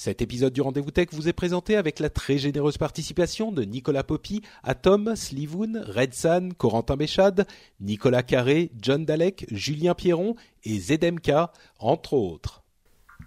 [0.00, 4.04] Cet épisode du Rendez-vous Tech vous est présenté avec la très généreuse participation de Nicolas
[4.04, 7.48] Poppy, Atom, Slivoun, Redsan, Corentin Béchade,
[7.80, 12.62] Nicolas Carré, John Dalek, Julien Pierron et Zedemka, entre autres.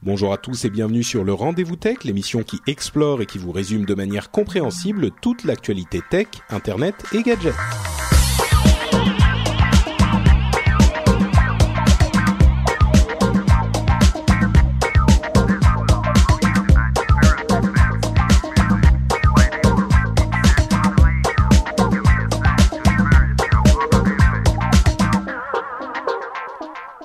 [0.02, 3.52] Bonjour à tous et bienvenue sur le Rendez-vous Tech, l'émission qui explore et qui vous
[3.52, 7.54] résume de manière compréhensible toute l'actualité tech, internet et gadgets.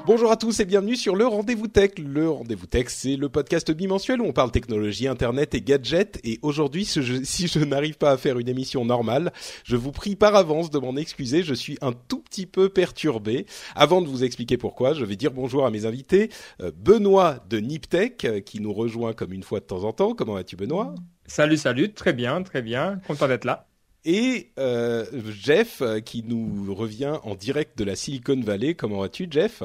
[0.06, 1.98] Bonjour à tous et bienvenue sur le Rendez-vous Tech.
[1.98, 6.20] Le Rendez-vous Tech, c'est le podcast bimensuel où on parle technologie, internet et gadgets.
[6.22, 9.32] Et aujourd'hui, si je, si je n'arrive pas à faire une émission normale,
[9.64, 11.42] je vous prie par avance de m'en excuser.
[11.42, 13.46] Je suis un tout petit peu perturbé.
[13.74, 16.30] Avant de vous expliquer pourquoi, je vais dire bonjour à mes invités.
[16.62, 20.14] Euh, Benoît de Niptech, euh, qui nous rejoint comme une fois de temps en temps.
[20.14, 20.94] Comment vas-tu Benoît?
[21.26, 23.66] Salut, salut, très bien, très bien, content d'être là.
[24.04, 28.74] Et euh, Jeff, qui nous revient en direct de la Silicon Valley.
[28.74, 29.64] Comment vas-tu Jeff?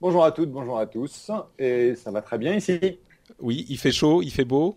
[0.00, 3.00] Bonjour à toutes, bonjour à tous, et ça va très bien ici.
[3.40, 4.76] Oui, il fait chaud, il fait beau.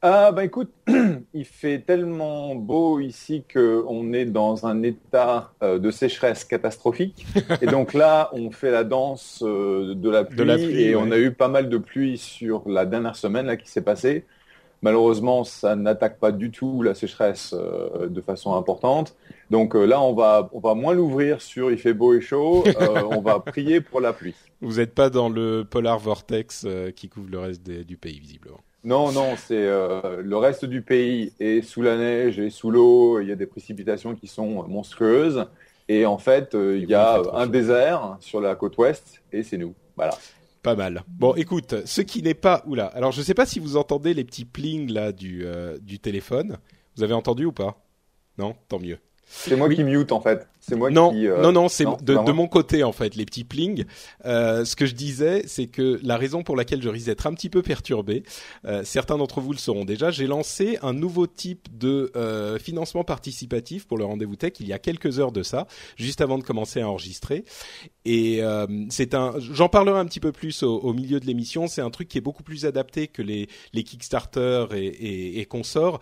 [0.00, 0.72] Ah bah écoute,
[1.34, 7.26] il fait tellement beau ici qu'on est dans un état euh, de sécheresse catastrophique.
[7.60, 10.94] et donc là, on fait la danse euh, de, la pluie, De la pluie, et
[10.94, 11.02] ouais.
[11.06, 14.24] on a eu pas mal de pluie sur la dernière semaine là qui s'est passée.
[14.82, 19.14] Malheureusement, ça n'attaque pas du tout la sécheresse euh, de façon importante.
[19.50, 22.64] Donc euh, là, on va, on va moins l'ouvrir sur il fait beau et chaud.
[22.66, 24.34] euh, on va prier pour la pluie.
[24.60, 26.66] Vous n'êtes pas dans le polar vortex
[26.96, 28.60] qui couvre le reste des- du pays, visiblement.
[28.84, 33.20] Non, non, c'est le reste du pays est sous la neige et sous l'eau.
[33.20, 35.46] Il y a des précipitations qui sont monstrueuses.
[35.88, 37.46] Et en fait, il y a un chaud.
[37.46, 39.74] désert sur la côte ouest et c'est nous.
[39.96, 40.14] Voilà.
[40.62, 41.02] Pas mal.
[41.08, 42.62] Bon, écoute, ce qui n'est pas...
[42.66, 45.98] Oula, alors je sais pas si vous entendez les petits plings là du, euh, du
[45.98, 46.58] téléphone.
[46.96, 47.84] Vous avez entendu ou pas?
[48.38, 48.54] Non?
[48.68, 48.98] Tant mieux.
[49.34, 49.76] C'est moi Oui.
[49.76, 50.46] qui mute en fait.
[50.60, 51.26] C'est moi non, qui.
[51.26, 53.84] euh, non, non, c'est de, de mon côté en fait, les petits plings.
[54.26, 57.34] Euh, ce que je disais, c'est que la raison pour laquelle je risque d'être un
[57.34, 58.22] petit peu perturbé,
[58.66, 63.02] euh, certains d'entre vous le sauront déjà, j'ai lancé un nouveau type de euh, financement
[63.02, 65.66] participatif pour le rendez-vous tech il y a quelques heures de ça,
[65.96, 67.44] juste avant de commencer à enregistrer.
[68.04, 71.66] Et euh, c'est un, j'en parlerai un petit peu plus au, au milieu de l'émission.
[71.66, 75.44] C'est un truc qui est beaucoup plus adapté que les les Kickstarter et, et, et
[75.46, 75.98] consorts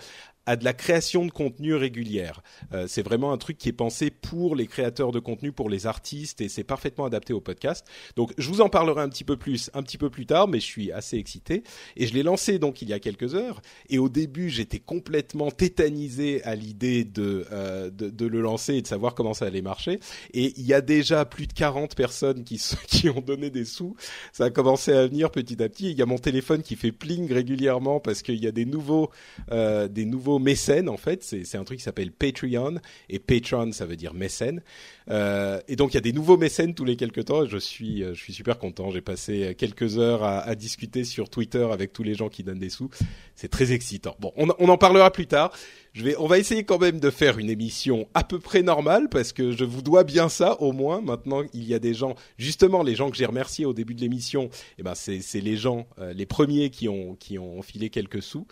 [0.46, 2.42] à de la création de contenu régulière.
[2.72, 5.86] Euh, c'est vraiment un truc qui est pensé pour les créateurs de contenu, pour les
[5.86, 7.86] artistes, et c'est parfaitement adapté au podcast.
[8.16, 10.60] Donc, je vous en parlerai un petit peu plus, un petit peu plus tard, mais
[10.60, 11.62] je suis assez excité.
[11.96, 13.60] Et je l'ai lancé donc il y a quelques heures.
[13.88, 18.82] Et au début, j'étais complètement tétanisé à l'idée de, euh, de de le lancer et
[18.82, 19.98] de savoir comment ça allait marcher.
[20.34, 23.96] Et il y a déjà plus de 40 personnes qui qui ont donné des sous.
[24.32, 25.90] Ça a commencé à venir petit à petit.
[25.90, 29.10] Il y a mon téléphone qui fait pling régulièrement parce qu'il y a des nouveaux
[29.50, 31.22] euh, des nouveaux mécènes en fait.
[31.22, 32.76] C'est un truc qui s'appelle Patreon
[33.08, 34.62] et Patreon ça veut dire mécène.
[35.10, 37.46] Euh, et donc il y a des nouveaux mécènes tous les quelques temps.
[37.46, 38.90] Je suis euh, je suis super content.
[38.90, 42.70] J'ai passé quelques heures à, discuter sur Twitter avec tous les gens qui donnent des
[42.70, 42.90] sous.
[43.34, 44.16] C'est très excitant.
[44.20, 45.52] Bon, on, en parlera plus tard.
[45.92, 49.08] Je vais, on va essayer quand même de faire une émission à peu près normale
[49.08, 51.00] parce que je vous dois bien ça au moins.
[51.00, 54.00] Maintenant, il y a des gens, justement, les gens que j'ai remerciés au début de
[54.00, 54.50] l'émission.
[54.78, 58.46] Eh ben, c'est, les gens, euh, les premiers qui ont, qui ont filé quelques sous.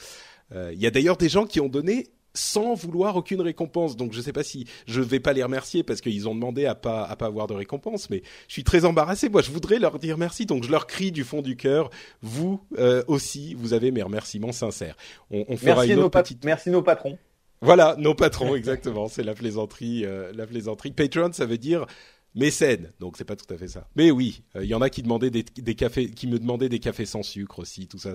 [0.54, 3.96] Euh, Il y a d'ailleurs des gens qui ont donné sans vouloir aucune récompense.
[3.96, 6.74] Donc je sais pas si je vais pas les remercier parce qu'ils ont demandé à
[6.74, 9.28] pas à pas avoir de récompense, mais je suis très embarrassé.
[9.28, 11.90] Moi, je voudrais leur dire merci, donc je leur crie du fond du cœur.
[12.22, 14.96] Vous euh, aussi, vous avez mes remerciements sincères.
[15.30, 16.44] On, on fera Merci une autre petite.
[16.44, 17.18] merci nos patrons.
[17.60, 19.08] Voilà, nos patrons, exactement.
[19.08, 20.92] C'est la plaisanterie, euh, la plaisanterie.
[20.92, 21.86] Patreon, ça veut dire
[22.38, 23.88] mécène, donc c'est pas tout à fait ça.
[23.96, 26.78] Mais oui, euh, il y en a qui demandaient des, cafés, qui me demandaient des
[26.78, 28.14] cafés sans sucre aussi, tout ça.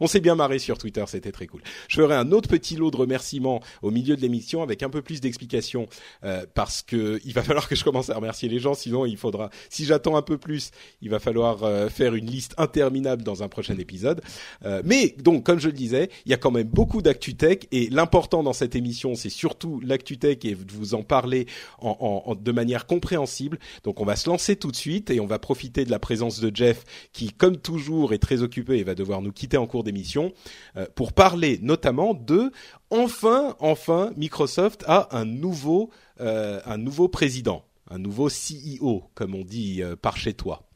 [0.00, 1.62] On s'est bien marré sur Twitter, c'était très cool.
[1.88, 5.02] Je ferai un autre petit lot de remerciements au milieu de l'émission avec un peu
[5.02, 5.88] plus d'explications
[6.24, 9.16] euh, parce que il va falloir que je commence à remercier les gens, sinon il
[9.16, 9.50] faudra.
[9.70, 10.70] Si j'attends un peu plus,
[11.02, 14.20] il va falloir euh, faire une liste interminable dans un prochain épisode.
[14.64, 17.58] Euh, mais donc, comme je le disais, il y a quand même beaucoup d'actu tech
[17.72, 21.46] et l'important dans cette émission, c'est surtout l'actu tech et de vous en parler
[21.80, 23.58] en- de manière compréhensible.
[23.82, 26.40] Donc on va se lancer tout de suite et on va profiter de la présence
[26.40, 29.84] de Jeff qui, comme toujours, est très occupé et va devoir nous quitter en cours
[29.84, 30.32] d'émission
[30.76, 32.52] euh, pour parler notamment de
[32.90, 35.90] enfin, enfin, Microsoft a un nouveau,
[36.20, 40.68] euh, un nouveau président, un nouveau CEO, comme on dit euh, par chez toi.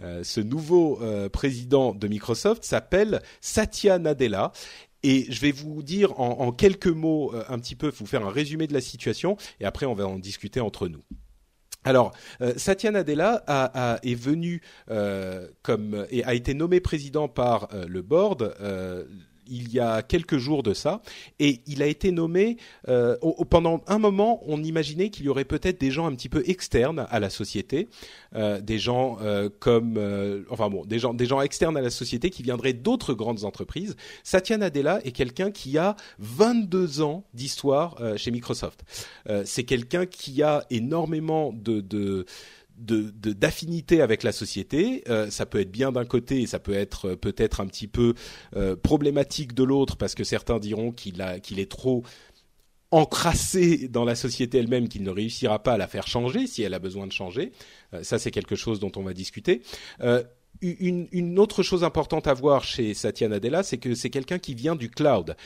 [0.00, 1.00] ce nouveau
[1.32, 4.50] président de Microsoft s'appelle Satya Nadella
[5.04, 8.66] et je vais vous dire en, quelques mots un petit peu, vous faire un résumé
[8.66, 11.04] de la situation, et après on va en discuter entre nous.
[11.84, 17.68] Alors, euh, Satya Nadella a, est venu euh, comme et a été nommé président par
[17.72, 18.54] euh, le board
[19.48, 21.02] il y a quelques jours de ça,
[21.38, 22.56] et il a été nommé
[22.88, 23.16] euh,
[23.50, 24.42] pendant un moment.
[24.46, 27.88] On imaginait qu'il y aurait peut-être des gens un petit peu externes à la société,
[28.34, 31.90] euh, des gens euh, comme, euh, enfin bon, des gens, des gens externes à la
[31.90, 33.96] société qui viendraient d'autres grandes entreprises.
[34.22, 38.84] Satya Nadella est quelqu'un qui a 22 ans d'histoire euh, chez Microsoft.
[39.44, 42.26] C'est quelqu'un qui a énormément de, de
[42.78, 45.04] de d'affinité avec la société.
[45.08, 47.88] Euh, ça peut être bien d'un côté et ça peut être euh, peut-être un petit
[47.88, 48.14] peu
[48.56, 52.02] euh, problématique de l'autre parce que certains diront qu'il est trop
[52.90, 56.74] encrassé dans la société elle-même qu'il ne réussira pas à la faire changer si elle
[56.74, 57.50] a besoin de changer.
[58.02, 59.62] ça c'est quelque chose dont on va discuter
[60.60, 64.76] une, autre chose importante à voir chez Satya Nadella, c'est que c'est quelqu'un qui vient
[64.76, 65.36] du cloud.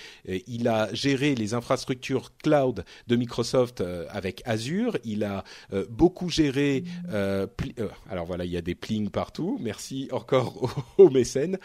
[0.46, 4.96] Il a géré les infrastructures cloud de Microsoft euh, avec Azure.
[5.04, 6.84] Il a euh, beaucoup géré.
[7.10, 7.46] Euh,
[8.10, 9.58] alors voilà, il y a des plings partout.
[9.60, 11.58] Merci encore aux, mécènes.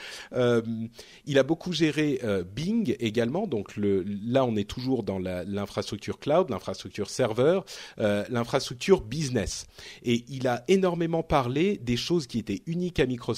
[1.25, 2.19] il a beaucoup géré
[2.55, 3.47] Bing également.
[3.47, 7.65] Donc là, on est toujours dans l'infrastructure cloud, l'infrastructure serveur,
[7.97, 9.67] l'infrastructure business.
[10.03, 13.32] Et il a énormément parlé des choses qui étaient uniques à Microsoft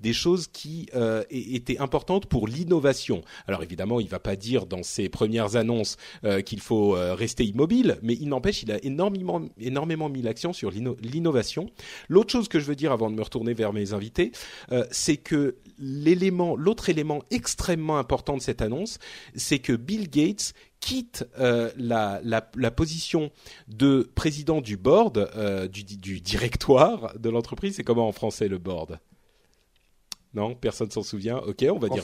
[0.00, 3.22] des choses qui euh, étaient importantes pour l'innovation.
[3.46, 7.44] Alors évidemment, il va pas dire dans ses premières annonces euh, qu'il faut euh, rester
[7.44, 11.70] immobile, mais il n'empêche, il a énormément, énormément mis l'accent sur l'innovation.
[12.08, 14.32] L'autre chose que je veux dire avant de me retourner vers mes invités,
[14.90, 18.98] c'est que l'autre élément extrêmement important de cette annonce,
[19.34, 22.20] c'est que Bill Gates quitte la,
[22.76, 23.30] position
[23.68, 25.30] de président du board,
[25.70, 27.76] du, directoire de l'entreprise.
[27.76, 29.00] C'est comment en français le board?
[30.32, 31.38] Non, personne s'en souvient.
[31.38, 32.02] Ok, on va dire.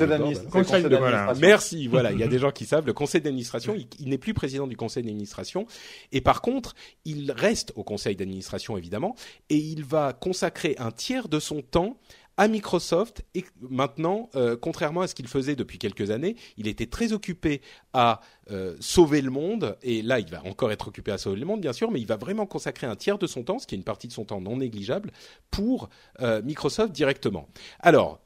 [0.51, 1.35] Conseil d'administration.
[1.41, 1.87] Merci.
[1.87, 2.87] Voilà, il y a des gens qui savent.
[2.87, 5.67] Le conseil d'administration, il, n'est plus président du conseil d'administration,
[6.11, 6.75] et par contre,
[7.05, 9.15] il reste au conseil d'administration évidemment,
[9.49, 11.99] et il va consacrer un tiers de son temps
[12.37, 16.87] à Microsoft et maintenant, euh, contrairement à ce qu'il faisait depuis quelques années, il était
[16.87, 17.63] très occupé
[17.93, 21.47] à euh, sauver le monde et là il va encore être occupé à sauver le
[21.47, 23.75] monde bien sûr, mais il va vraiment consacrer un tiers de son temps, ce qui
[23.75, 25.13] est une partie de son temps non négligeable,
[25.51, 25.89] pour
[26.21, 27.49] euh, Microsoft directement.
[27.81, 28.21] Alors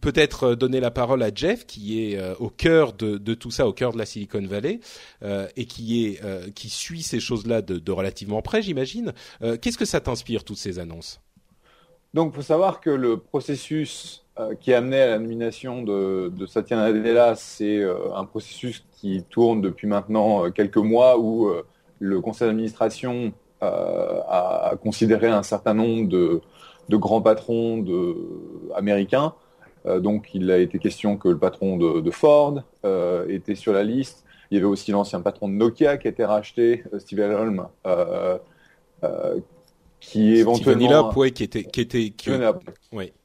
[0.00, 3.72] peut-être donner la parole à Jeff qui est au cœur de, de, tout ça, au
[3.72, 4.80] cœur de la Silicon Valley
[5.56, 9.12] et qui est qui suit ces choses-là de, de relativement près, j'imagine.
[9.40, 11.20] Qu'est-ce que ça t'inspire toutes ces annonces?
[12.14, 16.32] Donc, il faut savoir que le processus euh, qui a amené à la nomination de,
[16.46, 21.50] Satya Nadella, c'est euh, un processus qui tourne depuis maintenant euh, quelques mois où
[21.98, 26.40] le conseil d'administration a considéré un certain nombre de,
[26.90, 27.84] grands patrons
[28.76, 29.34] américains.
[29.84, 32.62] donc, il a été question que le patron de, Ford
[33.28, 34.24] était sur la liste.
[34.50, 37.66] Il y avait aussi l'ancien patron de Nokia qui a été racheté, Steve Holm,
[40.00, 42.30] qui éventuellement qui était qui était qui,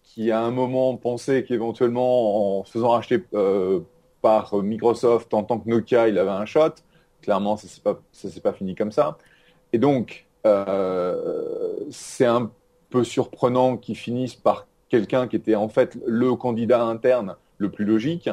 [0.04, 3.82] qui à un moment pensait qu'éventuellement en se faisant racheter euh,
[4.22, 6.76] par Microsoft en tant que Nokia il avait un shot.
[7.22, 9.18] Clairement ça s'est pas ça s'est pas fini comme ça.
[9.72, 12.52] Et donc euh, c'est un
[12.90, 17.86] peu surprenant qu'ils finissent par quelqu'un qui était en fait le candidat interne le plus
[17.86, 18.30] logique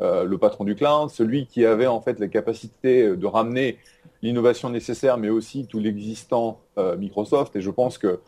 [0.00, 3.78] euh, le patron du cloud celui qui avait en fait la capacité de ramener
[4.24, 7.54] l'innovation nécessaire, mais aussi tout l'existant euh, Microsoft.
[7.56, 8.20] Et je pense que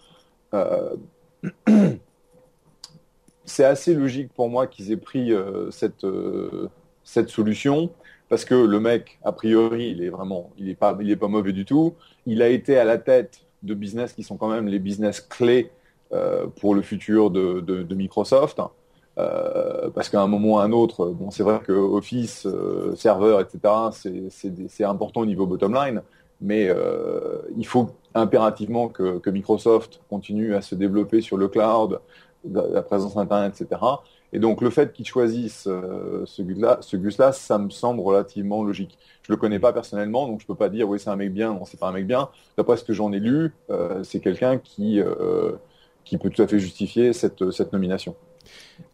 [0.54, 0.94] euh,
[3.46, 7.90] c'est assez logique pour moi qu'ils aient pris euh, cette, solution,
[8.28, 10.94] parce que le mec, a priori, il est vraiment, il est pas,
[11.28, 11.94] mauvais du tout.
[12.26, 15.70] Il a été à la tête de business qui sont quand même les business clés
[16.60, 18.60] pour le futur de Microsoft.
[19.18, 22.94] Euh, parce qu'à un moment ou à un autre, bon, c'est vrai que Office, euh,
[22.96, 23.60] serveur, etc.,
[24.30, 26.02] c'est important au niveau bottom line,
[26.40, 32.00] mais euh, il faut impérativement que, que, Microsoft continue à se développer sur le cloud,
[32.44, 33.80] la présence Internet, etc.
[34.32, 36.42] Et donc le fait qu'ils choisissent euh, ce
[36.96, 38.98] gus-là, ça me semble relativement logique.
[39.22, 41.54] Je le connais pas personnellement, donc je peux pas dire oui c'est un mec bien,
[41.54, 42.28] non c'est pas un mec bien.
[42.56, 45.00] D'après ce que j'en ai lu, euh, c'est quelqu'un qui
[46.04, 48.14] qui peut tout à fait justifier cette, cette nomination.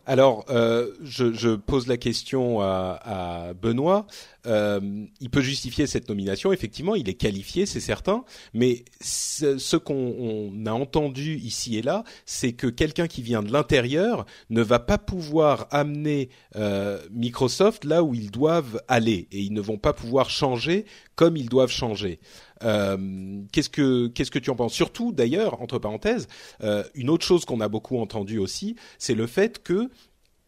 [0.05, 4.07] Alors, euh, je, pose la question à, Benoît.
[4.47, 4.81] Euh,
[5.21, 6.53] il peut justifier cette nomination.
[6.53, 8.25] Effectivement, il est qualifié, c'est certain.
[8.53, 13.53] Mais ce, ce qu'on a entendu ici et là, c'est que quelqu'un qui vient de
[13.53, 19.53] l'intérieur ne va pas pouvoir amener euh, Microsoft là où ils doivent aller, et ils
[19.53, 22.19] ne vont pas pouvoir changer comme ils doivent changer.
[22.65, 24.73] Euh, qu'est-ce que tu en penses?
[24.75, 26.29] Surtout d'ailleurs, entre parenthèses,
[26.63, 29.91] euh, une autre chose qu'on a beaucoup entendu aussi, c'est le fait que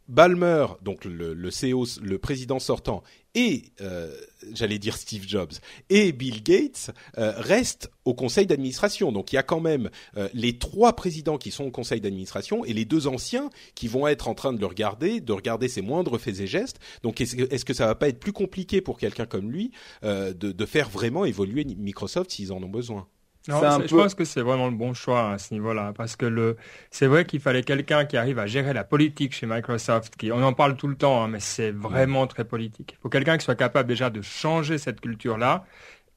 [0.08, 3.02] Balmer, donc le, CEO, le président sortant,
[3.34, 4.14] et euh,
[4.52, 5.52] j'allais dire Steve Jobs
[5.90, 9.12] et Bill Gates euh, restent au conseil d'administration.
[9.12, 12.64] Donc il y a quand même euh, les trois présidents qui sont au conseil d'administration
[12.64, 15.82] et les deux anciens qui vont être en train de le regarder, de regarder ses
[15.82, 16.78] moindres faits et gestes.
[17.02, 20.66] Donc est-ce que, ça va pas être plus compliqué pour quelqu'un comme lui de, de
[20.66, 23.08] faire vraiment évoluer Microsoft s'ils en ont besoin?
[23.46, 26.56] Non, je pense que c'est vraiment le bon choix à ce niveau-là, parce que le,
[26.90, 30.16] c'est vrai qu'il fallait quelqu'un qui arrive à gérer la politique chez Microsoft.
[30.16, 32.96] Qui, on en parle tout le temps, hein, mais c'est vraiment très politique.
[32.98, 35.66] Il faut quelqu'un qui soit capable déjà de changer cette culture-là.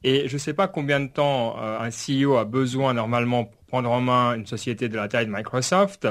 [0.04, 3.62] Et je ne sais pas combien de temps euh, un CEO a besoin normalement pour
[3.68, 6.08] prendre en main une société de la taille de Microsoft.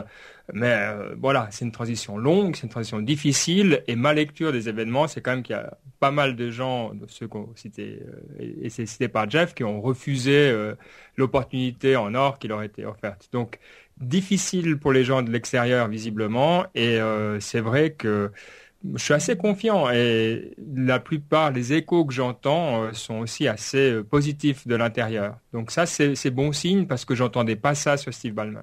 [0.52, 4.68] Mais euh, voilà, c'est une transition longue, c'est une transition difficile, et ma lecture des
[4.68, 8.00] événements, c'est quand même qu'il y a pas mal de gens, de ceux qu'on citait,
[8.40, 10.74] euh, et c'est cité par Jeff, qui ont refusé euh,
[11.16, 13.28] l'opportunité en or qui leur était offerte.
[13.32, 13.58] Donc,
[13.96, 16.98] difficile pour les gens de l'extérieur, visiblement, et
[17.40, 18.30] c'est vrai que
[18.94, 23.92] je suis assez confiant, et la plupart des échos que j'entends euh, sont aussi assez
[23.92, 25.36] euh, positifs de l'intérieur.
[25.52, 28.60] Donc ça, c'est bon signe, parce que j'entendais pas ça sur Steve Ballmer.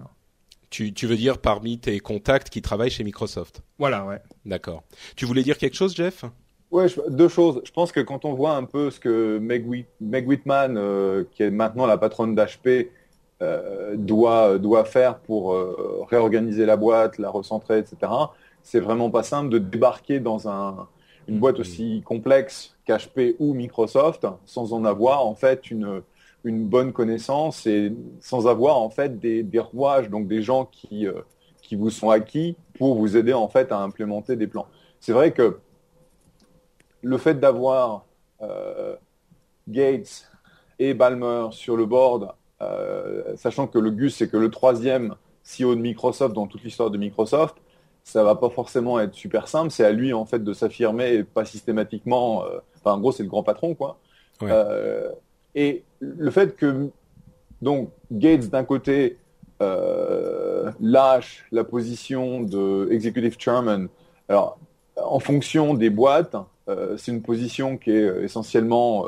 [0.70, 3.62] Tu, tu, veux dire parmi tes contacts qui travaillent chez Microsoft?
[3.78, 4.20] Voilà, ouais.
[4.46, 4.84] D'accord.
[5.16, 6.26] Tu voulais dire quelque chose, Jeff?
[6.72, 7.62] Ouais, deux choses.
[7.66, 11.44] Je pense que quand on voit un peu ce que Meg, Meg Whitman, euh, qui
[11.44, 12.90] est maintenant la patronne d'HP,
[13.44, 18.12] euh, doit, doit faire pour euh, réorganiser la boîte, la recentrer, etc.,
[18.64, 20.88] c'est vraiment pas simple de débarquer dans un,
[21.28, 26.02] une boîte aussi complexe qu'HP ou Microsoft sans en avoir en fait une,
[26.44, 31.08] une bonne connaissance et sans avoir en fait des, des rouages, donc des gens qui,
[31.08, 31.22] euh,
[31.62, 34.68] qui vous sont acquis pour vous aider en fait à implémenter des plans.
[35.00, 35.60] C'est vrai que
[37.02, 38.06] le fait d'avoir
[38.42, 38.96] euh,
[39.68, 40.32] Gates
[40.80, 45.76] et Balmer sur le board, euh, sachant que le Gus c'est que le troisième CEO
[45.76, 47.56] de Microsoft dans toute l'histoire de Microsoft,
[48.04, 49.72] ça va pas forcément être super simple.
[49.72, 52.44] C'est à lui en fait de s'affirmer et pas systématiquement.
[52.46, 53.98] Euh, enfin, en gros, c'est le grand patron, quoi.
[54.42, 54.50] Ouais.
[54.52, 55.10] Euh,
[55.56, 56.90] et le fait que
[57.62, 59.18] donc Gates d'un côté
[59.62, 63.88] euh, lâche la position de executive chairman,
[64.28, 64.58] alors
[64.98, 66.36] en fonction des boîtes,
[66.98, 69.06] c'est une position qui est essentiellement,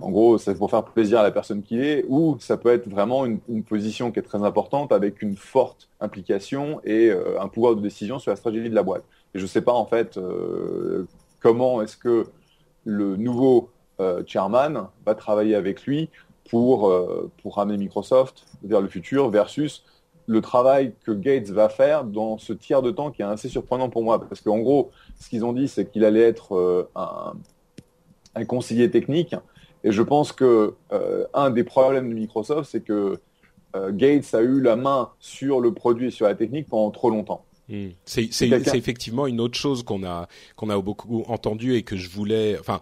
[0.00, 2.88] en gros, c'est pour faire plaisir à la personne qui est, ou ça peut être
[2.88, 7.76] vraiment une, position qui est très importante avec une forte implication et euh, un pouvoir
[7.76, 9.04] de décision sur la stratégie de la boîte.
[9.34, 11.06] Et je ne sais pas en fait euh,
[11.40, 12.26] comment est-ce que
[12.84, 16.10] le nouveau euh, chairman va travailler avec lui
[16.50, 16.92] pour,
[17.44, 19.84] ramener Microsoft vers le futur versus
[20.26, 23.88] le travail que Gates va faire dans ce tiers de temps qui est assez surprenant
[23.88, 24.20] pour moi.
[24.20, 27.32] Parce qu'en gros, ce qu'ils ont dit, c'est qu'il allait être un,
[28.34, 29.34] un, conseiller technique.
[29.84, 33.20] Et je pense que euh, un des problèmes de Microsoft, c'est que
[33.74, 37.10] euh, Gates a eu la main sur le produit et sur la technique pendant trop
[37.10, 37.44] longtemps.
[37.68, 37.88] Mmh.
[38.04, 38.28] C'est
[38.74, 42.58] effectivement une autre chose qu'on a qu'on a beaucoup entendu et que je voulais.
[42.58, 42.80] Enfin,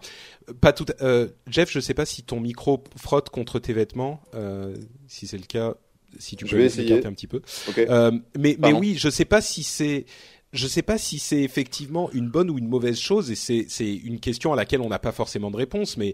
[0.59, 0.85] pas tout.
[1.01, 4.21] Euh, Jeff, je sais pas si ton micro frotte contre tes vêtements.
[4.33, 4.75] Euh,
[5.07, 5.75] si c'est le cas,
[6.17, 7.41] si tu peux essayer un petit peu.
[7.69, 7.85] Okay.
[7.89, 10.05] Euh, mais, mais oui, je sais pas si c'est
[10.53, 14.19] je sais pas si c'est effectivement une bonne ou une mauvaise chose et c'est une
[14.19, 16.13] question à laquelle on n'a pas forcément de réponse, mais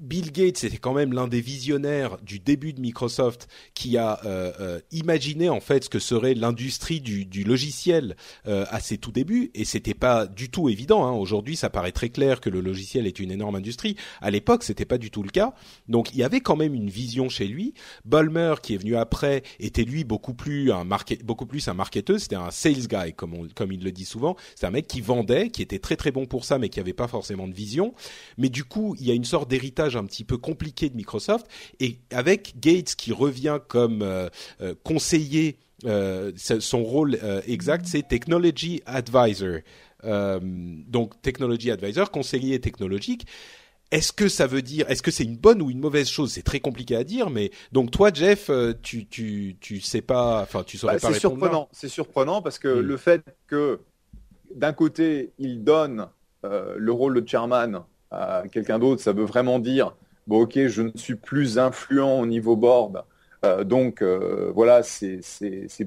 [0.00, 4.50] Bill Gates était quand même l'un des visionnaires du début de Microsoft qui a euh,
[4.58, 8.16] euh, imaginé en fait ce que serait l'industrie du, du, logiciel
[8.46, 11.04] euh, à ses tout débuts et c'était pas du tout évident.
[11.04, 11.12] Hein.
[11.12, 13.94] Aujourd'hui, ça paraît très clair que le logiciel est une énorme industrie.
[14.22, 15.52] À l'époque, c'était pas du tout le cas.
[15.86, 17.74] Donc, il y avait quand même une vision chez lui.
[18.06, 22.18] Ballmer, qui est venu après, était lui beaucoup plus un market, beaucoup plus un marketeur.
[22.18, 24.34] C'était un sales guy, comme on, comme il le dit souvent.
[24.54, 26.94] C'est un mec qui vendait, qui était très très bon pour ça, mais qui avait
[26.94, 27.92] pas forcément de vision.
[28.38, 31.46] Mais du coup, il y a une sorte d'héritage un petit peu compliqué de Microsoft.
[31.78, 34.28] Et avec Gates qui revient comme euh,
[34.60, 39.60] euh, conseiller euh, son rôle exact c'est technology advisor.
[40.02, 43.26] Donc technology advisor conseiller technologique.
[43.90, 46.30] Est-ce que ça veut dire, est-ce que c'est une bonne ou une mauvaise chose?
[46.30, 48.48] C'est très compliqué à dire, mais donc toi, Jeff,
[48.82, 52.60] tu tu tu sais pas, enfin tu saurais bah, pas C'est surprenant, c'est surprenant parce
[52.60, 52.80] que mmh.
[52.80, 53.80] le fait que
[54.54, 56.08] d'un côté il donne
[56.44, 59.94] euh, le rôle de chairman à quelqu'un d'autre, ça veut vraiment dire
[60.26, 63.04] bon ok, je ne suis plus influent au niveau board,
[63.44, 65.20] euh, donc euh, voilà, c'est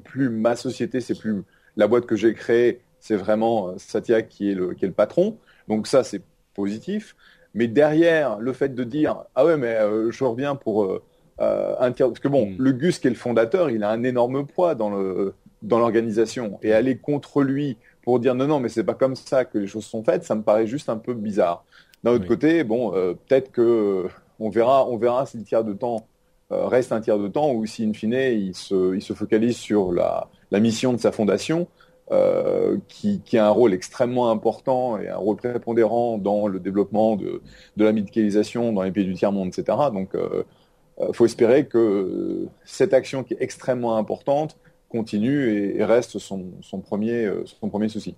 [0.04, 1.44] plus ma société, c'est plus
[1.78, 5.38] la boîte que j'ai créée, c'est vraiment Satya qui est le, qui est le patron.
[5.68, 6.22] Donc ça, c'est
[6.54, 7.16] positif.
[7.54, 9.78] Mais derrière, le fait de dire ah ouais, mais
[10.10, 11.00] je reviens pour
[11.40, 12.56] un tiers, parce que bon, mm.
[12.58, 16.60] le Gus qui est le fondateur, il a un énorme poids dans le dans l'organisation
[16.62, 19.68] et aller contre lui pour dire non non mais c'est pas comme ça que les
[19.68, 21.64] choses sont faites, ça me paraît juste un peu bizarre.
[22.04, 24.08] D'un autre côté, bon, euh, peut-être que
[24.40, 26.08] on verra, on verra si le tiers de temps
[26.52, 29.56] euh, reste un tiers de temps ou si in fine il se, il se focalise
[29.56, 31.68] sur la, la mission de sa fondation.
[32.12, 37.16] Euh, qui, qui, a un rôle extrêmement important et un rôle prépondérant dans le développement
[37.16, 37.42] de,
[37.78, 39.78] de la médicalisation dans les pays du tiers-monde, etc.
[39.92, 44.58] Donc, il faut espérer que cette action qui est extrêmement importante
[44.94, 48.16] continue et, reste son, son, premier, euh, son premier souci.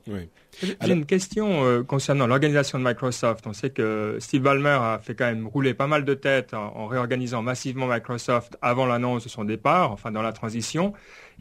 [0.62, 3.48] J'ai une question euh, concernant l'organisation de Microsoft.
[3.48, 6.88] On sait que Steve Ballmer a fait quand même rouler pas mal de têtes en,
[6.88, 10.91] réorganisant massivement Microsoft avant l'annonce de son départ, enfin dans la transition.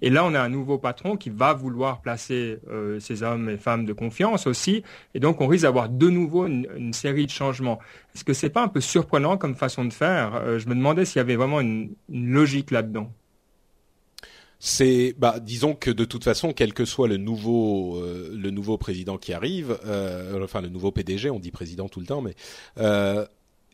[0.03, 3.57] Et là, on a un nouveau patron qui va vouloir placer euh, ses hommes et
[3.57, 4.85] femmes de confiance aussi.
[5.15, 7.81] Et donc, on risque d'avoir de nouveau une, série de changements.
[8.15, 10.59] Est-ce que c'est pas un peu surprenant comme façon de faire?
[10.59, 13.11] Je me demandais s'il y avait vraiment une logique là-dedans
[14.67, 18.79] c'est bah disons que de toute façon quel que soit le nouveau euh, le nouveau
[18.79, 22.35] président qui arrive euh, enfin le nouveau PDG on dit président tout le temps mais
[22.79, 23.27] euh,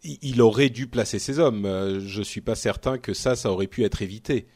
[0.03, 2.01] il aurait dû placer ses hommes.
[2.01, 4.47] Je suis pas certain que ça ça aurait pu être évité.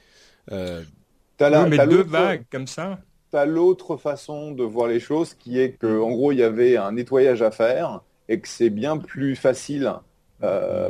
[0.49, 2.99] La, mais deux vagues comme ça.
[3.31, 6.79] T'as l'autre façon de voir les choses qui est que en gros il y avait
[6.79, 8.01] un nettoyage à faire
[8.31, 9.93] et que c'est bien plus facile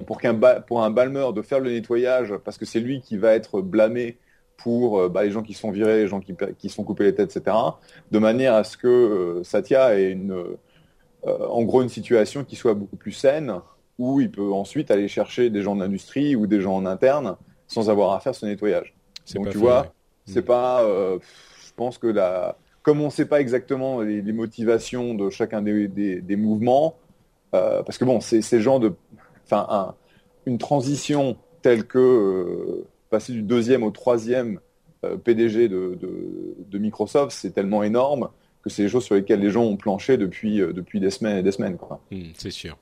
[0.07, 3.35] pour qu'un pour un balmeur de faire le nettoyage parce que c'est lui qui va
[3.35, 4.17] être blâmé
[4.64, 7.14] pour euh, bah, les gens qui sont virés, les gens qui, qui sont coupés les
[7.14, 7.54] têtes, etc.,
[8.11, 12.56] de manière à ce que euh, Satya ait une, euh, en gros une situation qui
[12.56, 13.61] soit beaucoup plus saine,
[13.99, 17.37] où il peut ensuite aller chercher des gens de l'industrie ou des gens en interne
[17.66, 18.94] sans avoir à faire ce nettoyage.
[19.35, 19.92] Donc tu vois,
[20.25, 20.47] c'est mm.
[20.47, 25.61] pas, je pense que la, comme on ne sait pas exactement les, motivations de chacun
[25.61, 26.97] des, des, mouvements,
[27.52, 28.94] parce que bon, c'est ces gens de,
[29.44, 29.94] enfin,
[30.47, 34.59] une transition telle que passer du deuxième au troisième
[35.04, 38.28] euh, PDG de, Microsoft, c'est tellement énorme
[38.61, 41.38] que c'est des choses sur lesquelles les gens ont planché depuis, euh, depuis des semaines
[41.38, 41.78] et des semaines.
[42.10, 42.76] Hmm, c'est sûr.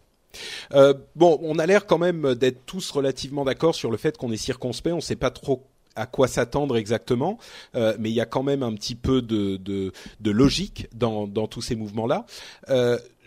[0.73, 4.33] Euh, bon, on a l'air quand même d'être tous relativement d'accord sur le fait qu'on
[4.33, 4.95] est circonspect.
[4.95, 7.37] On ne sait pas trop à quoi s'attendre exactement,
[7.75, 9.93] mais il y a quand même un petit peu de,
[10.25, 12.25] logique dans tous ces mouvements-là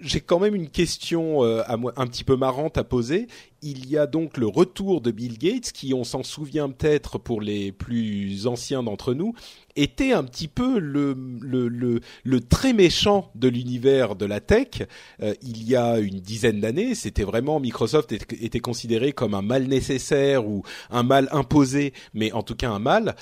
[0.01, 3.27] j'ai quand même une question euh, un petit peu marrante à poser.
[3.61, 7.41] Il y a donc le retour de Bill Gates, qui, on s'en souvient peut-être pour
[7.41, 9.33] les plus anciens d'entre nous,
[9.75, 14.83] était un petit peu le, le, le, le très méchant de l'univers de la tech.
[15.21, 19.41] Euh, il y a une dizaine d'années, c'était vraiment Microsoft était, était considéré comme un
[19.41, 23.15] mal nécessaire ou un mal imposé, mais en tout cas un mal.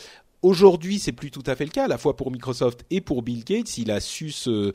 [0.43, 3.23] Aujourd'hui, c'est plus tout à fait le cas, à la fois pour Microsoft et pour
[3.23, 3.77] Bill Gates.
[3.77, 4.73] Il a su se,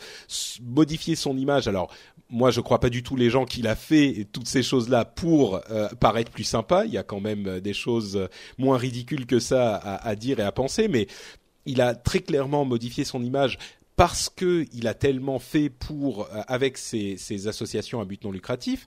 [0.62, 1.68] modifier son image.
[1.68, 1.94] Alors,
[2.31, 5.61] moi, je crois pas du tout les gens qu'il a fait toutes ces choses-là pour
[5.70, 6.87] euh, paraître plus sympa.
[6.87, 10.42] Il y a quand même euh, des choses moins ridicules que ça à, dire et
[10.42, 11.07] à penser, mais
[11.66, 13.59] il a très clairement modifié son image
[13.94, 18.31] parce que il a tellement fait pour euh, avec ses, ses associations à but non
[18.31, 18.87] lucratif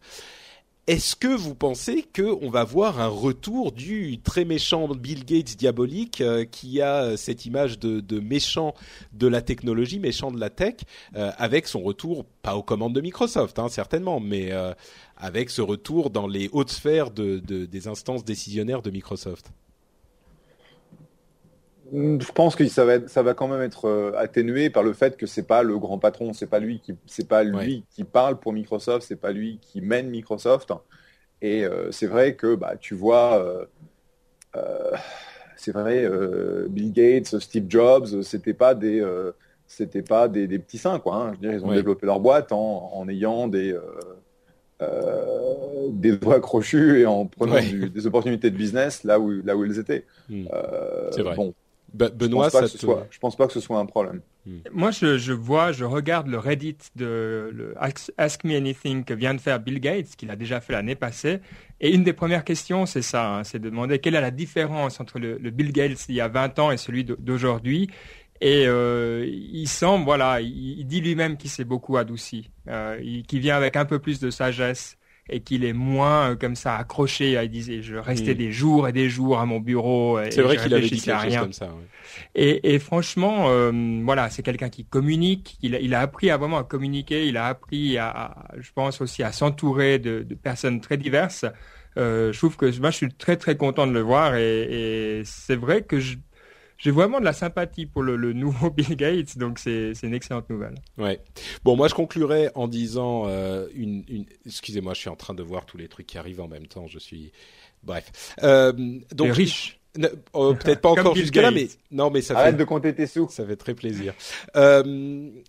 [0.87, 6.21] est-ce que vous pensez qu'on va voir un retour du très méchant Bill Gates diabolique
[6.21, 8.73] euh, qui a euh, cette image de, méchant
[9.13, 10.77] de la technologie, méchant de la tech,
[11.15, 14.51] euh, avec son retour, pas aux commandes de Microsoft, hein, certainement, mais
[15.17, 19.51] avec ce retour dans les hautes sphères des instances décisionnaires de Microsoft?
[21.93, 25.17] Je pense que ça va, ça va quand même être euh, atténué par le fait
[25.17, 28.39] que c'est pas le grand patron, c'est pas lui qui, c'est pas lui qui parle
[28.39, 30.71] pour Microsoft, c'est pas lui qui mène Microsoft.
[31.41, 33.67] Et euh, c'est vrai que bah, tu vois,
[34.55, 34.91] euh,
[35.57, 36.09] c'est vrai,
[36.69, 39.05] Bill Gates, Steve Jobs, c'était pas des,
[39.67, 41.15] c'était pas des, petits saints quoi.
[41.15, 41.33] Hein.
[41.33, 43.77] Je veux dire, ils ont développé leur boîte en, en ayant des
[45.89, 47.57] des doigts crochus et en prenant
[47.93, 50.05] des opportunités de business là où là où ils étaient.
[50.29, 51.35] C'est vrai.
[51.35, 51.53] Bon,
[51.93, 54.21] Benoît, je pense, pas je pense pas que ce soit un problème.
[54.45, 54.59] Hmm.
[54.71, 57.75] Moi, je, vois, je regarde le Reddit de le
[58.17, 61.39] Ask Me Anything que vient de faire Bill Gates, qu'il a déjà fait l'année passée.
[61.79, 64.99] Et une des premières questions, c'est ça, hein, c'est de demander quelle est la différence
[64.99, 67.89] entre le, Bill Gates il y a 20 ans et celui d'aujourd'hui.
[68.39, 73.55] Et euh, il semble, voilà, il, dit lui-même qu'il s'est beaucoup adouci, euh, qu'il vient
[73.55, 74.97] avec un peu plus de sagesse
[75.31, 77.39] et qu'il est moins euh, comme ça accroché.
[77.41, 80.19] Il disait, je restais des jours et des jours à mon bureau.
[80.29, 81.69] C'est vrai qu'il avait dit quelque chose comme ça.
[82.35, 83.71] Et, franchement, euh,
[84.03, 85.57] voilà, c'est quelqu'un qui communique.
[85.61, 87.27] Il a, appris à vraiment communiquer.
[87.27, 91.45] Il a appris à, je pense aussi, à s'entourer de, personnes très diverses.
[91.97, 95.21] Euh, je trouve que moi, je suis très très content de le voir et, et
[95.25, 96.15] c'est vrai que je
[96.81, 100.49] j'ai vraiment de la sympathie pour le, le nouveau Bill Gates, donc c'est une excellente
[100.49, 100.75] nouvelle.
[100.97, 101.21] Ouais.
[101.63, 104.25] Bon, moi je conclurai en disant euh, une, une...
[104.45, 106.87] excusez-moi, je suis en train de voir tous les trucs qui arrivent en même temps.
[106.87, 107.31] Je suis
[107.83, 108.35] bref.
[108.43, 108.73] Euh,
[109.13, 109.77] donc riche.
[110.33, 112.59] Oh, peut-être pas encore jusque là, mais non, mais ça Arrête fait...
[112.59, 113.27] de compter tes sous.
[113.29, 114.13] Ça fait très plaisir.
[114.55, 114.83] euh,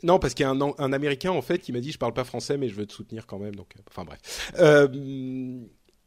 [0.03, 2.13] non, parce qu'il y a un, un Américain en fait qui m'a dit je parle
[2.13, 3.55] pas français, mais je veux te soutenir quand même.
[3.55, 4.53] Donc, euh, enfin bref.
[4.59, 4.89] Euh,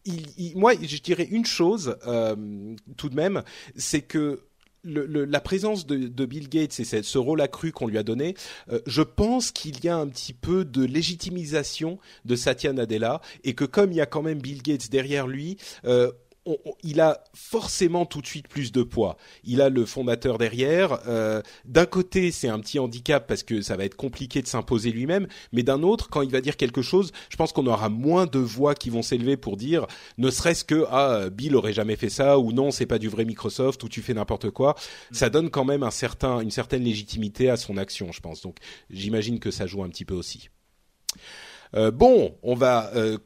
[0.06, 3.42] il, moi, je dirais une chose euh, tout de même,
[3.76, 4.42] c'est que
[4.86, 8.04] le, le, la présence de, de, Bill Gates et ce rôle accru qu'on lui a
[8.04, 8.36] donné,
[8.72, 13.54] euh, je pense qu'il y a un petit peu de légitimisation de Satya Nadella et
[13.54, 16.12] que comme il y a quand même Bill Gates derrière lui, euh,
[16.46, 19.18] on, il a forcément tout de suite plus de poids.
[19.44, 21.00] Il a le fondateur derrière.
[21.08, 24.92] Euh, d'un côté, c'est un petit handicap parce que ça va être compliqué de s'imposer
[24.92, 28.26] lui-même, mais d'un autre, quand il va dire quelque chose, je pense qu'on aura moins
[28.26, 32.10] de voix qui vont s'élever pour dire, ne serait-ce que ah Bill aurait jamais fait
[32.10, 34.76] ça ou non, c'est pas du vrai Microsoft ou tu fais n'importe quoi.
[35.12, 38.42] Ça donne quand même un certain, une certaine légitimité à son action, je pense.
[38.42, 38.58] Donc,
[38.90, 40.50] j'imagine que ça joue un petit peu aussi.
[41.76, 43.18] Euh, bon, on va euh,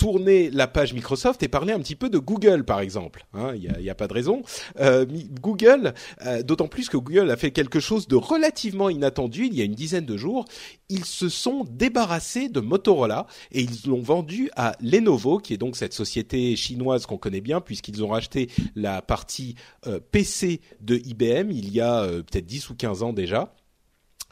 [0.00, 3.26] tourner la page Microsoft et parler un petit peu de Google, par exemple.
[3.34, 4.40] Hein, il n'y a, a, pas de raison.
[4.80, 5.04] Euh,
[5.42, 5.92] Google,
[6.24, 9.64] euh, d'autant plus que Google a fait quelque chose de relativement inattendu il y a
[9.64, 10.46] une dizaine de jours.
[10.88, 15.76] Ils se sont débarrassés de Motorola et ils l'ont vendu à Lenovo, qui est donc
[15.76, 19.54] cette société chinoise qu'on connaît bien, puisqu'ils ont racheté la partie
[19.86, 23.52] euh, PC de IBM il y a euh, peut-être 10 ou 15 ans déjà.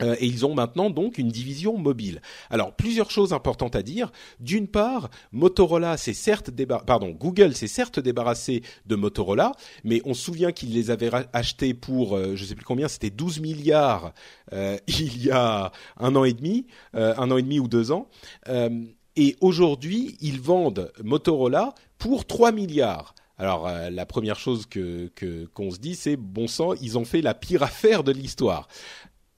[0.03, 2.21] Euh, et ils ont maintenant donc une division mobile.
[2.51, 4.13] Alors plusieurs choses importantes à dire.
[4.41, 6.51] D'une part, Motorola s'est certes
[6.87, 9.53] pardon, Google s'est certes débarrassé de Motorola,
[9.85, 13.11] mais on se souvient qu'ils les avaient achetés pour euh, je sais plus combien, c'était
[13.11, 14.13] 12 milliards
[14.53, 17.93] euh, il y a un an et demi, euh, un an et demi ou deux
[17.93, 18.09] ans.
[18.49, 18.85] Euh,
[19.17, 23.15] et aujourd'hui, ils vendent Motorola pour 3 milliards.
[23.41, 25.13] Alors la première chose que
[25.55, 28.67] qu'on se dit, c'est bon sang, ils ont fait la pire affaire de l'histoire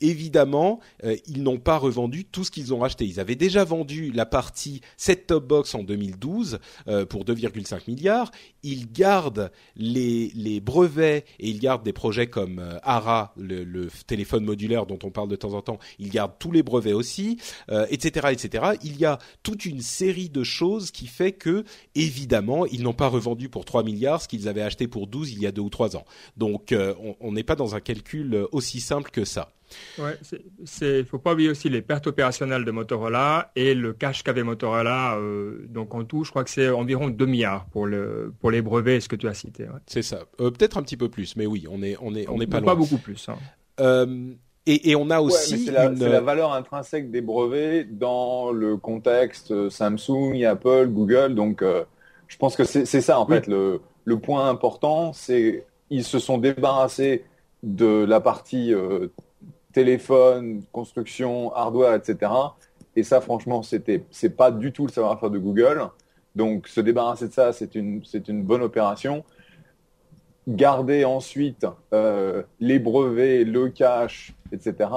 [0.00, 3.04] évidemment, euh, ils n'ont pas revendu tout ce qu'ils ont racheté.
[3.04, 6.58] Ils avaient déjà vendu la partie set-top box en 2012
[6.88, 8.30] euh, pour 2,5 milliards.
[8.62, 13.88] Ils gardent les, les, brevets et ils gardent des projets comme euh, ARA, le, le,
[14.06, 15.78] téléphone modulaire dont on parle de temps en temps.
[15.98, 17.38] Ils gardent tous les brevets aussi,
[17.90, 18.64] etc., etc.
[18.82, 23.08] Il y a toute une série de choses qui fait que, évidemment, ils n'ont pas
[23.08, 25.70] revendu pour 3 milliards ce qu'ils avaient acheté pour 12 il y a deux ou
[25.70, 26.04] trois ans.
[26.36, 26.74] Donc,
[27.20, 29.52] on n'est pas dans un calcul aussi simple que ça.
[29.98, 30.18] Ouais,
[30.64, 35.16] c'est, faut pas oublier aussi les pertes opérationnelles de Motorola et le cash qu'avait Motorola.
[35.16, 38.62] Euh, donc en tout, je crois que c'est environ 2 milliards pour le pour les
[38.62, 39.64] brevets, ce que tu as cité.
[39.64, 39.80] Ouais.
[39.86, 40.20] C'est ça.
[40.40, 42.60] Euh, peut-être un petit peu plus, mais oui, on est on est on est pas
[42.60, 42.72] loin.
[42.72, 43.28] Pas beaucoup plus.
[43.28, 43.36] Hein.
[43.80, 44.32] Euh,
[44.66, 45.96] et, et, on a aussi ouais, c'est, la, une...
[45.96, 51.34] c'est la valeur intrinsèque des brevets dans le contexte Samsung, Apple, Google.
[51.34, 51.84] Donc euh,
[52.28, 53.36] je pense que c'est, c'est ça en oui.
[53.36, 57.24] fait le le point important, c'est ils se sont débarrassés
[57.62, 59.08] de la partie euh,
[59.72, 62.32] téléphone, construction, hardware, etc.
[62.96, 65.88] Et ça, franchement, c'était, c'est pas du tout le savoir-faire de Google.
[66.34, 68.02] Donc, se débarrasser de ça, c'est une,
[68.42, 69.24] bonne opération.
[70.48, 74.88] Garder ensuite euh, les brevets, le cash, etc.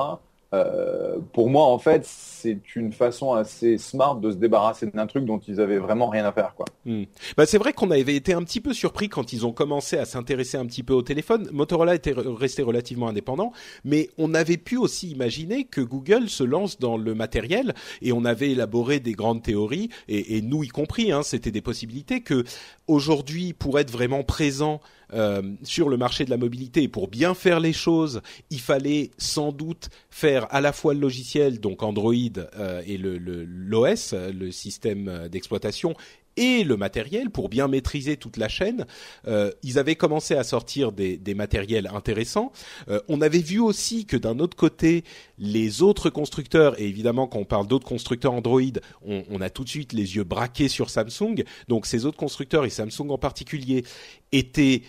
[0.53, 5.25] Euh, pour moi, en fait, c'est une façon assez smart de se débarrasser d'un truc
[5.25, 6.65] dont ils avaient vraiment rien à faire, quoi.
[6.85, 7.03] Hmm.
[7.35, 10.05] Bah, c'est vrai qu'on avait été un petit peu surpris quand ils ont commencé à
[10.05, 11.49] s'intéresser un petit peu au téléphone.
[11.51, 13.51] Motorola était resté relativement indépendant,
[13.83, 18.23] mais on avait pu aussi imaginer que Google se lance dans le matériel et on
[18.23, 22.43] avait élaboré des grandes théories et, et nous y compris, hein, c'était des possibilités que
[22.87, 24.81] aujourd'hui, pour être vraiment présent
[25.13, 26.87] euh, sur le marché de la mobilité.
[26.87, 31.59] Pour bien faire les choses, il fallait sans doute faire à la fois le logiciel,
[31.59, 35.95] donc Android euh, et le l'OS, le, le système d'exploitation,
[36.37, 38.85] et le matériel pour bien maîtriser toute la chaîne.
[39.27, 42.51] Euh, ils avaient commencé à sortir des, des matériels intéressants.
[42.89, 45.03] Euh, on avait vu aussi que d'un autre côté,
[45.37, 48.61] les autres constructeurs, et évidemment quand on parle d'autres constructeurs Android,
[49.05, 51.43] on, on, a tout de suite les yeux braqués sur Samsung.
[51.67, 53.83] Donc ces autres constructeurs, et Samsung en particulier,
[54.31, 54.83] étaient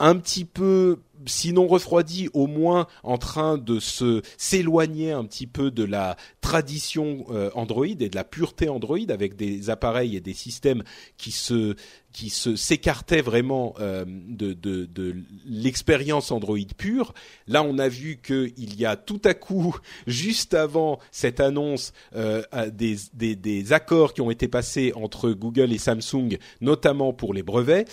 [0.00, 5.70] un petit peu sinon refroidi, au moins en train de se s'éloigner un petit peu
[5.70, 10.34] de la tradition euh, Android et de la pureté Android avec des appareils et des
[10.34, 10.82] systèmes
[11.16, 11.76] qui se
[12.12, 17.14] qui se s'écartaient vraiment euh, de, de, de l'expérience Android pure.
[17.46, 19.76] Là, on a vu qu'il y a tout à coup,
[20.08, 25.72] juste avant cette annonce, euh, des, des, des, accords qui ont été passés entre Google
[25.72, 27.86] et Samsung, notamment pour les brevets.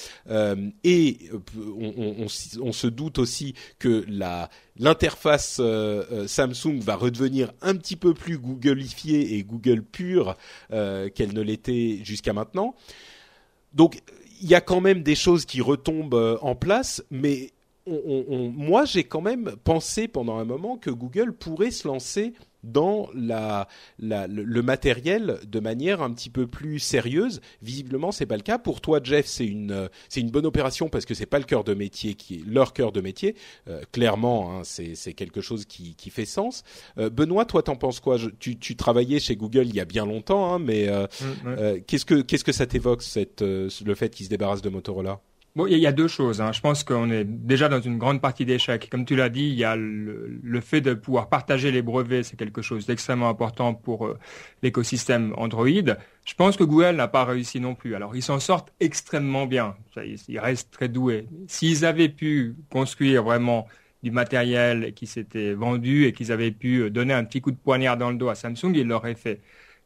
[0.83, 1.19] Et
[1.55, 2.25] on,
[2.61, 8.37] on, se doute aussi que la l'interface euh, Samsung va redevenir un petit peu plus
[8.37, 10.35] Googleifiée et Google pure
[10.69, 12.75] qu'elle ne l'était jusqu'à maintenant.
[13.73, 14.01] Donc
[14.41, 17.51] il y a quand même des choses qui retombent en place, mais
[17.87, 23.67] moi, j'ai quand même pensé pendant un moment que Google pourrait se lancer dans la,
[23.99, 27.41] le matériel de manière un petit peu plus sérieuse.
[27.61, 28.57] Visiblement, c'est pas le cas.
[28.57, 31.63] Pour toi, Jeff, c'est une c'est une bonne opération parce que c'est pas le cœur
[31.63, 33.35] de métier qui est leur cœur de métier.
[33.67, 36.63] Euh, clairement, hein, c'est quelque chose qui, qui fait sens.
[36.97, 38.17] Euh, Benoît, toi, t'en penses quoi?
[38.39, 41.07] Tu, tu travaillais chez Google il y a bien longtemps, hein, mais euh,
[41.43, 45.21] mm, qu'est-ce que qu'est-ce que ça t'évoque cette le fait qu'ils se débarrassent de Motorola?
[45.57, 46.39] Bon, il y a deux choses.
[46.39, 46.51] Hein.
[46.51, 48.89] Je pense qu'on est déjà dans une grande partie d'échecs.
[48.91, 52.37] Comme tu l'as dit, il y a le, fait de pouvoir partager les brevets, c'est
[52.37, 54.19] quelque chose d'extrêmement important pour euh,
[54.61, 55.65] l'écosystème Android.
[55.65, 57.95] Je pense que Google n'a pas réussi non plus.
[57.95, 59.75] Alors, ils s'en sortent extrêmement bien.
[60.27, 61.27] Ils restent très doués.
[61.47, 63.65] S'ils avaient pu construire vraiment
[64.03, 67.97] du matériel qui s'était vendu et qu'ils avaient pu donner un petit coup de poignard
[67.97, 69.41] dans le dos à Samsung, ils l'auraient fait.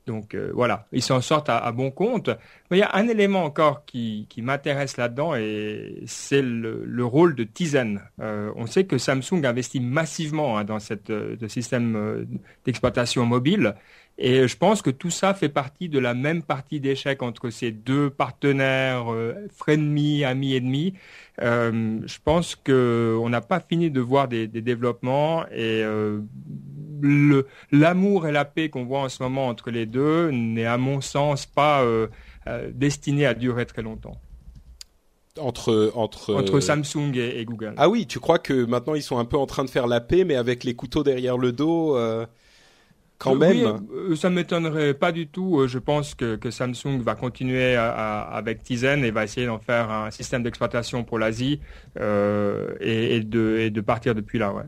[0.08, 2.30] Donc euh, voilà, ils s'en sortent à, bon compte.
[2.70, 7.44] Mais il y a un élément encore qui, m'intéresse là-dedans et c'est le, rôle de
[7.44, 8.02] Tizen.
[8.20, 12.26] Euh, on sait que Samsung investit massivement hein, dans cette, euh, ce système
[12.66, 13.76] d'exploitation mobile
[14.24, 17.72] et je pense que tout ça fait partie de la même partie d'échec entre ces
[17.72, 19.08] deux partenaires,
[19.54, 20.94] frenemies, amis ennemis.
[21.40, 25.84] je pense qu'on n'a pas fini de voir des, des développements et
[27.72, 31.02] l'amour et la paix qu'on voit en ce moment entre les deux n'est à mon
[31.02, 32.08] sens pas euh,
[32.48, 34.20] euh, destiné à durer très longtemps.
[35.40, 37.74] Entre, entre, entre Samsung et, Google.
[37.78, 40.02] Ah oui, tu crois que maintenant ils sont un peu en train de faire la
[40.02, 42.26] paix, mais avec les couteaux derrière le dos euh,
[43.22, 45.68] quand même oui, Ça m'étonnerait pas du tout.
[45.68, 50.44] Je pense que, Samsung va continuer avec Tizen et va essayer d'en faire un système
[50.44, 51.60] d'exploitation pour l'Asie
[51.96, 54.54] et, de, et de partir depuis là.
[54.54, 54.64] Ouais.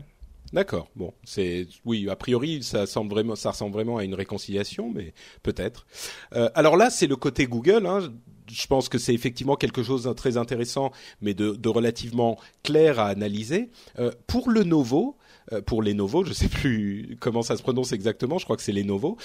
[0.54, 0.88] D'accord.
[0.94, 2.08] Bon, c'est oui.
[2.08, 5.12] A priori, ça semble vraiment, ça ressemble vraiment à une réconciliation, mais
[5.42, 5.84] peut-être.
[6.32, 7.86] Euh, alors là, c'est le côté Google.
[7.86, 8.12] Hein.
[8.48, 13.08] Je pense que c'est effectivement quelque chose de très intéressant, mais de, relativement clair à
[13.08, 13.70] analyser.
[13.98, 15.23] Euh, pour le Novo, euh,
[15.66, 18.38] pour les Novo, je sais plus comment ça se prononce exactement.
[18.38, 19.16] Je crois que c'est les Novo.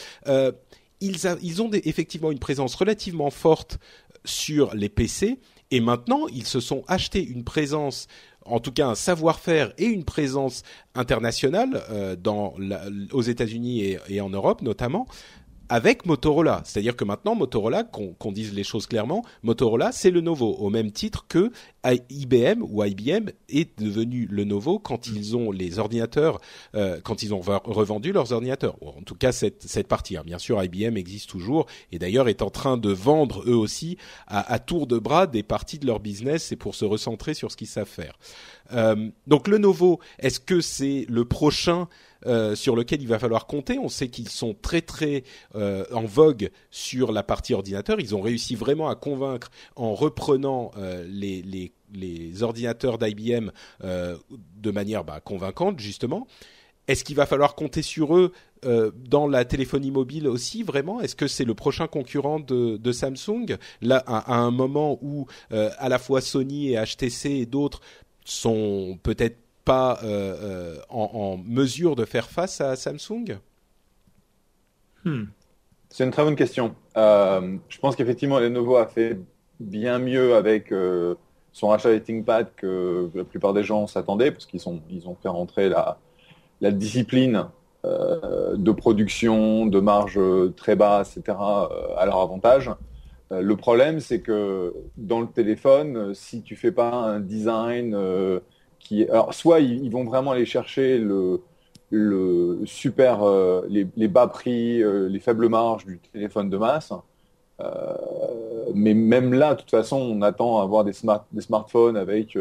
[1.01, 3.79] ils, ils ont effectivement une présence relativement forte
[4.25, 5.39] sur les PC
[5.71, 8.07] et maintenant, ils se sont achetés une présence
[8.45, 10.63] en tout cas un savoir-faire et une présence
[10.95, 12.55] internationale euh, dans
[13.11, 15.07] aux États-Unis et, en Europe notamment
[15.69, 16.61] avec Motorola.
[16.65, 20.91] C'est-à-dire que maintenant, Motorola, qu'on dise les choses clairement, Motorola, c'est le Novo, au même
[20.91, 21.51] titre que
[21.85, 25.15] IBM ou IBM est devenu le Novo quand mm.
[25.15, 26.39] ils ont les ordinateurs,
[26.75, 28.75] euh, quand ils ont revendu leurs ordinateurs.
[28.81, 30.17] en tout cas, cette, cette partie.
[30.17, 30.23] Hein.
[30.25, 34.51] Bien sûr, IBM existe toujours et d'ailleurs est en train de vendre eux aussi à,
[34.51, 37.57] à, tour de bras des parties de leur business et pour se recentrer sur ce
[37.57, 38.17] qu'ils savent faire.
[38.73, 41.87] Euh, donc le Novo, est-ce que c'est le prochain
[42.25, 43.79] euh, sur lequel il va falloir compter.
[43.79, 45.23] On sait qu'ils sont très très
[45.55, 48.01] euh, en vogue sur la partie ordinateur.
[48.01, 51.41] Ils ont réussi vraiment à convaincre en reprenant euh, les,
[51.93, 53.51] les, ordinateurs d'IBM
[53.81, 56.27] de manière bah, convaincante justement.
[56.87, 58.31] Est-ce qu'il va falloir compter sur eux
[58.63, 61.01] dans la téléphonie mobile aussi vraiment?
[61.01, 63.57] Est-ce que c'est le prochain concurrent de, de Samsung?
[63.81, 67.81] Là, à, un moment où à la fois Sony et HTC et d'autres
[68.23, 69.37] sont peut-être
[69.69, 73.37] pas euh, euh, en, mesure de faire face à Samsung?
[75.05, 75.25] Hmm.
[75.89, 76.73] C'est une très bonne question.
[76.97, 79.19] Euh, je pense qu'effectivement, Lenovo a fait
[79.59, 80.73] bien mieux avec
[81.51, 85.29] son rachat des ThinkPad que la plupart des gens s'attendaient, parce qu'ils ils ont fait
[85.29, 85.99] rentrer la,
[86.61, 87.45] la discipline
[87.83, 90.19] de production, de marge
[90.55, 92.71] très basse, etc., à leur avantage.
[93.29, 97.95] le problème, c'est que dans le téléphone, si tu fais pas un design
[99.09, 101.41] alors soit ils, vont vraiment aller chercher le,
[102.65, 106.93] super, euh, les, bas prix, euh, les faibles marges du téléphone de masse.
[107.61, 107.95] Euh,
[108.73, 112.37] mais même là, de toute façon, on attend à avoir des, smart, des smartphones avec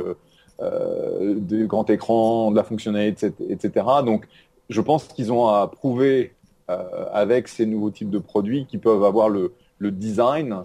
[0.60, 3.86] des grands écrans, de la fonctionnalité, etc.
[4.04, 4.26] Donc,
[4.68, 6.34] je pense qu'ils ont à prouver
[6.68, 10.64] avec ces nouveaux types de produits qu'ils peuvent avoir le, design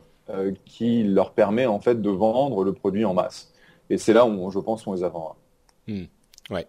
[0.66, 3.54] qui leur permet en fait de vendre le produit en masse.
[3.90, 5.36] Et c'est là où je pense qu'on les attendra.
[5.88, 6.04] Hmm.
[6.50, 6.68] Ouais.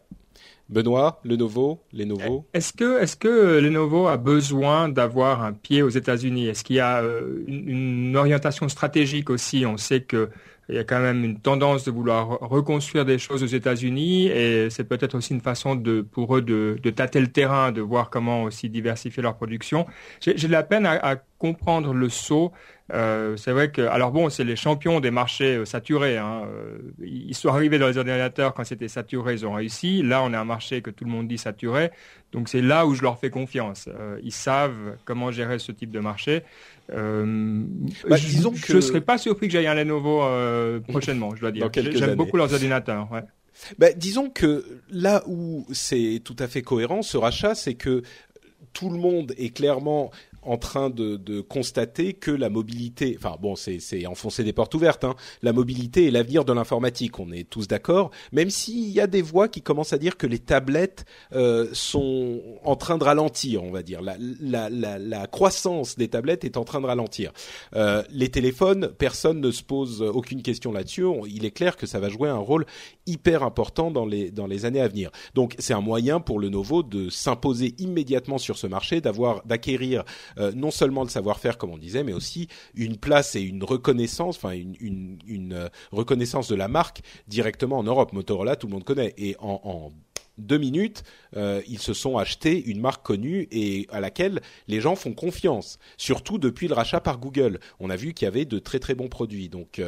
[0.68, 2.46] Benoît, Lenovo, Lenovo.
[2.54, 6.48] Est-ce que, est-ce que Lenovo a besoin d'avoir un pied aux États-Unis?
[6.48, 9.66] Est-ce qu'il y a euh, une, orientation stratégique aussi?
[9.66, 10.30] On sait que
[10.70, 14.70] il y a quand même une tendance de vouloir reconstruire des choses aux États-Unis et
[14.70, 15.78] c'est peut-être aussi une façon
[16.10, 19.84] pour eux de, de, tâter le terrain, de voir comment aussi diversifier leur production.
[20.20, 22.50] J'ai de la peine à, à comprendre le saut
[22.92, 26.18] euh, c'est vrai que, alors bon, c'est les champions des marchés euh, saturés.
[26.18, 26.42] Hein.
[26.46, 30.02] Euh, ils sont arrivés dans les ordinateurs quand c'était saturé, ils ont réussi.
[30.02, 31.90] Là, on a un marché que tout le monde dit saturé.
[32.32, 33.88] Donc c'est là où je leur fais confiance.
[34.22, 36.42] ils savent comment gérer ce type de marché.
[36.88, 40.22] Bah, je ne serais pas surpris que j'aille un Lenovo
[40.88, 41.70] prochainement, je dois dire.
[41.72, 43.08] J'aime beaucoup leurs ordinateurs.
[43.12, 43.22] Ouais.
[43.78, 48.02] bah, disons que là où c'est tout à fait cohérent, ce rachat, c'est que
[48.72, 50.10] tout le monde est clairement
[50.44, 55.04] en train de, de, constater que la mobilité, enfin bon, c'est enfoncer des portes ouvertes.
[55.04, 57.18] Hein, la mobilité est l'avenir de l'informatique.
[57.18, 58.10] On est tous d'accord.
[58.32, 62.40] Même s'il y a des voix qui commencent à dire que les tablettes euh, sont
[62.64, 64.02] en train de ralentir, on va dire.
[64.02, 67.32] La, la, la, la, croissance des tablettes est en train de ralentir.
[67.74, 71.04] Euh, les téléphones, personne ne se pose aucune question là-dessus.
[71.26, 72.66] Il est clair que ça va jouer un rôle
[73.06, 75.10] hyper important dans les dans les années à venir.
[75.34, 80.04] Donc c'est un moyen pour le Lenovo de s'imposer immédiatement sur ce marché, d'avoir d'acquérir
[80.38, 84.36] euh, non seulement le savoir-faire comme on disait, mais aussi une place et une reconnaissance,
[84.36, 88.12] enfin une, euh, reconnaissance de la marque directement en Europe.
[88.12, 89.92] Motorola, tout le monde connaît, et en,
[90.36, 91.04] deux minutes,
[91.36, 95.78] euh, ils se sont achetés une marque connue et à laquelle les gens font confiance.
[95.96, 98.96] Surtout depuis le rachat par Google, on a vu qu'il y avait de très très
[98.96, 99.48] bons produits.
[99.48, 99.80] Donc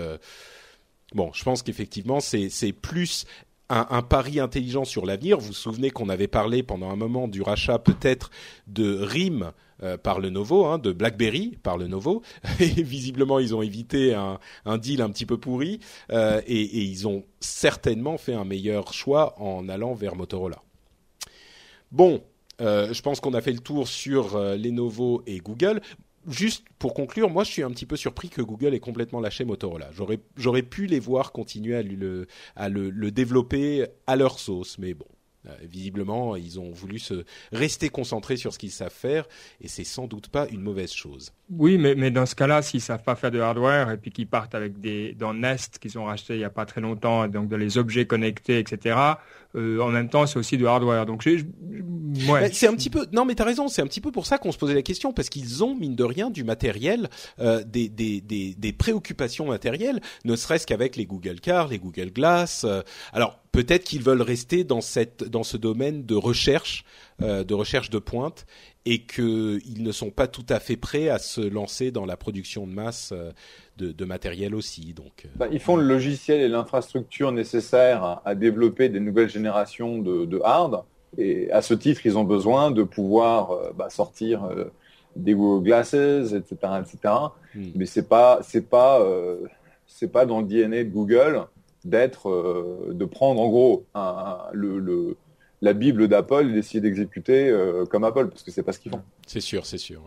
[1.14, 3.26] bon, je pense qu'effectivement c'est plus
[3.68, 5.38] un, pari intelligent sur l'avenir.
[5.38, 8.30] Vous vous souvenez qu'on avait parlé pendant un moment du rachat peut-être
[8.66, 9.52] de RIM
[9.82, 12.22] euh, par Lenovo, hein, de BlackBerry par Lenovo.
[12.60, 15.80] Et visiblement, ils ont évité un, deal un petit peu pourri
[16.12, 20.62] euh, et, ils ont certainement fait un meilleur choix en allant vers Motorola.
[21.92, 22.22] Bon,
[22.60, 25.80] euh, je pense qu'on a fait le tour sur Lenovo et Google.
[26.26, 29.44] Juste pour conclure, moi je suis un petit peu surpris que Google ait complètement lâché
[29.44, 29.90] Motorola.
[29.92, 35.06] J'aurais, pu les voir continuer à, le, à le développer à leur sauce, mais bon.
[35.48, 39.26] Euh, visiblement, ils ont voulu se rester concentrés sur ce qu'ils savent faire,
[39.60, 41.32] et c'est sans doute pas une mauvaise chose.
[41.50, 44.26] Oui, mais, mais dans ce cas-là, s'ils savent pas faire de hardware et puis qu'ils
[44.26, 47.48] partent avec des dans Nest qu'ils ont racheté il y a pas très longtemps, donc
[47.48, 48.96] de les objets connectés, etc.
[49.56, 51.06] Euh, en même temps, c'est aussi du hardware.
[51.06, 51.44] Donc, j'ai,
[52.28, 52.50] ouais.
[52.52, 53.06] c'est un petit peu.
[53.12, 53.68] Non, mais t'as raison.
[53.68, 55.96] C'est un petit peu pour ça qu'on se posait la question parce qu'ils ont mine
[55.96, 57.08] de rien du matériel,
[57.40, 62.10] euh, des, des, des, des préoccupations matérielles, ne serait-ce qu'avec les Google Car, les Google
[62.12, 62.64] Glass.
[62.64, 66.84] Euh, alors peut-être qu'ils veulent rester dans cette dans ce domaine de recherche,
[67.22, 68.46] euh, de recherche de pointe,
[68.86, 72.66] et qu'ils ne sont pas tout à fait prêts à se lancer dans la production
[72.66, 73.32] de masse euh,
[73.76, 74.94] de, de, matériel aussi.
[74.94, 75.28] Donc, euh.
[75.34, 80.40] bah, ils font le logiciel et l'infrastructure nécessaires à, développer des nouvelles générations de, de,
[80.42, 80.84] hard,
[81.18, 84.66] et à ce titre, ils ont besoin de pouvoir euh, bah, sortir euh,
[85.16, 87.14] des Google Glasses, etc., etc.
[87.54, 87.70] Hmm.
[87.74, 89.00] Mais c'est pas c'est pas
[89.86, 91.46] c'est pas dans le DNA de Google
[91.84, 95.16] d'être, de prendre en gros un, le, le,
[95.66, 98.92] la Bible d'Apple et d'essayer d'exécuter euh, comme Apple, parce que c'est pas ce qu'ils
[98.92, 99.02] font.
[99.26, 100.00] C'est sûr, c'est sûr.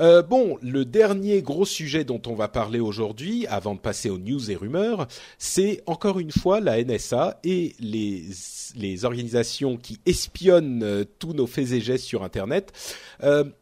[0.00, 4.18] Euh, bon, le dernier gros sujet dont on va parler aujourd'hui, avant de passer aux
[4.18, 5.06] news et rumeurs,
[5.36, 11.72] c'est encore une fois la NSA et les, organisations qui espionnent euh, tous nos faits
[11.72, 12.72] et gestes sur Internet.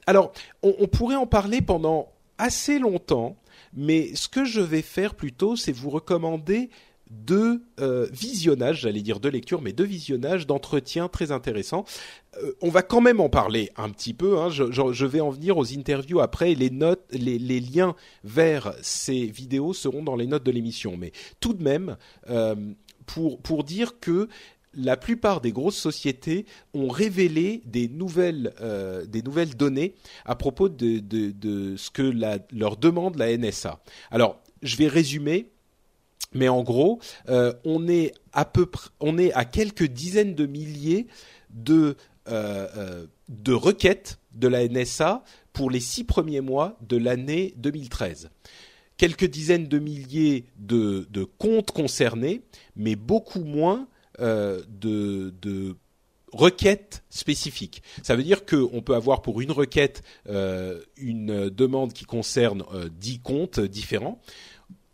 [0.06, 3.36] Alors, on, pourrait en parler pendant assez longtemps,
[3.74, 6.70] mais ce que je vais faire plutôt, c'est vous recommander
[7.24, 11.84] deux euh, visionnages, j'allais dire deux lectures, mais deux visionnages d'entretiens très intéressants.
[12.42, 14.38] Euh, on va quand même en parler un petit peu.
[14.38, 14.50] Hein.
[14.50, 16.54] Je, vais en venir aux interviews après.
[16.54, 20.96] Les notes, les, liens vers ces vidéos seront dans les notes de l'émission.
[20.96, 21.96] Mais tout de même,
[22.28, 22.54] euh,
[23.06, 24.28] pour dire que
[24.76, 30.68] la plupart des grosses sociétés ont révélé des nouvelles, euh, des nouvelles données à propos
[30.68, 32.12] de, de, de ce que
[32.52, 33.80] leur demande la NSA.
[34.10, 35.50] Alors, je vais résumer
[36.32, 41.06] mais en gros, euh, on est à quelques dizaines de milliers
[41.50, 41.96] de
[42.28, 43.06] euh, euh,
[43.56, 48.30] requêtes de la NSA pour les six premiers mois de l'année 2013.
[48.98, 51.06] Quelques dizaines de milliers de,
[51.38, 52.42] comptes concernés,
[52.76, 54.64] mais beaucoup moins de,
[55.42, 55.76] de
[56.32, 57.82] requêtes spécifiques.
[58.02, 60.02] Ça veut dire qu'on peut avoir pour une requête
[60.96, 62.64] une demande qui concerne
[62.98, 64.20] dix comptes différents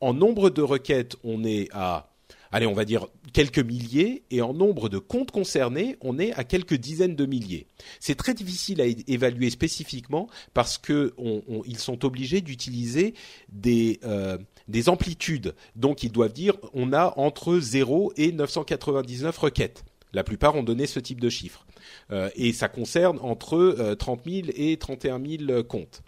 [0.02, 2.08] en nombre de requêtes, on est à
[2.50, 6.44] allez, on va dire quelques milliers, et en nombre de comptes concernés, on est à
[6.44, 7.66] quelques dizaines de milliers.
[7.98, 13.14] C'est très difficile à évaluer spécifiquement parce que on, on, ils sont obligés d'utiliser
[13.48, 14.36] des euh,
[14.68, 15.54] des amplitudes.
[15.76, 19.84] Donc ils doivent dire on a entre 0 et 999 requêtes.
[20.12, 21.64] La plupart ont donné ce type de chiffre.
[22.10, 26.02] Euh, et ça concerne entre euh, 30 000 et 31 000 comptes.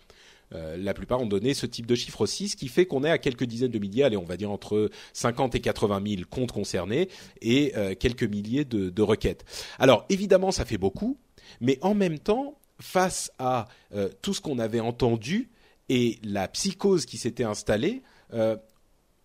[0.55, 3.11] Euh, la plupart ont donné ce type de chiffre aussi, ce qui fait qu'on est
[3.11, 6.53] à quelques dizaines de milliers, allez, on va dire entre 50 et 80 000 comptes
[6.53, 7.09] concernés
[7.41, 9.45] et euh, quelques milliers de, requêtes.
[9.79, 11.19] Alors évidemment, ça fait beaucoup,
[11.61, 15.51] mais en même temps, face à euh, tout ce qu'on avait entendu
[15.89, 18.03] et la psychose qui s'était installée,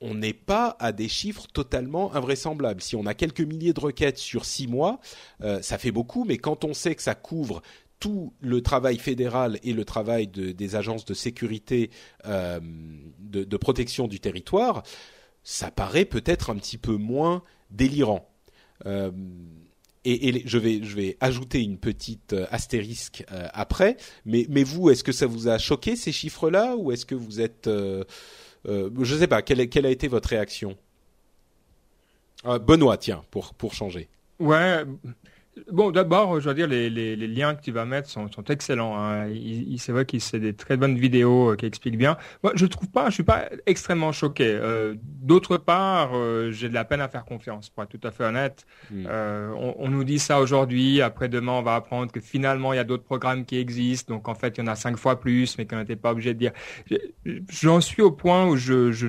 [0.01, 2.81] on n'est pas à des chiffres totalement invraisemblables.
[2.81, 4.99] Si on a quelques milliers de requêtes sur six mois,
[5.39, 7.61] ça fait beaucoup, mais quand on sait que ça couvre
[7.99, 11.89] tout le travail fédéral et le travail de, des agences de sécurité
[12.25, 12.59] euh,
[13.19, 14.83] de, protection du territoire,
[15.43, 18.29] ça paraît peut-être un petit peu moins délirant.
[18.85, 23.97] et, je vais je vais ajouter une petite astérisque après.
[24.25, 27.69] Mais vous, est-ce que ça vous a choqué ces chiffres-là ou est-ce que vous êtes
[28.67, 30.75] euh, je sais pas quelle, quelle a été votre réaction?
[32.43, 34.07] Benoît, tiens, pour pour changer.
[34.39, 34.85] Ouais,
[35.71, 38.43] Bon, d'abord, je dois dire, les, les, les, liens que tu vas mettre sont, sont
[38.45, 38.97] excellents.
[38.97, 39.27] Hein.
[39.77, 42.17] c'est vrai qu'il c'est des très bonnes vidéos euh, qui expliquent bien.
[42.43, 44.45] Moi, je trouve pas, je suis pas extrêmement choqué.
[44.47, 48.11] Euh, d'autre part, euh, j'ai de la peine à faire confiance, pour être tout à
[48.11, 48.65] fait honnête.
[48.91, 49.05] Hmm.
[49.07, 51.01] On, on, nous dit ça aujourd'hui.
[51.01, 54.13] Après demain, on va apprendre que finalement, il y a d'autres programmes qui existent.
[54.13, 56.33] Donc, en fait, il y en a cinq fois plus, mais qu'on n'était pas obligé
[56.33, 56.51] de dire.
[57.49, 59.07] J'en suis au point où je je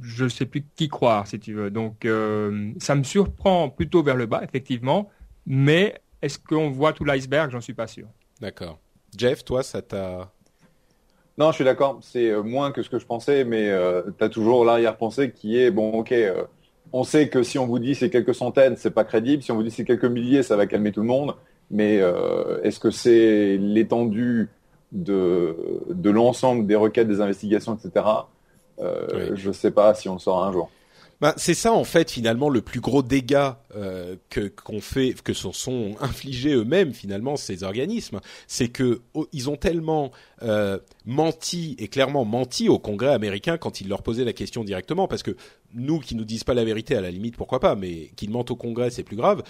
[0.00, 1.70] je sais plus qui croire, si tu veux.
[1.70, 2.06] Donc,
[2.78, 5.10] ça me surprend plutôt vers le bas, effectivement.
[5.46, 7.50] Mais est-ce qu'on voit tout l'iceberg?
[7.50, 8.06] J'en suis pas sûr.
[8.40, 8.78] D'accord.
[9.16, 10.32] Jeff, toi, ça t'a...
[11.38, 11.98] Non, je suis d'accord.
[12.02, 15.58] C'est euh, moins que ce que je pensais, mais euh, tu as toujours l'arrière-pensée qui
[15.58, 16.44] est, bon, ok, euh,
[16.92, 19.42] on sait que si on vous dit c'est quelques centaines, c'est pas crédible.
[19.42, 21.34] Si on vous dit c'est quelques milliers, ça va calmer tout le monde.
[21.70, 22.02] Mais
[22.64, 24.50] est-ce que c'est l'étendue
[24.90, 25.56] de,
[25.88, 28.04] de l'ensemble des requêtes, des investigations, etc.
[28.78, 30.70] Je ne sais pas si on le saura un jour.
[31.22, 35.32] Bah, c'est ça en fait finalement le plus gros dégât euh, que qu'on fait, que
[35.32, 40.10] sont infligés eux-mêmes finalement ces organismes, c'est que oh, ils ont tellement
[40.42, 45.06] euh, menti et clairement menti au Congrès américain quand ils leur posaient la question directement,
[45.06, 45.36] parce que
[45.74, 48.50] nous qui nous disent pas la vérité à la limite pourquoi pas, mais qu'ils mentent
[48.50, 49.44] au Congrès c'est plus grave.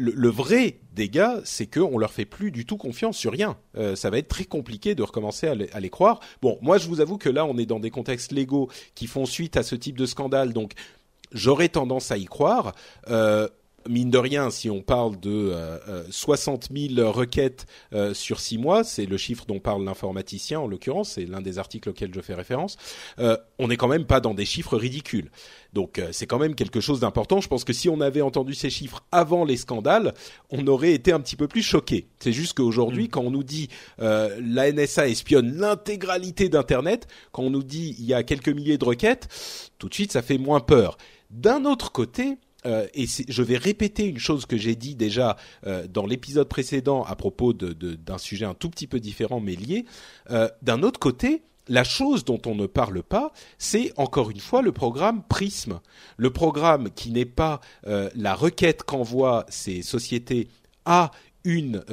[0.00, 3.56] Le, vrai dégât, c'est qu'on leur fait plus du tout confiance sur rien.
[3.76, 6.20] Euh, ça va être très compliqué de recommencer à les, à les, croire.
[6.40, 9.26] Bon, moi je vous avoue que là, on est dans des contextes légaux qui font
[9.26, 10.74] suite à ce type de scandale, donc
[11.32, 12.74] j'aurais tendance à y croire.
[13.08, 13.48] Euh,
[13.88, 18.58] mine de rien, si on parle de euh, 60 euh, 000 requêtes euh, sur six
[18.58, 22.20] mois, c'est le chiffre dont parle l'informaticien en l'occurrence, c'est l'un des articles auxquels je
[22.20, 22.76] fais référence.
[23.18, 25.30] Euh, on n'est quand même pas dans des chiffres ridicules.
[25.74, 27.42] Donc c'est quand même quelque chose d'important.
[27.42, 30.14] Je pense que si on avait entendu ces chiffres avant les scandales,
[30.50, 32.08] on aurait été un petit peu plus choqué.
[32.20, 33.08] C'est juste qu'aujourd'hui, mm.
[33.08, 33.68] quand on nous dit
[33.98, 38.84] la NSA espionne l'intégralité d'Internet, quand on nous dit il y a quelques milliers de
[38.84, 39.28] requêtes,
[39.78, 40.96] tout de suite ça fait moins peur.
[41.30, 45.86] D'un autre côté, euh, et je vais répéter une chose que j'ai dit déjà euh,
[45.86, 49.84] dans l'épisode précédent à propos d'un sujet un tout petit peu différent mais lié.
[50.30, 54.62] Euh, d'un autre côté, la chose dont on ne parle pas, c'est encore une fois
[54.62, 55.80] le programme Prism,
[56.16, 60.48] le programme qui n'est pas la requête qu'envoient ces sociétés
[60.86, 61.10] à
[61.44, 61.84] une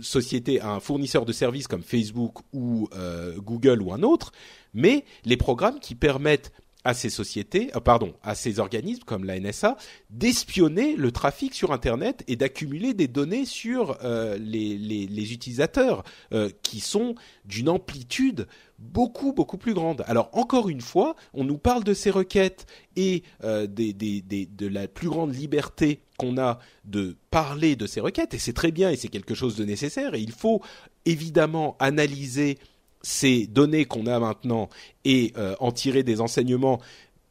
[0.00, 2.88] société, à un fournisseur de services comme Facebook ou
[3.36, 4.32] Google ou un autre,
[4.72, 6.50] mais les programmes qui permettent
[6.84, 9.76] à ces sociétés, euh, pardon, à ces organismes comme la NSA
[10.10, 16.80] d'espionner le trafic sur Internet et d'accumuler des données sur euh, les, utilisateurs euh, qui
[16.80, 17.14] sont
[17.46, 18.46] d'une amplitude
[18.78, 20.04] beaucoup beaucoup plus grande.
[20.06, 22.66] Alors encore une fois, on nous parle de ces requêtes
[22.96, 28.52] et de la plus grande liberté qu'on a de parler de ces requêtes et c'est
[28.52, 30.60] très bien et c'est quelque chose de nécessaire et il faut
[31.06, 32.58] évidemment analyser
[33.04, 34.68] ces données qu'on a maintenant
[35.04, 36.80] et euh, en tirer des enseignements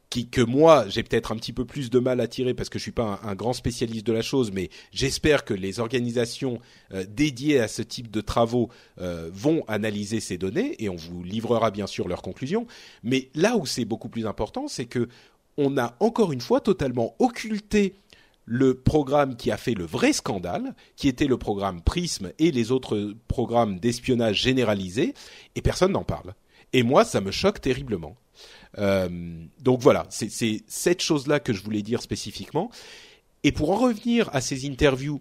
[0.08, 2.78] qui, que moi j'ai peut-être un petit peu plus de mal à tirer parce que
[2.78, 6.60] je suis pas un, grand spécialiste de la chose, mais j'espère que les organisations
[6.92, 8.70] euh, dédiées à ce type de travaux
[9.00, 12.68] euh, vont analyser ces données et on vous livrera bien sûr leurs conclusions.
[13.02, 15.08] Mais là où c'est beaucoup plus important, c'est que
[15.56, 17.94] on a encore une fois totalement occulté
[18.44, 22.72] le programme qui a fait le vrai scandale, qui était le programme Prism et les
[22.72, 25.14] autres programmes d'espionnage généralisé,
[25.54, 26.34] et personne n'en parle.
[26.72, 28.16] Et moi, ça me choque terriblement.
[28.78, 29.08] Euh,
[29.60, 32.70] donc voilà, c'est cette chose-là que je voulais dire spécifiquement.
[33.44, 35.20] Et pour en revenir à ces interviews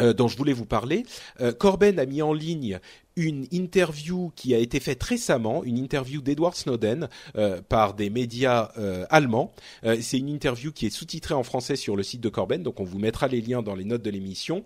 [0.00, 1.04] euh, dont je voulais vous parler.
[1.40, 2.80] Euh, Corben a mis en ligne
[3.16, 8.70] une interview qui a été faite récemment, une interview d'Edward Snowden euh, par des médias
[9.08, 9.54] allemands.
[10.02, 12.84] C'est une interview qui est sous-titrée en français sur le site de Corben, donc on
[12.84, 14.64] vous mettra les liens dans les notes de l'émission,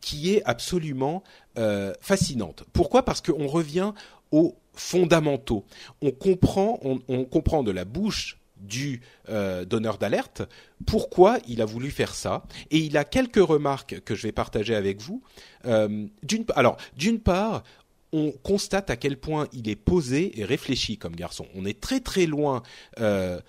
[0.00, 1.22] qui est absolument
[2.00, 2.64] fascinante.
[2.72, 3.04] Pourquoi?
[3.04, 3.92] Parce qu'on revient
[4.32, 5.64] aux fondamentaux.
[6.00, 10.42] On comprend, on comprend de la bouche du euh, donneur d'alerte,
[10.86, 12.44] pourquoi il a voulu faire ça?
[12.70, 15.22] Et il a quelques remarques que je vais partager avec vous.
[15.66, 17.62] Euh, d'une, alors, d'une part,
[18.12, 21.46] on constate à quel point il est posé et réfléchi comme garçon.
[21.54, 22.62] On est très très loin
[23.00, 23.40] euh,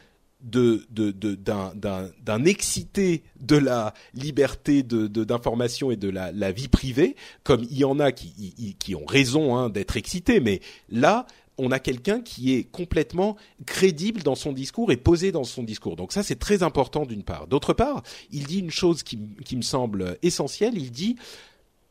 [0.41, 7.85] de, d'un, excité de la liberté d'information et de la, vie privée, comme il y
[7.85, 10.59] en a qui, qui ont raison hein, d'être excités, mais
[10.89, 11.25] là,
[11.57, 15.95] on a quelqu'un qui est complètement crédible dans son discours et posé dans son discours.
[15.95, 17.47] Donc ça, c'est très important d'une part.
[17.47, 20.77] D'autre part, il dit une chose qui, me semble essentielle.
[20.77, 21.15] Il dit,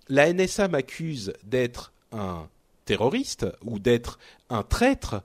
[0.09, 2.49] la NSA m'accuse d'être un
[2.85, 4.19] terroriste ou d'être
[4.51, 5.23] un traître,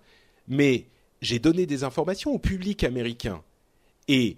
[0.47, 0.85] mais
[1.21, 3.41] j'ai donné des informations au public américain.
[4.07, 4.37] Et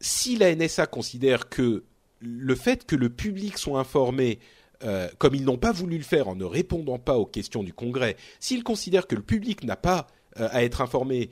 [0.00, 1.84] si la NSA considère que
[2.20, 4.40] le fait que le public soit informé
[4.84, 7.72] euh, comme ils n'ont pas voulu le faire en ne répondant pas aux questions du
[7.72, 10.06] Congrès, s'ils considèrent que le public n'a pas
[10.38, 11.30] euh, à être informé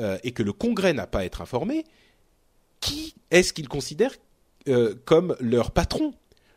[0.00, 1.84] euh, et que le Congrès n'a pas à être informé,
[2.80, 4.16] qui est-ce qu'ils considèrent
[5.04, 6.14] comme leur patron?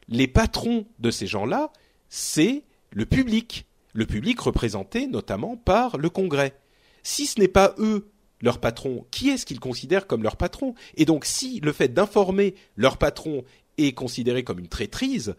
[0.07, 1.71] Les patrons de ces gens-là,
[2.09, 6.55] c'est le public, le public représenté notamment par le Congrès.
[7.01, 8.07] Si ce n'est pas eux
[8.41, 10.75] leur patron, qui est-ce qu'ils considèrent comme leur patron?
[10.97, 13.43] Et donc si le fait d'informer leur patron
[13.77, 15.36] est considéré comme une traîtrise,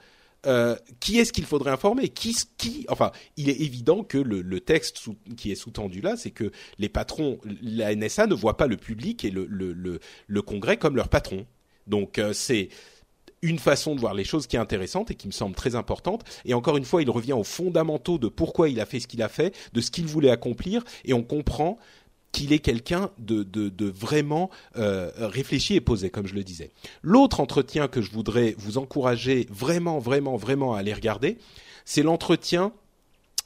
[0.47, 2.09] euh, qui est-ce qu'il faudrait informer?
[2.09, 2.37] Qui,
[2.89, 5.01] enfin, il est évident que le, texte
[5.37, 9.25] qui est sous-tendu là, c'est que les patrons, la NSA ne voit pas le public
[9.25, 11.47] et le Congrès comme leur patron.
[11.87, 12.69] Donc euh, c'est
[13.43, 16.25] une façon de voir les choses qui est intéressante et qui me semble très importante.
[16.45, 19.23] Et encore une fois, il revient aux fondamentaux de pourquoi il a fait ce qu'il
[19.23, 21.79] a fait, de ce qu'il voulait accomplir, et on comprend
[22.37, 26.71] qu'il est quelqu'un de, de, vraiment euh, réfléchi et posé, comme je le disais.
[27.01, 31.39] L'autre entretien que je voudrais vous encourager vraiment, vraiment, vraiment à aller regarder,
[31.87, 32.73] c'est l'entretien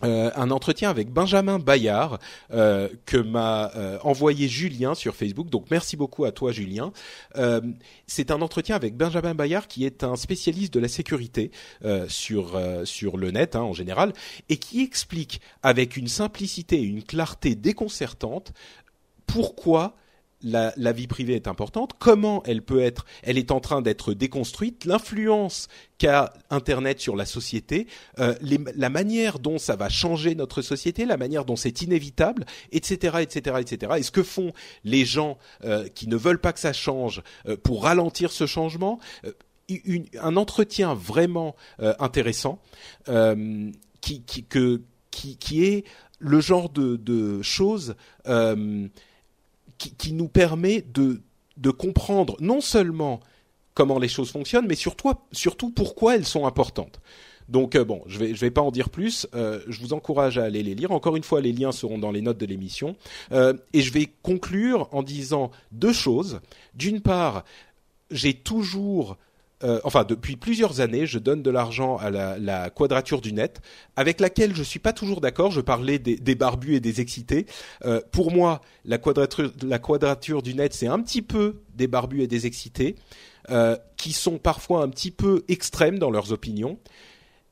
[0.03, 2.19] euh, un entretien avec Benjamin Bayard
[2.53, 5.51] euh, que m'a euh, envoyé Julien sur Facebook.
[5.51, 6.93] Donc merci beaucoup à toi Julien.
[8.07, 11.51] c'est un entretien avec Benjamin Bayard qui est un spécialiste de la sécurité
[12.09, 14.13] sur sur le net hein, en général
[14.49, 18.53] et qui explique avec une simplicité et une clarté déconcertante
[19.27, 19.95] pourquoi
[20.43, 24.85] la, vie privée est importante, comment elle peut être, elle est en train d'être déconstruite,
[24.85, 25.69] l'influence
[25.99, 27.87] qu'a Internet sur la société,
[28.19, 28.35] euh,
[28.75, 33.57] la manière dont ça va changer notre société, la manière dont c'est inévitable, etc., etc.,
[33.61, 33.93] etc.
[33.99, 34.53] Et ce que font
[34.85, 38.99] les gens euh, qui ne veulent pas que ça change euh, pour ralentir ce changement.
[40.21, 42.61] un entretien vraiment intéressant
[43.07, 45.85] qui, qui, que, qui, qui est
[46.19, 47.95] le genre de, de choses
[49.89, 51.23] qui, nous permet de,
[51.57, 53.21] de comprendre non seulement
[53.75, 57.01] comment les choses fonctionnent, mais surtout, surtout pourquoi elles sont importantes.
[57.49, 59.27] Donc euh, bon, je vais je vais pas en dire plus.
[59.35, 60.93] Euh, je vous encourage à aller les lire.
[60.93, 62.97] Encore une fois, les liens seront dans les notes de l'émission.
[63.33, 66.41] Euh, et je vais conclure en disant deux choses.
[66.75, 67.45] D'une part,
[68.11, 69.17] j'ai toujours
[69.63, 73.61] euh, enfin depuis plusieurs années, je donne de l'argent à la, quadrature du net,
[73.97, 75.51] avec laquelle je suis pas toujours d'accord.
[75.51, 77.47] Je parlais des, barbus et des excités.
[77.85, 82.23] Euh, pour moi, la quadrature, la quadrature du net, c'est un petit peu des barbus
[82.23, 82.97] et des excités,
[83.51, 86.79] euh, qui sont parfois un petit peu extrêmes dans leurs opinions,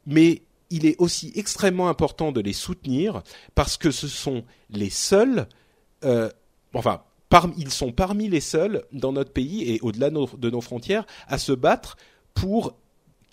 [0.06, 3.22] mais il est aussi extrêmement important de les soutenir
[3.54, 5.46] parce que ce sont les seuls,
[6.74, 7.00] enfin
[7.56, 11.52] ils sont parmi les seuls dans notre pays et au-delà de nos frontières à se
[11.52, 11.96] battre
[12.34, 12.74] pour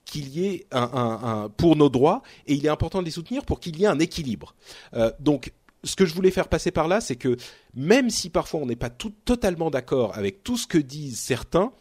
[0.06, 3.60] qu'il y ait un, pour nos droits et il est important de les soutenir pour
[3.60, 4.56] qu'il y ait un équilibre.
[4.94, 5.52] Euh, donc
[5.84, 7.38] ce que je voulais faire passer par là, c'est que
[7.76, 11.72] même si parfois on n'est pas tout, totalement d'accord avec tout ce que disent certains,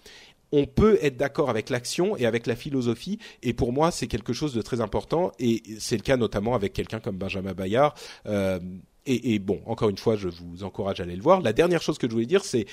[0.53, 3.19] on peut être d'accord avec l'action et avec la philosophie.
[3.43, 5.33] Et pour moi, c'est quelque chose de très important.
[5.41, 7.95] Et c'est le cas notamment avec quelqu'un comme Benjamin Bayard.
[8.27, 8.61] Euh,
[9.07, 11.43] et, bon, encore une fois, je vous encourage à aller le voir.
[11.43, 12.67] La dernière chose que je voulais dire, c'est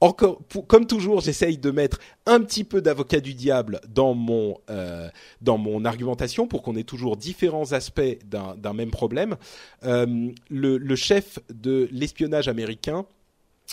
[0.00, 5.08] encore, comme toujours, j'essaye de mettre un petit peu d'avocat du diable dans mon euh,
[5.40, 9.36] dans mon argumentation pour qu'on ait toujours différents aspects d'un même problème.
[9.84, 13.06] Euh, le, chef de l'espionnage américain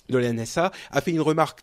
[0.10, 1.62] de la NSA a fait une remarque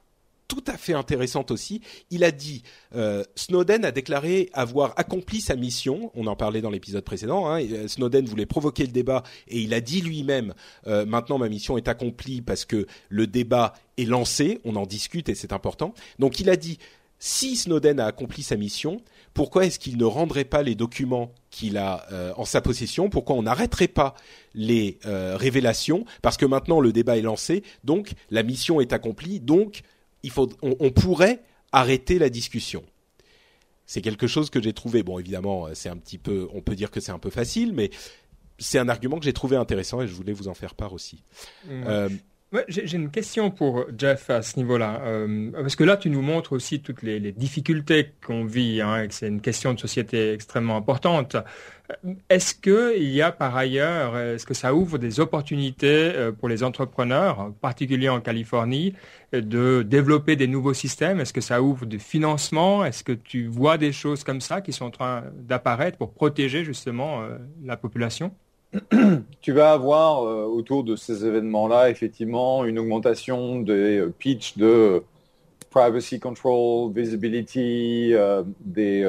[0.49, 1.80] tout à fait intéressante aussi.
[2.11, 2.62] Il a dit
[2.94, 6.11] euh, Snowden a déclaré avoir accompli sa mission.
[6.14, 7.49] On en parlait dans l'épisode précédent.
[7.49, 10.55] Hein, euh, Snowden voulait provoquer le débat et il a dit lui-même
[10.86, 14.61] euh, maintenant ma mission est accomplie parce que le débat est lancé.
[14.64, 15.94] On en discute et c'est important.
[16.18, 16.78] Donc il a dit
[17.18, 19.01] si Snowden a accompli sa mission,
[19.32, 23.09] pourquoi est-ce qu'il ne rendrait pas les documents qu'il a en sa possession?
[23.09, 24.14] Pourquoi on n'arrêterait pas
[24.55, 26.05] les révélations?
[26.20, 29.82] Parce que maintenant le débat est lancé, donc la mission est accomplie, donc
[30.62, 32.82] on, pourrait arrêter la discussion.
[33.86, 35.02] C'est quelque chose que j'ai trouvé.
[35.02, 37.90] Bon, évidemment, c'est un petit peu, on peut dire que c'est un peu facile, mais
[38.58, 41.22] c'est un argument que j'ai trouvé intéressant et je voulais vous en faire part aussi.
[41.66, 41.84] Mmh.
[41.86, 42.08] Euh,
[42.68, 46.53] j'ai une question pour Jeff à ce niveau-là, euh, parce que là, tu nous montres
[46.53, 50.76] aussi toutes les, difficultés qu'on vit, hein, et que c'est une question de société extrêmement
[50.76, 51.36] importante.
[52.28, 56.62] Est-ce qu'il y a par ailleurs, est-ce que ça ouvre des opportunités euh, pour les
[56.62, 58.94] entrepreneurs, en particulier en Californie,
[59.32, 61.20] de développer des nouveaux systèmes?
[61.20, 62.84] Est-ce que ça ouvre du financement?
[62.84, 66.64] Est-ce que tu vois des choses comme ça qui sont en train d'apparaître pour protéger
[66.64, 68.32] justement euh, la population?
[69.40, 75.02] tu vas avoir euh, autour de ces événements-là effectivement une augmentation des euh, pitch de
[75.70, 79.04] privacy control, visibility, euh, des,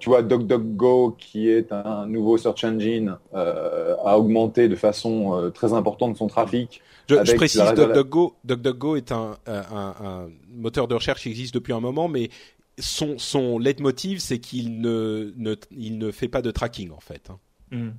[0.00, 6.16] tu vois, DuckDuckGo qui est un nouveau search engine a augmenté de façon très importante
[6.16, 6.80] son trafic.
[7.08, 11.80] Je, précise, DuckDuckGo, DuckDuckGo est un, un, un, moteur de recherche qui existe depuis un
[11.80, 12.30] moment, mais
[12.78, 17.30] son, son leitmotiv, c'est qu'il ne, ne, il ne fait pas de tracking en fait.
[17.30, 17.38] Hein.
[17.70, 17.90] Mm.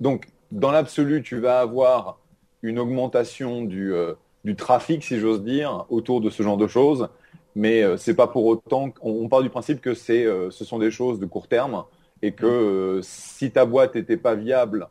[0.00, 2.18] Donc, dans l'absolu, tu vas avoir
[2.62, 4.14] une augmentation du, euh,
[4.44, 7.08] du trafic, si j'ose dire, autour de ce genre de choses.
[7.54, 10.78] Mais euh, c'est pas pour autant qu'on part du principe que c'est, euh, ce sont
[10.78, 11.84] des choses de court terme
[12.22, 14.88] et que si ta boîte n'était pas viable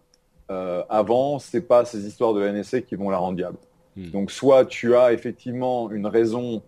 [0.90, 3.58] avant, c'est pas ces histoires de NSA qui vont la rendre viable.
[3.96, 4.10] Hmm.
[4.10, 6.62] Donc, soit tu as effectivement une raison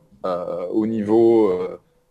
[0.72, 1.52] au niveau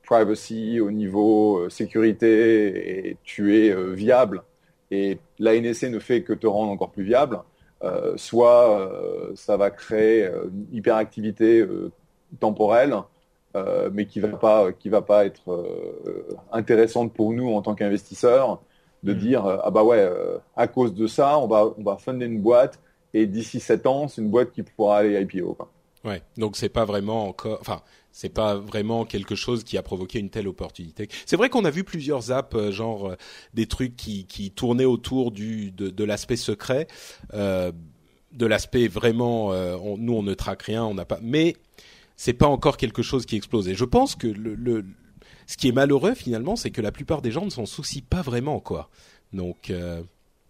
[0.02, 4.42] privacy, au niveau sécurité, et tu es viable
[4.92, 7.40] et la NSA ne fait que te rendre encore plus viable,
[7.82, 11.66] euh, soit euh, ça va créer euh, une hyperactivité
[12.38, 12.94] temporelle,
[13.92, 15.66] mais qui va pas qui va pas être
[16.52, 18.62] intéressante pour nous en tant qu'investisseurs
[19.02, 19.18] de mm.
[19.18, 20.10] dire ah bah ouais
[20.56, 22.80] à cause de ça on va on va fonder une boîte
[23.12, 25.68] et d'ici 7 ans c'est une boîte qui pourra aller IPO quoi.
[26.04, 27.82] Ouais, donc c'est pas vraiment encore, enfin,
[28.12, 31.08] c'est pas vraiment quelque chose qui a provoqué une telle opportunité.
[31.24, 33.14] C'est vrai qu'on a vu plusieurs apps, euh, genre euh,
[33.54, 36.86] des trucs qui, tournaient autour du de, l'aspect secret,
[37.32, 37.72] euh,
[38.32, 39.52] de l'aspect vraiment,
[39.96, 41.56] nous on ne traque rien, on n'a pas, mais
[42.16, 43.68] c'est pas encore quelque chose qui explose.
[43.68, 44.84] Et je pense que le,
[45.46, 48.22] ce qui est malheureux finalement, c'est que la plupart des gens ne s'en soucient pas
[48.22, 48.90] vraiment, quoi.
[49.32, 49.72] Donc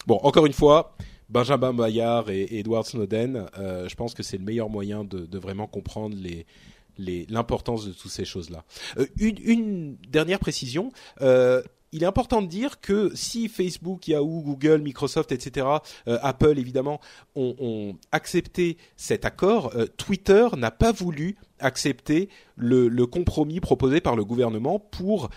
[0.06, 0.96] bon, encore une fois,
[1.28, 6.16] Benjamin Bayard et Edward Snowden, je pense que c'est le meilleur moyen de vraiment comprendre
[6.16, 6.46] les
[6.98, 8.64] l'importance de toutes ces choses-là.
[8.98, 10.92] Euh, une, dernière précision.
[11.20, 11.62] Euh,
[11.94, 15.66] il est important de dire que si Facebook, Yahoo, Google, Microsoft, etc.,
[16.08, 17.02] euh, Apple évidemment
[17.34, 24.78] ont, accepté cet accord, Twitter n'a pas voulu accepter le, compromis proposé par le gouvernement
[24.78, 25.28] pour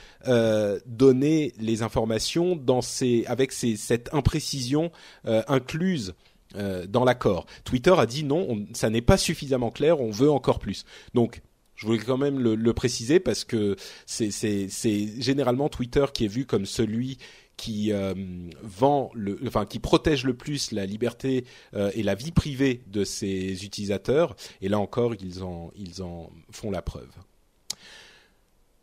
[0.86, 4.92] donner les informations dans ces, avec cette imprécision
[5.26, 6.16] incluse
[6.58, 7.46] euh, dans l'accord.
[7.64, 10.86] Twitter a dit non, on, ça n'est pas suffisamment clair, on veut encore plus.
[11.14, 11.42] Donc
[11.76, 13.76] je voulais quand même le, préciser parce que
[14.06, 14.70] c'est
[15.20, 17.18] généralement Twitter qui est vu comme celui
[17.58, 18.14] qui euh,
[18.64, 23.04] vend le, enfin qui protège le plus la liberté euh, et la vie privée de
[23.04, 24.36] ses utilisateurs.
[24.62, 27.12] Et là encore, ils en ils en font la preuve.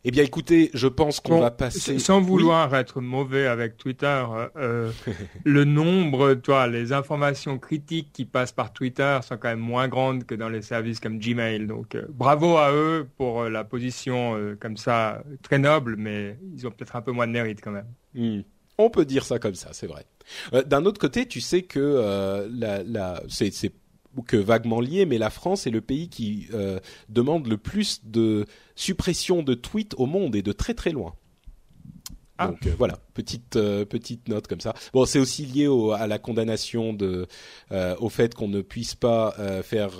[0.05, 2.01] Eh bien, écoutez, je pense qu'on va passer.
[2.01, 4.25] Sans vouloir être mauvais avec Twitter,
[4.57, 4.91] euh,
[5.45, 10.25] le nombre, toi, les informations critiques qui passent par Twitter sont quand même moins grandes
[10.25, 11.69] que dans les services comme Gmail.
[11.69, 16.37] Donc, euh, bravo à eux pour euh, la position euh, comme ça, très noble, mais
[16.53, 17.87] ils ont peut-être un peu moins de mérite quand même.
[18.15, 18.41] Hmm.
[18.79, 20.05] On peut dire ça comme ça, c'est vrai.
[20.67, 23.73] D'un autre côté, tu sais que la, la, c'est
[24.27, 28.47] que vaguement lié, mais la France est le pays qui euh, demande le plus de
[28.75, 31.15] suppression de tweets au monde et de très très loin.
[32.43, 32.49] Ah.
[32.49, 34.75] Donc euh, voilà, petite euh, petite note comme ça.
[34.93, 37.27] Bon, c'est aussi lié au, à la condamnation de
[37.73, 39.93] euh, au fait qu'on ne puisse pas faire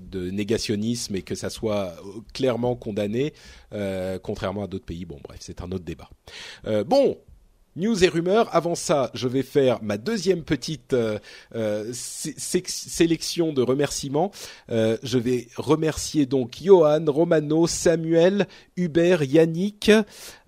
[0.00, 1.94] de négationnisme et que ça soit
[2.32, 3.32] clairement condamné,
[4.22, 5.04] contrairement à d'autres pays.
[5.04, 6.10] Bon, bref, c'est un autre débat.
[6.86, 7.18] bon,
[7.78, 8.48] News et rumeurs.
[8.54, 11.18] Avant ça, je vais faire ma deuxième petite euh,
[11.54, 14.32] euh sélection de remerciements.
[14.70, 19.92] Euh, je vais remercier donc Johan, Romano, Samuel, Hubert, Yannick,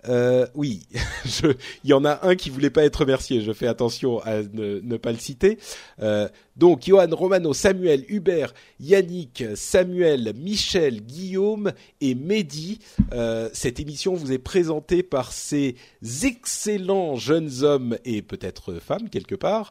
[0.08, 0.86] euh, oui,
[1.84, 3.40] il y en a un qui voulait pas être remercié.
[3.42, 5.58] Je fais attention à ne, pas le citer.
[6.00, 12.80] Euh, donc, Johan Romano, Samuel, Hubert, Yannick, Samuel, Michel, Guillaume et Mehdi.
[13.12, 15.76] Euh, cette émission vous est présentée par ces
[16.22, 19.70] excellents jeunes hommes et peut-être femmes quelque part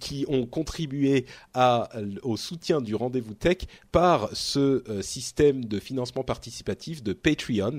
[0.00, 1.26] qui ont contribué
[2.22, 3.58] au soutien du rendez-vous tech
[3.90, 7.78] par ce système de financement participatif de Patreon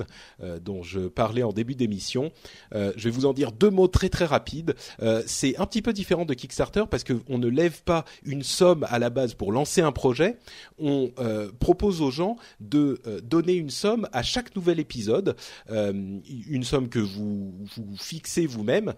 [0.62, 2.32] dont je parlais en début d'émission.
[2.74, 4.76] Euh, je vais vous en dire deux mots très très rapides.
[5.02, 8.86] Euh, c'est un petit peu différent de Kickstarter parce qu'on ne lève pas une somme
[8.89, 10.38] à la base pour lancer un projet.
[10.78, 15.36] On euh, propose aux gens de donner une somme à chaque nouvel épisode,
[15.70, 18.94] une somme que vous, vous fixez vous-même.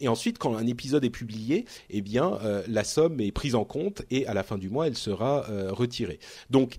[0.00, 4.02] et ensuite, quand un épisode est publié, eh bien, la somme est prise en compte
[4.10, 6.18] et à la fin du mois, elle sera retirée.
[6.50, 6.76] Donc,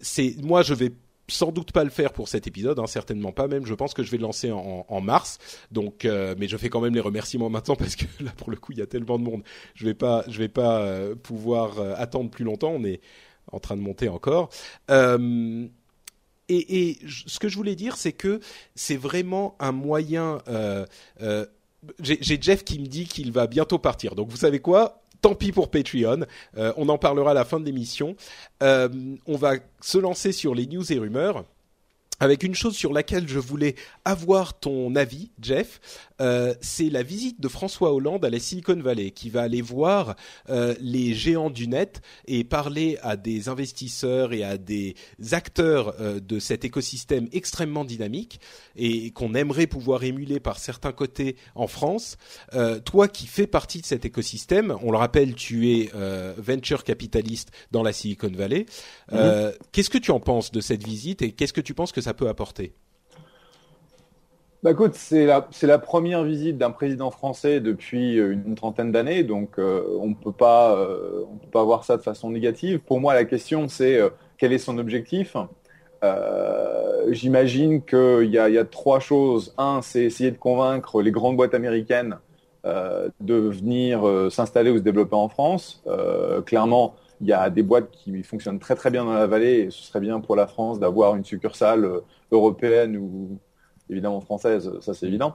[0.00, 0.92] c'est moi, je vais
[1.28, 3.66] sans doute pas le faire pour cet épisode, hein, certainement pas même.
[3.66, 5.38] Je pense que je vais le lancer en, mars.
[5.70, 8.56] Donc, euh, mais je fais quand même les remerciements maintenant parce que là, pour le
[8.56, 9.42] coup, il y a tellement de monde.
[9.74, 12.70] Je vais pas, je vais pas euh, pouvoir euh, attendre plus longtemps.
[12.70, 13.00] On est
[13.52, 14.50] en train de monter encore.
[14.88, 15.68] et,
[16.48, 18.40] et ce que je voulais dire, c'est que
[18.74, 20.38] c'est vraiment un moyen.
[22.00, 24.14] J'ai Jeff qui me dit qu'il va bientôt partir.
[24.14, 25.02] Donc, vous savez quoi?
[25.26, 26.20] Tant pis pour Patreon.
[26.56, 28.14] Euh, on en parlera à la fin de l'émission.
[28.62, 28.88] Euh,
[29.26, 31.44] on va se lancer sur les news et rumeurs.
[32.20, 35.80] Avec une chose sur laquelle je voulais avoir ton avis, Jeff.
[36.20, 40.16] Euh, c'est la visite de François Hollande à la Silicon Valley, qui va aller voir
[40.48, 44.94] euh, les géants du net et parler à des investisseurs et à des
[45.32, 48.40] acteurs euh, de cet écosystème extrêmement dynamique
[48.76, 52.16] et qu'on aimerait pouvoir émuler par certains côtés en France.
[52.84, 55.90] toi qui fais partie de cet écosystème, on le rappelle, tu es
[56.36, 58.66] venture capitaliste dans la Silicon Valley.
[59.12, 59.54] Mm-hmm.
[59.72, 62.28] Qu'est-ce que tu en penses de cette visite et qu'est-ce que tu penses que peut
[62.28, 62.74] apporter
[64.66, 69.22] bah écoute, c'est la, la première visite d'un président français depuis euh, une trentaine d'années,
[69.22, 72.80] donc euh, on ne peut pas, euh, on peut pas voir ça de façon négative.
[72.80, 74.00] Pour moi, la question c'est
[74.38, 75.36] quel est son objectif?
[77.10, 79.54] J'imagine qu'il y a trois choses.
[79.56, 82.18] Un, c'est essayer de convaincre les grandes boîtes américaines
[82.64, 85.84] de venir s'installer ou se développer en France.
[86.44, 89.70] clairement, il y a des boîtes qui fonctionnent très très bien dans la vallée et
[89.70, 91.88] ce serait bien pour la France d'avoir une succursale
[92.30, 93.38] européenne ou
[93.90, 95.34] évidemment française, ça c'est évident.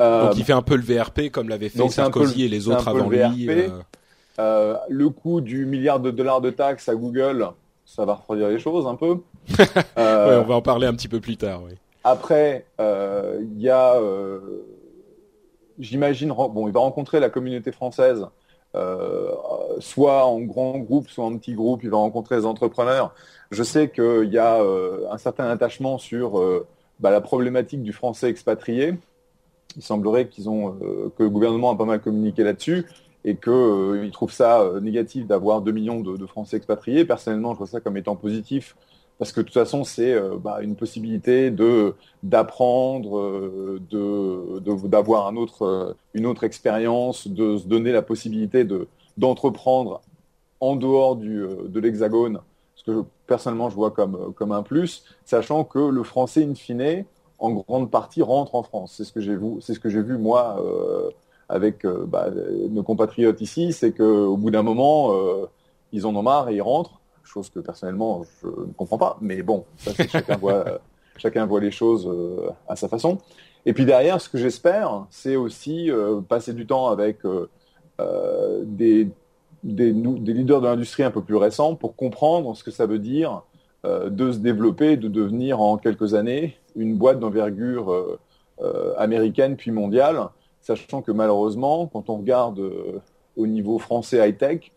[0.00, 2.88] Euh, Donc il fait un peu le VRP comme l'avait fait Sarkozy et les autres
[2.88, 3.48] avant lui.
[3.48, 3.68] Euh.
[4.38, 7.48] Euh, le coût du milliard de dollars de taxes à Google,
[7.84, 9.18] ça va refroidir les choses un peu.
[9.96, 11.62] on va en parler un petit peu plus tard.
[11.64, 11.72] Oui.
[12.04, 14.00] Après, il y a,
[15.78, 18.26] j'imagine, bon, il va rencontrer la communauté française,
[19.80, 21.82] soit en grand groupe, soit en petit groupe.
[21.82, 23.14] Il va rencontrer les entrepreneurs.
[23.50, 24.60] Je sais qu'il y a
[25.10, 26.40] un certain attachement sur
[27.00, 28.94] bah, la problématique du français expatrié.
[29.76, 32.86] Il semblerait qu'ils ont, euh, que le gouvernement a pas mal communiqué là-dessus
[33.24, 37.04] et qu'ils euh, trouvent ça euh, négatif d'avoir 2 millions de, Français expatriés.
[37.04, 38.76] Personnellement, je vois ça comme étant positif
[39.20, 41.94] parce que de toute façon, c'est bah, une possibilité de
[42.24, 44.58] d'apprendre, de
[44.88, 50.00] d'avoir autre, une autre expérience, de se donner la possibilité de d'entreprendre
[50.58, 52.40] en dehors de l'Hexagone
[52.80, 57.04] ce que personnellement je vois comme, comme un plus, sachant que le français, in fine,
[57.38, 58.94] en grande partie rentre en France.
[58.96, 61.10] C'est ce que j'ai vu, c'est ce que j'ai vu moi euh,
[61.48, 62.28] avec euh, bah,
[62.70, 65.46] nos compatriotes ici, c'est qu'au bout d'un moment, euh,
[65.92, 69.42] ils en ont marre et ils rentrent, chose que personnellement je ne comprends pas, mais
[69.42, 70.80] bon, ça, chacun voit,
[71.16, 72.10] chacun voit les choses
[72.68, 73.18] à sa façon.
[73.66, 75.90] Et puis derrière, ce que j'espère, c'est aussi
[76.28, 77.18] passer du temps avec
[77.98, 79.08] des
[79.62, 82.98] des, des leaders de l'industrie un peu plus récents pour comprendre ce que ça veut
[82.98, 83.42] dire
[83.84, 88.18] euh, de se développer, de devenir en quelques années une boîte d'envergure euh,
[88.62, 90.28] euh, américaine puis mondiale,
[90.60, 92.60] sachant que malheureusement, quand on regarde
[93.36, 94.72] au niveau français high-tech,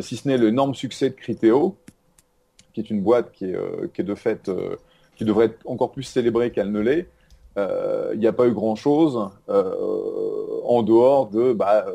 [0.00, 1.76] si ce n'est l'énorme succès de Criteo,
[2.72, 3.56] qui est une boîte qui est,
[3.94, 4.50] qui est de fait,
[5.16, 7.08] qui devrait être encore plus célébrée qu'elle ne l'est,
[7.56, 11.86] il n'y a pas eu grand-chose en dehors de, bah,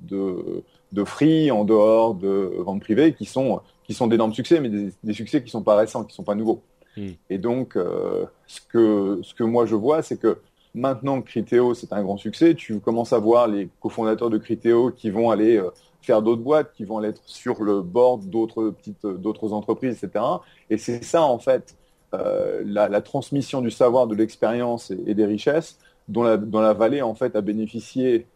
[0.00, 0.62] de
[0.92, 5.12] de free en dehors de ventes privées qui sont qui sont d'énormes succès, mais des,
[5.12, 6.60] succès qui sont pas récents, qui sont pas nouveaux.
[6.96, 7.10] Hmm.
[7.30, 10.38] Et donc, euh, ce que ce que moi je vois, c'est que
[10.74, 14.90] maintenant que Criteo c'est un grand succès, tu commences à voir les cofondateurs de Criteo
[14.90, 15.70] qui vont aller euh,
[16.06, 20.24] faire d'autres boîtes, qui vont aller être sur le bord d'autres petites d'autres entreprises, etc.
[20.70, 21.76] Et c'est ça en fait
[22.14, 25.78] euh, la, transmission du savoir, de l'expérience et, des richesses
[26.08, 28.26] dont la, dont la vallée en fait a bénéficié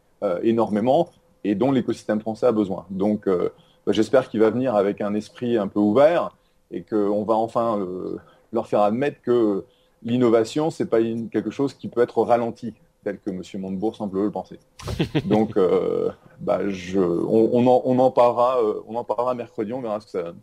[0.42, 1.08] énormément
[1.44, 2.86] et dont l'écosystème français a besoin.
[2.90, 3.50] Donc euh,
[3.86, 6.36] bah, j'espère qu'il va venir avec un esprit un peu ouvert
[6.70, 8.18] et qu'on va enfin euh,
[8.52, 9.64] leur faire admettre que
[10.02, 10.98] l'innovation, c'est pas
[11.30, 12.74] quelque chose qui peut être ralenti,
[13.04, 13.42] tel que M.
[13.60, 14.58] Montebourg semble le penser.
[15.26, 20.00] Donc, euh, bah, je, on, en, on, en, parlera, on en parlera mercredi, on verra
[20.00, 20.40] ce que ça donne.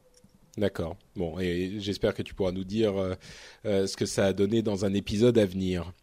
[0.58, 0.95] D'accord.
[1.16, 2.93] Bon, et j'espère que tu pourras nous dire
[3.64, 5.93] ce que ça a donné dans un épisode à venir.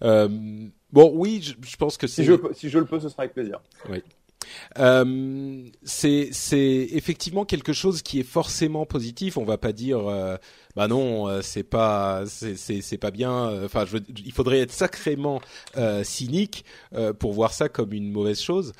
[0.00, 3.34] bon, oui, je, je pense que si je, si je le peux, ce sera avec
[3.34, 3.60] plaisir.
[3.88, 4.02] Oui.
[4.78, 6.30] Euh, c'est
[6.92, 9.36] effectivement quelque chose qui est forcément positif.
[9.36, 10.36] On va pas dire euh,
[10.76, 13.64] bah non, euh, c'est pas c'est pas bien.
[13.64, 15.40] Enfin, je, il faudrait être sacrément
[15.76, 16.64] euh, cynique
[17.18, 18.72] pour voir ça comme une mauvaise chose.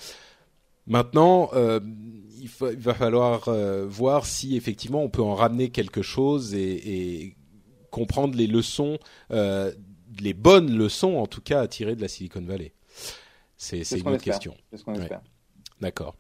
[0.87, 3.49] Maintenant, il, il, va falloir
[3.87, 7.37] voir si effectivement on peut en ramener quelque chose et, et
[7.91, 8.99] comprendre les leçons,
[9.31, 12.73] les bonnes leçons en tout cas à tirer de la Silicon Valley.
[13.57, 14.57] C'est une autre question.
[14.71, 15.21] C'est ce qu'on espère.
[15.83, 16.15] D'accord.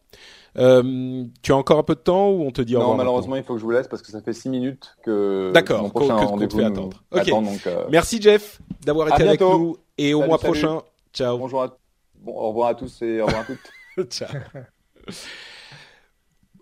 [0.58, 3.44] Euh, tu as encore un peu de temps ou on te dit Non, malheureusement, il
[3.44, 6.64] faut que je vous laisse parce que ça fait 6 minutes que D'accord, rendez-vous fait
[6.64, 7.00] attendre.
[7.10, 7.84] Donc, euh...
[7.90, 10.52] Merci Jeff d'avoir été avec nous et au mois salut.
[10.52, 10.82] prochain.
[11.14, 11.38] Ciao.
[11.38, 11.78] Bonjour à...
[12.20, 14.10] bon, au revoir à tous et au revoir à toutes.
[14.10, 14.28] Ciao.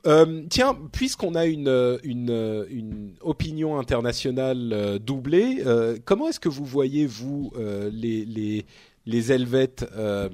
[0.06, 5.64] Euh, tiens, puisqu'on a une, une, une, opinion internationale doublée,
[6.04, 8.66] comment est-ce que vous voyez, vous, les, les,
[9.10, 10.28] les Helvètes, euh,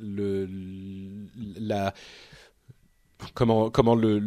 [0.00, 0.48] le,
[1.58, 1.94] la,
[3.34, 4.18] comment comment le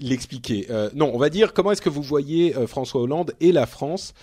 [0.00, 4.14] l'expliquer Non, on va dire comment est-ce que vous voyez François Hollande et la France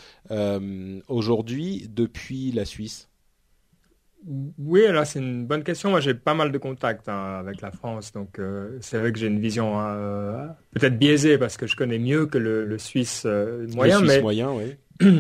[1.08, 3.12] aujourd'hui depuis la Suisse?
[4.60, 5.90] Oui, alors c'est une bonne question.
[5.90, 9.18] Moi, j'ai pas mal de contacts hein, avec la France, donc euh, c'est vrai que
[9.18, 13.24] j'ai une vision hein, euh, peut-être biaisée parce que je connais mieux que le, Suisse
[13.26, 14.00] euh, moyen.
[14.00, 14.76] Le Suisse moyen, oui.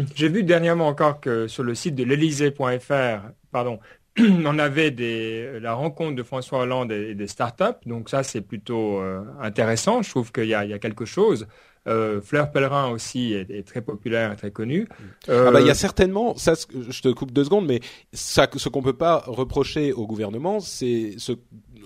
[0.15, 3.79] j'ai vu dernièrement encore que sur le site de l'Elysée.fr, pardon,
[4.19, 4.91] on avait
[5.59, 9.01] la rencontre de François Hollande et, des startups, donc ça c'est plutôt
[9.41, 10.01] intéressant.
[10.01, 11.47] Je trouve qu'il y, a quelque chose.
[11.87, 14.87] Euh, Fleur Pellerin aussi est, très populaire très connu.
[15.29, 15.47] Euh...
[15.47, 17.79] Ah bah il y a certainement, ça, je te coupe deux secondes, mais
[18.13, 21.33] ça, ce qu'on peut pas reprocher au gouvernement, c'est ce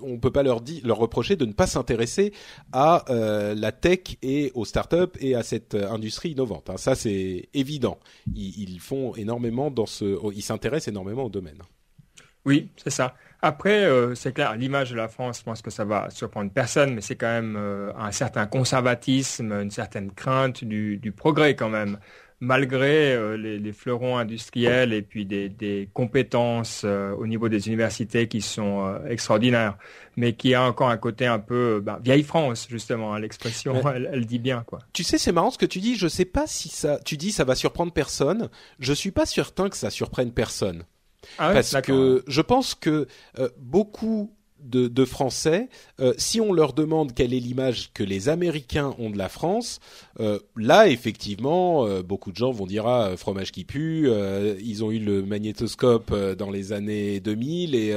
[0.01, 2.33] on peut pas leur dire, leur reprocher de ne pas s'intéresser
[2.73, 6.69] à euh, la tech et aux startups et à cette euh, industrie innovante.
[6.69, 6.77] Hein.
[6.77, 7.97] Ça c'est évident.
[8.35, 11.59] Ils, ils, font énormément dans ce, ils s'intéressent énormément au domaine.
[12.45, 13.15] Oui, c'est ça.
[13.45, 16.95] Après, euh, c'est clair, l'image de la France, je pense que ça va surprendre personne,
[16.95, 21.99] mais c'est quand même euh, un certain conservatisme, une certaine crainte du, progrès quand même,
[22.39, 28.99] malgré euh, les, fleurons industriels et puis des, compétences au niveau des universités qui sont
[29.07, 29.77] extraordinaires,
[30.17, 33.13] mais qui a encore un côté un peu bah, vieille France justement.
[33.13, 34.79] Hein, l'expression, elle, dit bien quoi.
[34.91, 35.95] Tu sais, c'est marrant ce que tu dis.
[35.95, 36.97] Je sais pas si ça.
[37.05, 38.49] Tu dis ça va surprendre personne.
[38.79, 40.83] Je suis pas certain que ça surprenne personne.
[41.37, 43.07] Ah Parce que je pense que
[43.39, 45.69] euh, beaucoup de, Français,
[45.99, 49.79] euh, si on leur demande quelle est l'image que les Américains ont de la France,
[50.19, 54.09] euh, là effectivement, beaucoup de gens vont dire ah fromage qui pue.
[54.59, 57.95] ils ont eu le magnétoscope dans les années 2000 et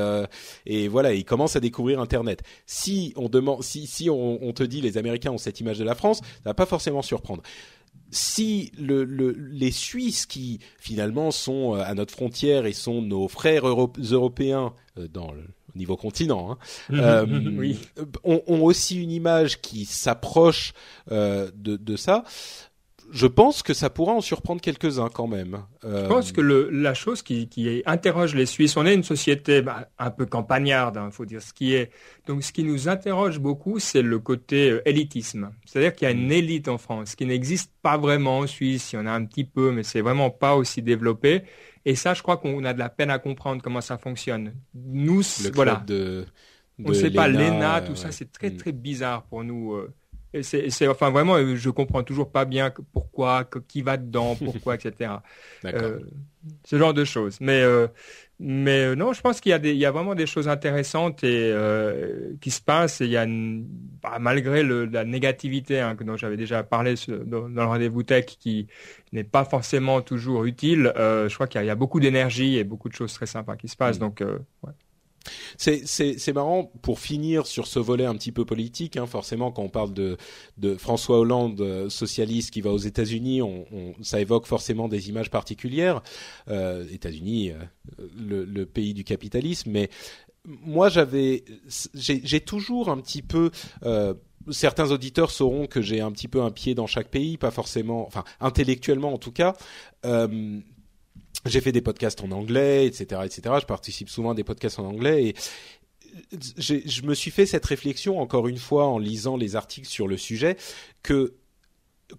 [0.66, 2.43] et voilà, ils commencent à découvrir Internet.
[2.66, 5.85] Si on demande, si si on, on te dit les Américains ont cette image de
[5.85, 7.43] la France, ça va pas forcément surprendre
[8.11, 13.67] si le, les Suisses qui finalement sont euh, à notre frontière et sont nos frères
[13.67, 15.45] européens euh, dans le
[15.75, 16.59] au niveau continent, hein,
[16.95, 17.75] euh,
[18.25, 20.73] ont, aussi une image qui s'approche
[21.11, 22.25] de, de, ça,
[23.11, 25.63] je pense que ça pourra en surprendre quelques-uns quand même.
[25.85, 26.03] Euh...
[26.03, 29.63] Je pense que le, la chose qui, qui, interroge les Suisses, on est une société
[29.63, 31.91] bah, un peu campagnarde, il hein, faut dire ce qui est.
[32.27, 35.51] Donc ce qui nous interroge beaucoup, c'est le côté euh, élitisme.
[35.65, 36.33] C'est-à-dire qu'il y a une mm.
[36.33, 38.93] élite en France qui n'existe pas vraiment en Suisse.
[38.93, 41.43] Il y en a un petit peu, mais c'est vraiment pas aussi développé.
[41.85, 44.53] Et ça, je crois qu'on a de la peine à comprendre comment ça fonctionne.
[44.75, 45.23] Nous,
[45.55, 45.83] voilà.
[45.87, 46.27] De,
[46.85, 48.57] on ne sait pas l'ENA, tout ça, c'est très mm.
[48.57, 49.75] très bizarre pour nous.
[49.75, 49.93] Euh,
[50.43, 55.12] c'est, enfin vraiment, euh, je comprends toujours pas bien pourquoi, qui va dedans, pourquoi, etc.
[55.64, 56.01] Euh,
[56.64, 57.39] ce genre de choses.
[57.41, 57.89] Mais euh,
[58.41, 61.24] mais non, je pense qu'il y a des, il y a vraiment des choses intéressantes
[61.24, 61.53] et
[62.41, 63.01] qui se passent.
[63.01, 67.49] Et il y a bah, malgré le, la négativité hein, dont j'avais déjà parlé dans,
[67.49, 68.68] le rendez-vous tech, qui
[69.12, 70.93] n'est pas forcément toujours utile.
[70.97, 73.76] je crois qu'il y, a beaucoup d'énergie et beaucoup de choses très sympas qui se
[73.76, 73.97] passent.
[73.97, 74.01] Mm.
[74.01, 74.22] Donc
[74.62, 74.72] ouais.
[75.57, 78.97] C'est marrant pour finir sur ce volet un petit peu politique.
[78.97, 80.16] Hein, forcément, quand on parle de,
[80.76, 83.41] François Hollande, euh, socialiste qui va aux États-Unis,
[84.03, 86.03] ça évoque forcément des images particulières.
[86.49, 89.89] Euh, États-Unis, euh, le, pays du capitalisme, mais
[90.45, 91.45] moi j'avais,
[91.95, 93.51] j'ai toujours un petit peu
[93.85, 94.14] euh,
[94.51, 98.07] certains auditeurs sauront que j'ai un petit peu un pied dans chaque pays, pas forcément,
[98.07, 99.57] enfin intellectuellement en tout cas.
[101.47, 103.57] J'ai fait des podcasts en anglais, etc., etc.
[103.61, 105.34] Je participe souvent à des podcasts en anglais et
[106.59, 110.16] je me suis fait cette réflexion encore une fois en lisant les articles sur le
[110.16, 110.57] sujet
[111.03, 111.34] que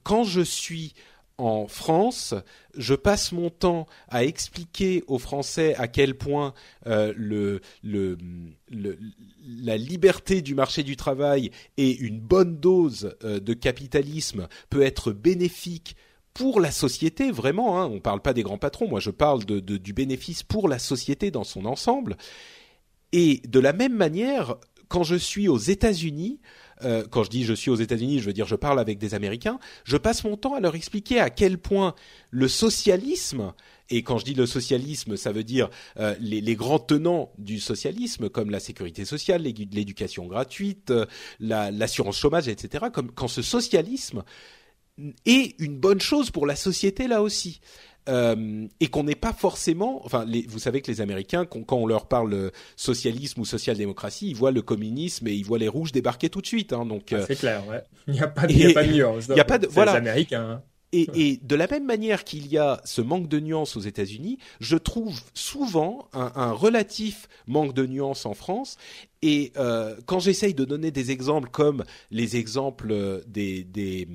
[0.04, 0.94] quand je suis
[1.40, 2.36] en France,
[2.78, 6.54] je passe mon temps à expliquer aux Français à quel point
[6.86, 14.82] euh, la liberté du marché du travail et une bonne dose euh, de capitalisme peut
[14.82, 15.96] être bénéfique
[16.34, 17.80] pour la société vraiment.
[17.80, 18.88] Hein, on ne parle pas des grands patrons.
[18.88, 22.18] Moi, je parle du bénéfice pour la société dans son ensemble.
[23.12, 24.56] Et de la même manière,
[24.88, 26.40] quand je suis aux États-Unis,
[26.84, 29.14] euh, quand je dis je suis aux États-Unis, je veux dire je parle avec des
[29.14, 31.96] Américains, je passe mon temps à leur expliquer à quel point
[32.32, 33.54] le socialisme
[33.90, 35.70] et quand je dis le socialisme, ça veut dire
[36.00, 41.06] euh, les, grands tenants du socialisme, comme la sécurité sociale, l'éducation gratuite, euh,
[41.40, 42.86] l'assurance chômage, etc.
[43.16, 44.24] Quand ce socialisme
[45.26, 47.62] est une bonne chose pour la société là aussi.
[48.08, 51.86] Euh, et qu'on n'est pas forcément, enfin, les, vous savez que les Américains, quand, on
[51.86, 56.30] leur parle socialisme ou social-démocratie, ils voient le communisme et ils voient les rouges débarquer
[56.30, 56.74] tout de suite.
[56.74, 57.84] Hein, donc ah, euh, c'est clair, ouais.
[58.08, 59.26] Il n'y a pas de, il y a pas de nuance.
[59.28, 59.92] Il n'y a pas de, voilà.
[59.92, 60.50] Les Américains.
[60.50, 60.64] Hein.
[60.92, 64.40] Et, et, de la même manière qu'il y a ce manque de nuances aux États-Unis,
[64.60, 68.78] je trouve souvent un, un, relatif manque de nuances en France.
[69.22, 74.08] Et euh, quand j'essaye de donner des exemples comme les exemples des, des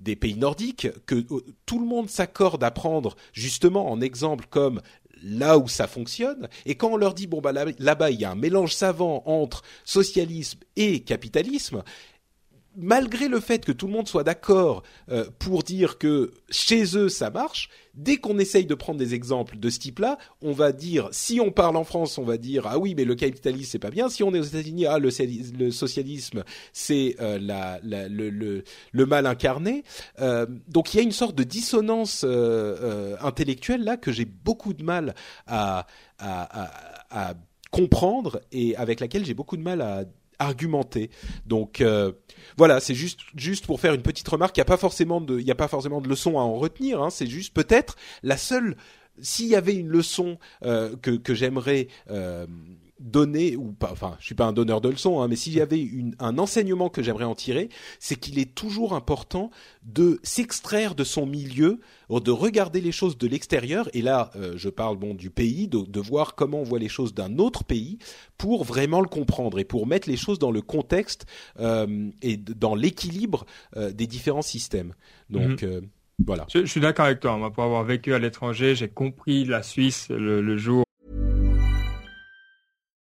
[0.00, 4.80] des pays nordiques que euh, tout le monde s'accorde à prendre justement en exemple comme
[5.22, 6.48] là où ça fonctionne.
[6.66, 9.62] Et quand on leur dit bon bah là-bas il y a un mélange savant entre
[9.84, 11.82] socialisme et capitalisme,
[12.76, 17.08] malgré le fait que tout le monde soit d'accord euh, pour dire que chez eux
[17.08, 21.08] ça marche, dès qu'on essaye de prendre des exemples de ce type-là, on va dire,
[21.10, 23.90] si on parle en France, on va dire ah oui mais le capitalisme c'est pas
[23.90, 24.08] bien.
[24.08, 25.10] Si on est aux États-Unis, ah le,
[25.70, 27.38] socialisme c'est euh,
[28.92, 29.82] le, mal incarné.
[30.20, 32.24] Euh, donc il y a une sorte de dissonance
[33.20, 35.14] intellectuelle là que j'ai beaucoup de mal
[35.46, 35.86] à
[37.70, 40.04] comprendre et avec laquelle j'ai beaucoup de mal à
[40.38, 41.10] argumenter.
[41.46, 42.12] Donc euh,
[42.56, 44.56] voilà, c'est juste juste pour faire une petite remarque.
[44.56, 46.54] Il n'y a pas forcément de il y a pas forcément de leçon à en
[46.54, 47.02] retenir.
[47.02, 48.76] Hein, c'est juste peut-être la seule.
[49.20, 52.46] S'il y avait une leçon euh, que que j'aimerais euh,
[53.00, 55.60] donner ou pas enfin je suis pas un donneur de leçons hein, mais s'il y
[55.60, 57.68] avait une, un enseignement que j'aimerais en tirer
[58.00, 59.50] c'est qu'il est toujours important
[59.84, 61.80] de s'extraire de son milieu
[62.10, 65.78] de regarder les choses de l'extérieur et là euh, je parle bon du pays de,
[65.78, 67.98] de, voir comment on voit les choses d'un autre pays
[68.36, 71.26] pour vraiment le comprendre et pour mettre les choses dans le contexte
[71.60, 73.46] euh, et dans l'équilibre
[73.76, 74.94] euh, des différents systèmes.
[75.30, 75.88] Donc mhm.
[76.24, 76.46] voilà.
[76.52, 79.62] Je, je suis d'accord avec toi moi pour avoir vécu à l'étranger j'ai compris la
[79.62, 80.84] Suisse le, le jour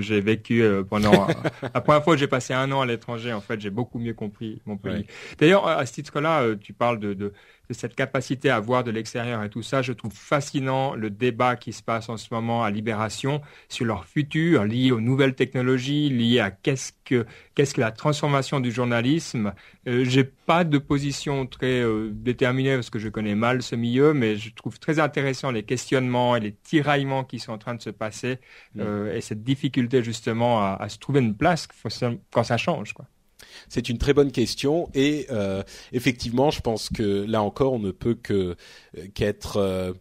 [0.00, 1.26] J'ai vécu euh, pendant...
[1.62, 4.14] la première fois que j'ai passé un an à l'étranger, en fait, j'ai beaucoup mieux
[4.14, 4.92] compris mon pays.
[4.92, 5.06] Ouais.
[5.38, 7.14] D'ailleurs, à ce titre-là, euh, tu parles de,
[7.68, 11.56] de cette capacité à voir de l'extérieur et tout ça, je trouve fascinant le débat
[11.56, 16.08] qui se passe en ce moment à Libération sur leur futur lié aux nouvelles technologies,
[16.08, 19.52] lié à qu'est-ce que qu'est-ce que la transformation du journalisme.
[19.86, 24.14] Euh, J'ai pas de position très euh, déterminée parce que je connais mal ce milieu,
[24.14, 27.82] mais je trouve très intéressant les questionnements et les tiraillements qui sont en train de
[27.82, 28.38] se passer
[28.78, 29.67] euh, et cette difficulté
[30.02, 31.68] justement à, à, se trouver une place
[32.30, 33.06] quand ça change, quoi.
[33.68, 35.62] C'est une très bonne question et euh,
[35.92, 38.56] effectivement, je pense que là encore, on ne peut que
[38.96, 39.92] euh, qu'être euh,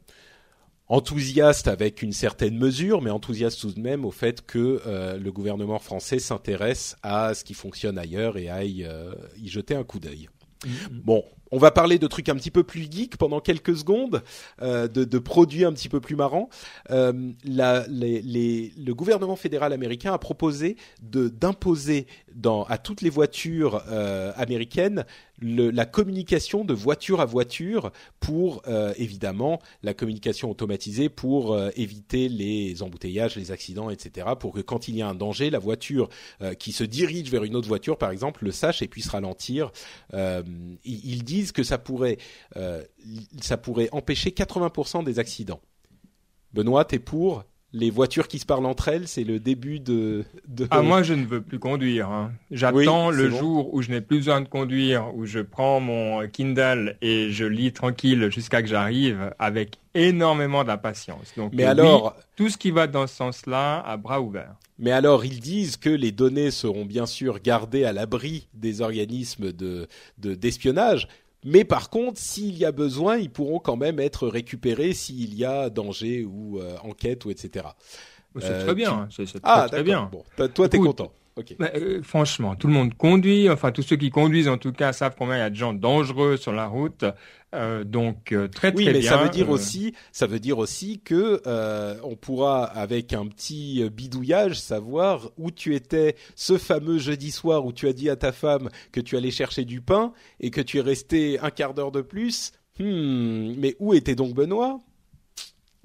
[0.87, 5.31] enthousiaste avec une certaine mesure, mais enthousiaste tout de même au fait que euh, le
[5.31, 8.87] gouvernement français s'intéresse à ce qui fonctionne ailleurs et aille
[9.37, 10.29] y jeter un coup d'œil.
[10.65, 10.69] Mmh.
[11.03, 14.23] Bon, on va parler de trucs un petit peu plus geek pendant quelques secondes,
[14.61, 16.49] euh, de, produits un petit peu plus marrants.
[16.91, 22.07] Euh, le gouvernement fédéral américain a proposé d'imposer
[22.67, 25.05] à toutes les voitures euh, américaines
[25.39, 28.63] la communication de voiture à voiture pour
[28.97, 34.29] évidemment la communication automatisée pour éviter les embouteillages, les accidents, etc.
[34.39, 36.09] Pour que quand il y a un danger, la voiture
[36.57, 39.71] qui se dirige vers une autre voiture, par exemple, le sache et puisse ralentir.
[40.11, 42.17] Il dit disent que ça pourrait,
[42.55, 42.83] euh,
[43.41, 45.61] ça pourrait empêcher 80% des accidents.
[46.53, 50.23] Benoît, t'es pour les voitures qui se parlent entre elles, c'est le début de.
[50.47, 50.67] de...
[50.71, 52.09] Ah, moi, je ne veux plus conduire.
[52.09, 52.31] Hein.
[52.49, 53.37] J'attends oui, le bon.
[53.37, 57.45] jour où je n'ai plus besoin de conduire, où je prends mon Kindle et je
[57.45, 61.33] lis tranquille jusqu'à que j'arrive avec énormément d'impatience.
[61.35, 64.55] Donc, mais alors, tout ce qui va dans ce sens-là, à bras ouverts.
[64.79, 69.51] Mais alors, ils disent que les données seront bien sûr gardées à l'abri des organismes
[69.51, 71.07] de d'espionnage.
[71.49, 75.45] Mais par contre, s'il y a besoin, ils pourront quand même être récupérés s'il y
[75.45, 77.67] a danger ou euh, enquête ou etc.
[78.37, 79.07] C'est euh, très bien.
[79.09, 79.25] Tu...
[79.25, 80.09] C'est ah, très bien.
[80.11, 81.09] Bon, toi, t'es content.
[81.37, 81.55] Okay.
[81.59, 83.49] Mais, euh, franchement, tout le monde conduit.
[83.49, 85.73] Enfin, tous ceux qui conduisent, en tout cas, savent combien il y a de gens
[85.73, 87.05] dangereux sur la route.
[87.55, 89.09] Euh, donc euh, très très oui, mais bien.
[89.09, 93.89] ça veut dire aussi, ça veut dire aussi que euh, on pourra avec un petit
[93.89, 98.33] bidouillage savoir où tu étais ce fameux jeudi soir où tu as dit à ta
[98.33, 100.11] femme que tu allais chercher du pain
[100.41, 102.51] et que tu es resté un quart d'heure de plus.
[102.79, 104.81] Hmm, mais où était donc Benoît?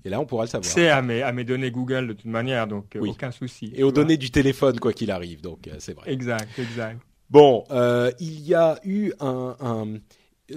[0.05, 0.71] Et là, on pourra le savoir.
[0.71, 3.11] C'est à mes, à mes données Google de toute manière, donc oui.
[3.11, 3.73] aucun souci.
[3.75, 6.13] Et aux données du téléphone, quoi qu'il arrive, donc c'est vrai.
[6.13, 7.01] Exact, exact.
[7.31, 7.65] Bon,
[8.21, 9.99] il y a eu un, un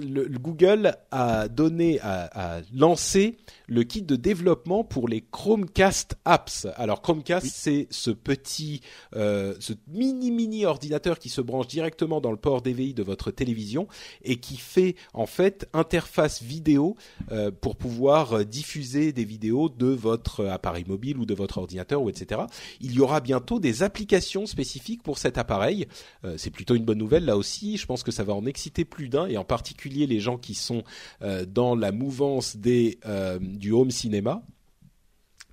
[0.00, 3.36] le, Google a donné, a, a, lancé
[3.66, 6.66] le kit de développement pour les Chromecast apps.
[6.76, 8.80] Alors Chromecast, c'est ce petit,
[9.14, 13.30] euh, ce mini mini ordinateur qui se branche directement dans le port DVI de votre
[13.30, 13.88] télévision
[14.22, 16.96] et qui fait en fait interface vidéo
[17.32, 22.10] euh, pour pouvoir diffuser des vidéos de votre appareil mobile ou de votre ordinateur ou
[22.10, 22.42] etc.
[22.80, 25.86] Il y aura bientôt des applications spécifiques pour cet appareil.
[26.24, 27.76] Euh, c'est plutôt une bonne nouvelle là aussi.
[27.76, 30.54] Je pense que ça va en exciter plus d'un et en particulier les gens qui
[30.54, 30.82] sont
[31.22, 34.42] euh, dans la mouvance des euh, du home cinéma.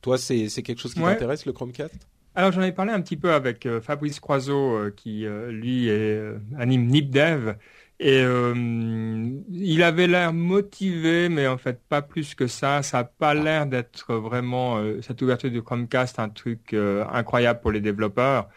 [0.01, 1.13] Toi, c'est quelque chose qui Ouais.
[1.13, 1.95] t'intéresse le Chromecast?
[2.35, 5.87] Alors j'en ai parlé un petit peu avec euh, Fabrice Croiseau euh, qui euh, lui
[5.87, 6.19] est,
[6.57, 7.53] anime NipDev
[7.99, 12.81] et il avait l'air motivé mais en fait pas plus que ça.
[12.81, 17.79] Ça n'a pas l'air d'être vraiment cette ouverture du Chromecast un truc incroyable pour les
[17.79, 18.49] développeurs.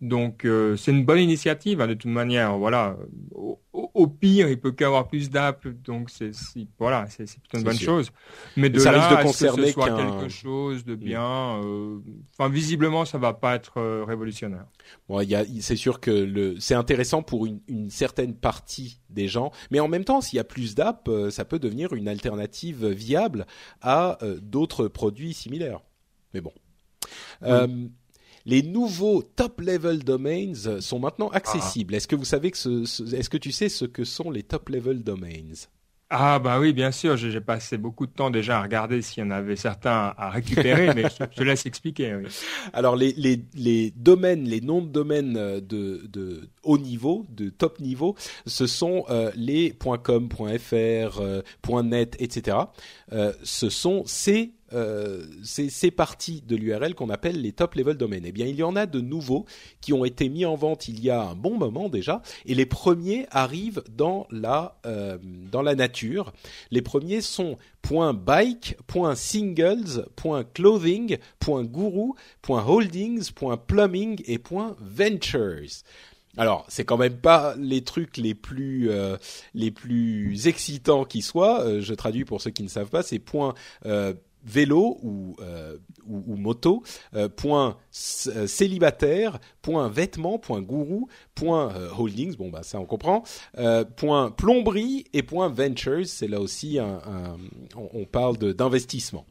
[0.00, 2.56] Donc euh, c'est une bonne initiative hein, de toute manière.
[2.56, 2.96] Voilà,
[3.32, 6.30] au, pire il peut qu'avoir plus d'apps, donc c'est
[6.78, 7.86] voilà, c'est plutôt une bonne sûr.
[7.86, 8.10] chose.
[8.56, 11.60] Mais de ça là risque de ce que concerner ce soit quelque chose de bien,
[11.62, 11.98] euh,
[12.32, 14.64] enfin visiblement ça va pas être euh, révolutionnaire.
[15.06, 19.00] Bon, il y a, c'est sûr que le, c'est intéressant pour une, une certaine partie
[19.10, 21.92] des gens, mais en même temps, s'il y a plus d'apps, euh, ça peut devenir
[21.92, 23.46] une alternative viable
[23.82, 25.80] à d'autres produits similaires.
[26.32, 26.52] Mais bon.
[27.42, 27.66] Euh,
[28.46, 31.94] les nouveaux top level domains sont maintenant accessibles.
[31.94, 34.42] Est-ce que vous savez que ce, ce- est-ce que tu sais ce que sont les
[34.42, 35.28] top level domains?
[36.12, 39.26] Ah bah oui, bien sûr, j'ai passé beaucoup de temps déjà à regarder s'il y
[39.26, 42.16] en avait certains à récupérer, mais je, te laisse expliquer.
[42.16, 42.24] oui.
[42.72, 47.48] Alors les, les, les domaines, les noms de domaines euh, de, de haut niveau, de
[47.48, 49.72] top niveau, ce sont euh, les
[50.02, 50.28] .com,
[50.58, 51.42] .fr, euh,
[51.84, 52.56] .net, etc.
[53.12, 58.20] Euh, ce sont ces, euh, ces, parties de l'URL qu'on appelle les top level domains.
[58.24, 59.44] Eh bien, il y en a de nouveaux
[59.80, 62.66] qui ont été mis en vente il y a un bon moment déjà, et les
[62.66, 65.18] premiers arrivent dans la euh,
[65.50, 66.32] dans la nature.
[66.70, 67.58] Les premiers sont
[68.14, 68.76] .bike,
[69.14, 70.06] .singles,
[70.54, 72.12] .clothing, .guru,
[72.48, 73.30] .holdings,
[73.66, 74.40] .plumbing et
[74.80, 75.82] .ventures.
[76.36, 79.16] Alors, c'est quand même pas les trucs les plus euh,
[79.54, 81.62] les plus excitants qui soient.
[81.62, 83.02] Euh, je traduis pour ceux qui ne savent pas.
[83.02, 83.54] C'est point
[84.44, 85.76] vélo ou, euh,
[86.06, 86.82] ou, ou moto,
[87.14, 87.76] euh, point
[88.28, 92.36] euh, célibataire, point vêtements, point gourou, point euh, holdings.
[92.36, 93.22] Bon bah ça on comprend.
[93.96, 96.06] Point plomberie et point ventures.
[96.06, 97.36] C'est là aussi un, un-
[97.76, 99.26] on, on parle d'investissement.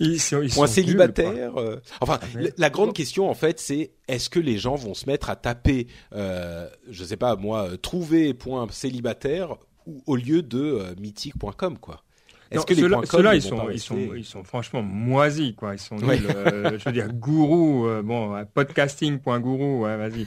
[0.00, 1.56] Ils sont, ils point sont nuls, célibataire.
[1.58, 4.92] euh, enfin, Ah, la, la grande question en fait, c'est est-ce que les gens vont
[4.92, 10.42] se mettre à taper, euh, je sais pas moi, trouver point célibataire ou- au lieu
[10.42, 12.02] de euh, mythique.com quoi.
[12.50, 15.74] Est-ce que ceux-là, ne ils sont, ils sont, ils sont franchement moisis, quoi.
[15.74, 15.96] Ils sont.
[16.02, 20.26] Euh, je veux dire, gourou, euh, bon, podcasting.gourou, ouais, vas-y.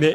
[0.00, 0.14] Mais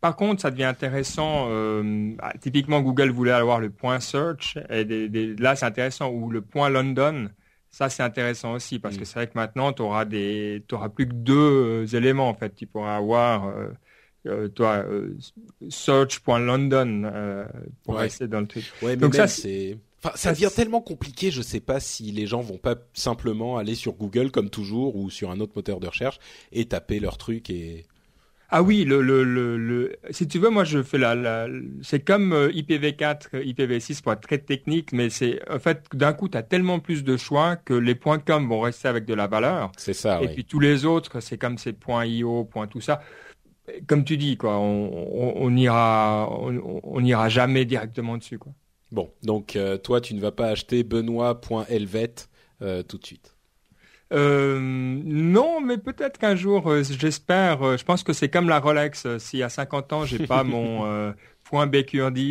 [0.00, 1.46] par contre, ça devient intéressant.
[1.50, 6.10] euh, ah, typiquement, Google voulait avoir le point search, et des- des- là, c'est intéressant.
[6.10, 7.28] Ou le point London.
[7.70, 8.98] Ça, c'est intéressant aussi parce Mm.
[8.98, 12.54] que c'est vrai que maintenant, tu auras des, t'auras plus que deux éléments en fait.
[12.54, 13.52] Tu pourras avoir,
[14.26, 15.14] euh, toi, euh,
[15.68, 17.44] search.london euh,
[17.84, 18.02] pour Ouais.
[18.02, 18.64] rester dans le truc.
[18.82, 19.76] Ouais, mais Donc même ça, c'est.
[20.02, 23.74] Enfin, ça devient tellement compliqué, je sais pas si les gens vont pas simplement aller
[23.74, 26.18] sur Google comme toujours ou sur un autre moteur de recherche
[26.52, 27.86] et taper leur truc et.
[28.48, 31.48] Ah oui, le, le, le, le- si tu veux, moi je fais la, la
[31.82, 36.12] c'est comme euh, IPv4, euh, IPv6 pour être très technique, mais c'est en fait d'un
[36.12, 39.14] coup tu as tellement plus de choix que les points .com vont rester avec de
[39.14, 40.28] la valeur, C'est ça, et oui.
[40.28, 43.02] puis tous les autres, c'est comme ces points .io, points tout ça.
[43.88, 48.52] Comme tu dis, quoi, on, on, on ira, on, on ira jamais directement dessus, quoi.
[48.92, 52.14] Bon, donc euh, toi, tu ne vas pas acheter Benoît.helvet
[52.62, 53.34] euh, tout de suite.
[54.12, 57.76] Euh, non, mais peut-être qu'un jour, euh, j'espère.
[57.76, 59.06] je pense que c'est comme la Rolex.
[59.18, 61.12] si à 50 ans, j'ai pas mon
[61.48, 61.68] point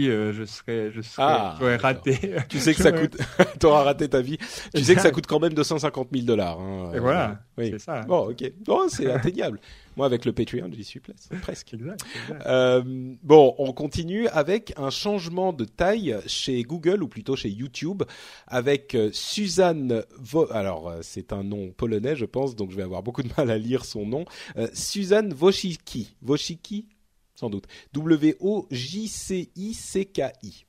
[0.10, 2.36] euh, je serais, je serais, Ah, raté.
[2.50, 3.18] Tu sais que ça coûte,
[3.60, 4.38] t'auras raté ta vie.
[4.74, 6.60] Tu sais que ça coûte quand même 250 000 dollars.
[6.60, 6.92] Hein.
[6.94, 7.70] Et voilà, oui.
[7.72, 8.02] c'est ça.
[8.02, 8.52] Bon, ok.
[8.68, 9.60] Non, c'est atteignable.
[9.96, 11.30] Moi, avec le Patreon, j'y suis presque.
[11.42, 11.74] presque.
[11.74, 12.46] Exact, exact.
[12.46, 12.82] Euh,
[13.24, 18.04] bon, on continue avec un changement de taille chez Google ou plutôt chez YouTube
[18.48, 20.04] avec euh, Suzanne
[20.34, 23.30] Wo alors euh, c'est un nom polonais je pense donc je vais avoir beaucoup de
[23.38, 24.26] mal à lire son nom
[24.58, 26.88] Euh, Suzanne Wojcicki Wojcicki
[27.36, 30.65] sans doute W O J C I C K I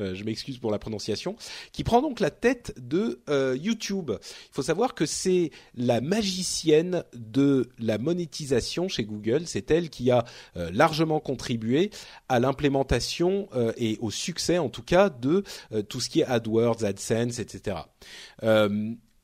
[0.00, 1.36] Euh, je m'excuse pour la prononciation,
[1.72, 4.12] qui prend donc la tête de euh, YouTube.
[4.20, 9.42] Il faut savoir que c'est la magicienne de la monétisation chez Google.
[9.46, 10.24] C'est elle qui a
[10.56, 11.90] euh, largement contribué
[12.28, 15.44] à l'implémentation et au succès, en tout cas, de
[15.88, 17.78] tout ce qui est AdWords, AdSense, etc.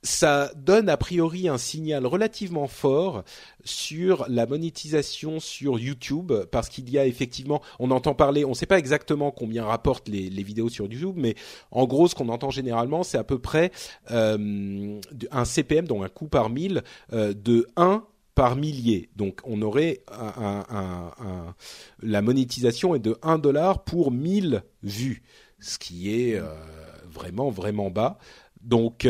[0.06, 3.24] Ça donne a priori un signal relativement fort
[3.64, 8.54] sur la monétisation sur YouTube parce qu'il y a effectivement, on entend parler, on ne
[8.54, 11.34] sait pas exactement combien rapportent les, vidéos sur YouTube, mais
[11.72, 13.72] en gros, ce qu'on entend généralement, c'est à peu près
[14.12, 15.00] euh,
[15.32, 18.04] un CPM, donc un coût par mille, euh, de 1
[18.36, 19.10] par millier.
[19.16, 20.04] Donc on aurait
[22.00, 25.24] la monétisation est de 1 dollar pour 1000 vues,
[25.58, 26.44] ce qui est euh,
[27.10, 28.18] vraiment vraiment bas.
[28.62, 29.04] Donc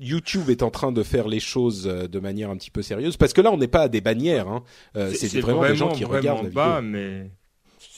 [0.00, 3.16] YouTube est en train de faire les choses euh, de manière un petit peu sérieuse
[3.16, 4.62] parce que là on n'est pas à des bannières, hein.
[4.96, 7.30] euh, c'est vraiment, des gens qui regardent la mais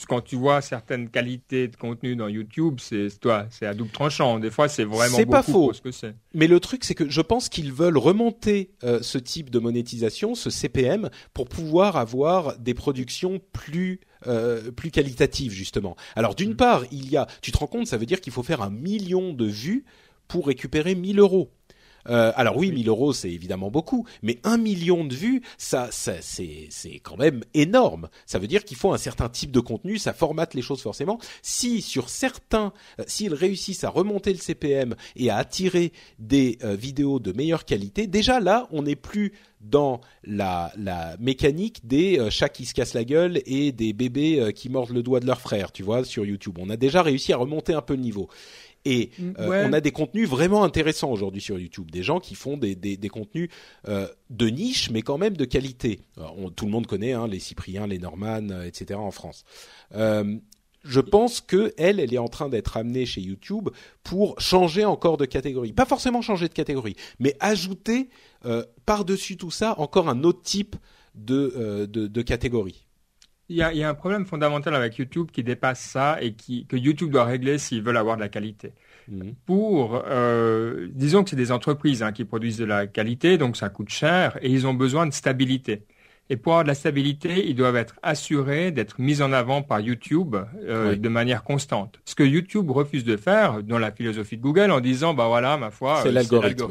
[0.07, 4.39] quand tu vois certaines qualités de contenu dans YouTube, c'est toi, c'est à double tranchant.
[4.39, 5.73] Des fois, c'est vraiment c'est pas faux.
[5.73, 6.15] ce que c'est.
[6.33, 8.71] Mais le truc, c'est que je pense qu'ils veulent remonter
[9.01, 13.99] ce type de monétisation, ce CPM, pour pouvoir avoir des productions plus
[14.75, 15.95] plus qualitatives justement.
[16.15, 16.57] Alors d'une mm.
[16.57, 18.69] part, il y a, tu te rends compte, ça veut dire qu'il faut faire un
[18.69, 19.85] million de vues
[20.29, 21.51] pour récupérer 1000 euros.
[22.09, 26.13] Euh, alors oui, 1000 euros, c'est évidemment beaucoup, mais un million de vues, ça, ça
[26.21, 28.09] c'est, c'est quand même énorme.
[28.25, 31.19] Ça veut dire qu'il faut un certain type de contenu, ça formate les choses forcément.
[31.41, 36.75] Si sur certains, euh, s'ils réussissent à remonter le CPM et à attirer des euh,
[36.75, 42.29] vidéos de meilleure qualité, déjà là, on n'est plus dans la, la mécanique des euh,
[42.29, 45.41] chats qui se cassent la gueule et des bébés qui mordent le doigt de leur
[45.41, 46.57] frère, tu vois, sur YouTube.
[46.59, 48.29] On a déjà réussi à remonter un peu le niveau.
[48.85, 52.35] Et mm, euh, on a des contenus vraiment intéressants aujourd'hui sur YouTube, des gens qui
[52.35, 53.49] font des, des, des contenus
[53.87, 56.01] euh, de niche, mais quand même de qualité.
[56.17, 58.99] on, tout le monde connaît hein, les Cypriens, les Norman, euh, etc.
[58.99, 59.43] en France.
[59.95, 60.37] Euh,
[60.85, 63.67] je pense que elle, elle est en train d'être amenée chez YouTube
[64.01, 65.73] pour changer encore de catégorie.
[65.73, 68.07] Pas forcément changer de catégorie, mais ajouter
[68.85, 70.77] par-dessus tout ça encore un autre type
[71.15, 72.87] de, de, de catégorie.
[73.49, 76.33] Il y, a, il y, a, un problème fondamental avec YouTube qui dépasse ça et
[76.33, 78.73] qui, que YouTube doit régler s'ils veulent avoir de la qualité.
[79.07, 79.33] Mhm.
[79.45, 83.69] Pour, euh, disons que c'est des entreprises hein, qui produisent de la qualité, donc ça
[83.69, 85.83] coûte cher et ils ont besoin de stabilité.
[86.29, 89.79] Et pour avoir de la stabilité, ils doivent être assurés d'être mis en avant par
[89.79, 91.99] YouTube euh, de manière constante.
[92.05, 95.57] Ce que YouTube refuse de faire dans la philosophie de Google en disant, bah voilà,
[95.57, 96.67] ma foi, c'est l'algorithme.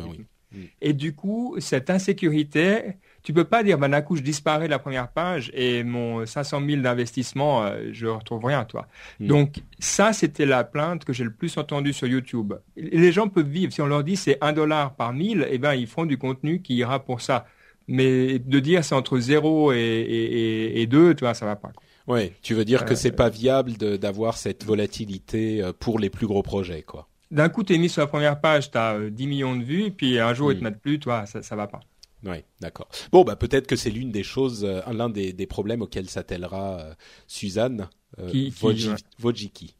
[0.80, 2.94] Et du coup, cette insécurité,
[3.28, 6.24] tu peux pas dire, ben, d'un coup, je disparais de la première page et mon
[6.24, 8.86] 500 000 d'investissement, euh, je retrouve rien, toi.
[9.20, 9.26] Hmm.
[9.26, 12.54] Donc, ça, c'était la plainte que j'ai le plus entendue sur YouTube.
[12.74, 13.70] Les gens peuvent vivre.
[13.70, 16.62] Si on leur dit c'est un dollar par mille, eh ben, ils feront du contenu
[16.62, 17.44] qui ira pour ça.
[17.86, 21.72] Mais de dire c'est entre 0 et, 2, tu vois, ça va pas.
[22.06, 26.26] Oui, tu veux dire que c'est pas viable d'avoir cette volatilité euh, pour les plus
[26.26, 27.08] gros projets, quoi.
[27.30, 29.90] D'un coup, tu es mis sur la première page, tu as 10 millions de vues,
[29.90, 31.80] puis un jour, ils te mettent plus, toi, ça, ça va pas.
[32.24, 32.88] Oui, d'accord.
[33.12, 36.80] Bon, bah peut-être que c'est l'une des choses, euh, l'un des, des, problèmes auxquels s'attellera
[36.80, 36.94] euh,
[37.26, 37.88] Suzanne
[38.18, 39.74] euh, qui, qui,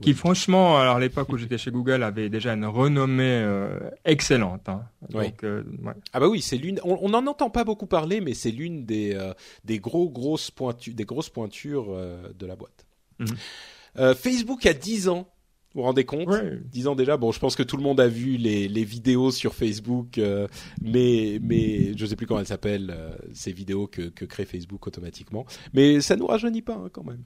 [0.00, 4.68] Qui franchement, alors à l'époque où j'étais chez Google, avait déjà une renommée euh, excellente.
[4.68, 4.84] Hein.
[5.10, 5.94] Donc, ouais.
[6.12, 6.80] Ah bah oui, c'est l'une.
[6.84, 9.18] On n'en entend pas beaucoup parler, mais c'est l'une des
[9.64, 11.94] des gros grosses pointures, des grosses pointures
[12.34, 12.86] de la boîte.
[13.18, 14.14] Mhm.
[14.14, 15.28] Facebook a 10 ans
[15.74, 16.28] vous vous rendez compte
[16.70, 19.54] Disant déjà, bon, je pense que tout le monde a vu les, les vidéos sur
[19.54, 20.46] Facebook, euh,
[20.80, 24.86] mais mais je sais plus comment elles s'appellent euh, ces vidéos que, que crée Facebook
[24.86, 25.46] automatiquement.
[25.72, 27.24] Mais ça nous rajeunit pas hein, quand même.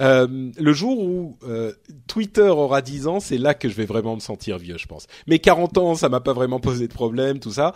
[0.00, 1.72] Euh, le jour où euh,
[2.06, 5.06] Twitter aura 10 ans, c'est là que je vais vraiment me sentir vieux, je pense.
[5.26, 7.74] Mais 40 ans, ça m'a pas vraiment posé de problème, tout ça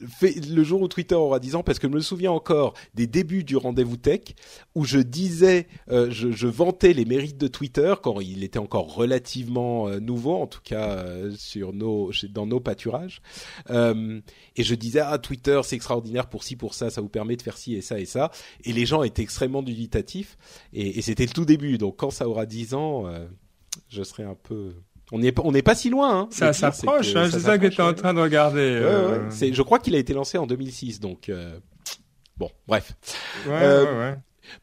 [0.00, 3.44] le jour où Twitter aura 10 ans, parce que je me souviens encore des débuts
[3.44, 4.20] du rendez-vous tech,
[4.74, 9.88] où je disais, euh, je, vantais les mérites de Twitter quand il était encore relativement
[9.88, 13.20] euh, nouveau, en tout cas euh, sur nos, dans nos pâturages,
[13.68, 17.42] et je disais ah Twitter c'est extraordinaire pour ci pour ça, ça vous permet de
[17.42, 18.30] faire ci et ça et ça,
[18.64, 20.36] et les gens étaient extrêmement dubitatifs,
[20.72, 23.04] et, et c'était le tout début, donc quand ça aura 10 ans,
[23.88, 24.74] je serai un peu
[25.12, 26.20] on n'est pas, on n'est pas si loin.
[26.20, 26.28] Hein.
[26.30, 28.60] Ça s'approche, hein, c'est ça que tu es en train de regarder.
[28.60, 29.30] Euh...
[29.30, 31.58] Je crois qu'il a été lancé en 2006, donc euh...
[32.36, 32.92] bon, bref.
[33.46, 34.14] Ouais, euh,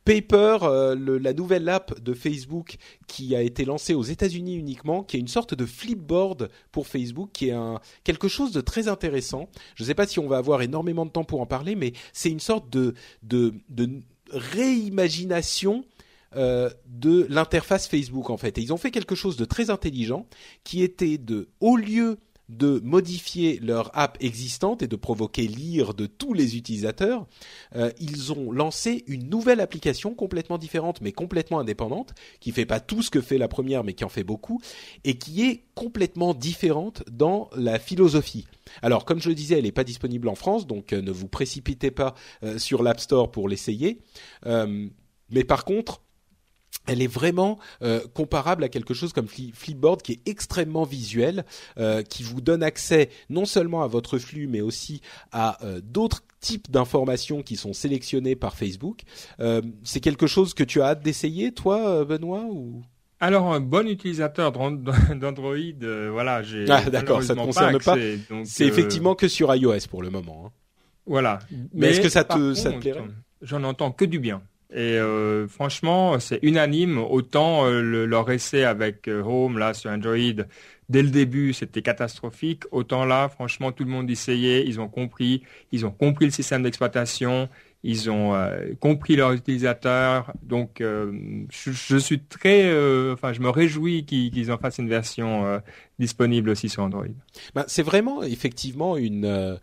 [0.04, 0.58] Paper,
[0.98, 2.78] le, la nouvelle app de Facebook
[3.08, 7.30] qui a été lancée aux États-Unis uniquement, qui est une sorte de flipboard pour Facebook,
[7.34, 9.50] qui est un quelque chose de très intéressant.
[9.76, 11.94] Je ne sais pas si on va avoir énormément de temps pour en parler, mais
[12.14, 14.02] c'est une sorte de de, de
[14.32, 15.86] réimagination
[16.36, 18.58] euh, de l'interface Facebook en fait.
[18.58, 20.28] Et ils ont fait quelque chose de très intelligent
[20.64, 22.18] qui était de, au lieu
[22.50, 27.26] de modifier leur app existante et de provoquer l'ire de tous les utilisateurs,
[27.76, 32.80] euh, ils ont lancé une nouvelle application complètement différente mais complètement indépendante, qui fait pas
[32.80, 34.62] tout ce que fait la première mais qui en fait beaucoup,
[35.04, 38.46] et qui est complètement différente dans la philosophie.
[38.82, 41.28] Alors comme je le disais, elle n'est pas disponible en France, donc euh, ne vous
[41.28, 42.14] précipitez pas
[42.58, 44.00] sur l'App Store pour l'essayer.
[44.46, 46.02] mais par contre,
[46.88, 51.46] elle est vraiment euh, comparable à quelque chose comme Flipboard qui est extrêmement visuel,
[51.78, 55.02] euh, qui vous donne accès non seulement à votre flux, mais aussi
[55.32, 59.02] à euh, d'autres types d'informations qui sont sélectionnées par Facebook.
[59.84, 62.84] c'est quelque chose que tu as hâte d'essayer, toi, Benoît ou?
[63.20, 64.52] Alors, un bon utilisateur
[65.16, 65.56] d'Android,
[66.12, 66.66] voilà, j'ai.
[66.70, 67.96] Ah, d'accord, ça ne concerne pas.
[68.44, 70.44] C'est effectivement que sur iOS pour le moment.
[70.46, 70.52] Hein.
[71.08, 71.40] Voilà.
[71.74, 73.04] Mais, est-ce que ça te, ça te plairait?
[73.42, 74.42] J'en entends que du bien.
[74.72, 76.98] Et euh, franchement, c'est unanime.
[76.98, 80.18] Autant euh, le, leur essai avec euh, Home là sur Android,
[80.90, 82.64] dès le début, c'était catastrophique.
[82.72, 84.66] Autant là, franchement, tout le monde essayait.
[84.66, 85.44] Ils ont compris.
[85.72, 87.48] Ils ont compris le système d'exploitation.
[87.84, 88.34] Ils ont
[88.80, 90.34] compris leurs utilisateurs.
[90.42, 92.64] Donc, je, je, suis très,
[93.12, 95.62] enfin, je me réjouis qu'ils en fassent une version
[96.00, 97.06] disponible aussi sur Android.
[97.54, 99.60] Ben, c'est vraiment effectivement une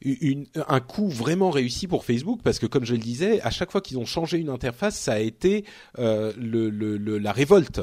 [0.00, 3.70] une, un coup vraiment réussi pour Facebook parce que comme je le disais, à chaque
[3.70, 5.64] fois qu'ils ont changé une interface, ça a été
[5.98, 7.80] euh, le, le, la révolte.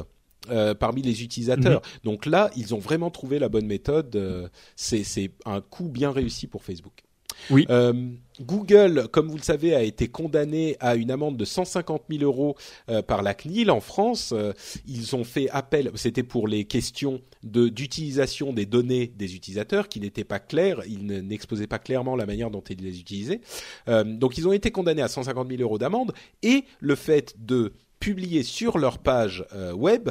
[0.48, 1.82] Euh, parmi les utilisateurs.
[1.82, 2.00] Mhm.
[2.04, 4.14] Donc là, ils ont vraiment trouvé la bonne méthode.
[4.14, 7.02] Euh, c'est un coup bien réussi pour Facebook.
[7.50, 7.92] Euh,
[8.40, 12.56] Google, comme vous le savez, a été condamné à une amende de 150 000 euros
[12.90, 14.32] euh, par la CNIL en France.
[14.36, 14.52] Euh,
[14.86, 20.24] ils ont fait appel, c'était pour les questions d'utilisation des données des utilisateurs qui n'étaient
[20.24, 23.40] pas claires, ils n'exposaient pas clairement la manière dont ils les utilisaient.
[23.86, 28.42] donc ils ont été condamnés à 150 000 euros d'amende et le fait de publier
[28.42, 29.44] sur leur page
[29.74, 30.10] web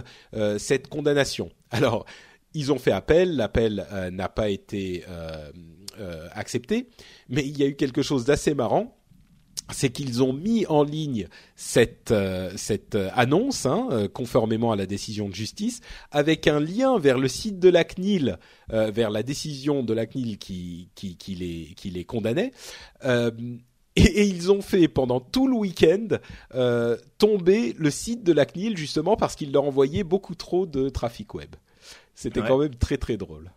[0.58, 1.50] cette condamnation.
[1.72, 2.06] Alors,
[2.54, 5.04] ils ont fait appel, l'appel n'a pas été
[6.00, 6.90] euh, accepté,
[7.30, 8.98] mais il y a eu quelque chose d'assez marrant
[9.72, 14.86] c'est qu'ils ont mis en ligne cette euh, cette euh, annonce, hein, conformément à la
[14.86, 15.82] décision de justice,
[16.12, 18.38] avec un lien vers le site de la CNIL,
[18.70, 22.52] vers la décision de la CNIL qui qui, qui les qui les condamnait.
[23.98, 26.20] Et, ils ont fait pendant tout le week-end
[27.18, 31.34] tomber le site de la CNIL justement parce qu'ils leur envoyaient beaucoup trop de trafic
[31.34, 31.56] web.
[32.14, 33.52] C'était quand même très très drôle.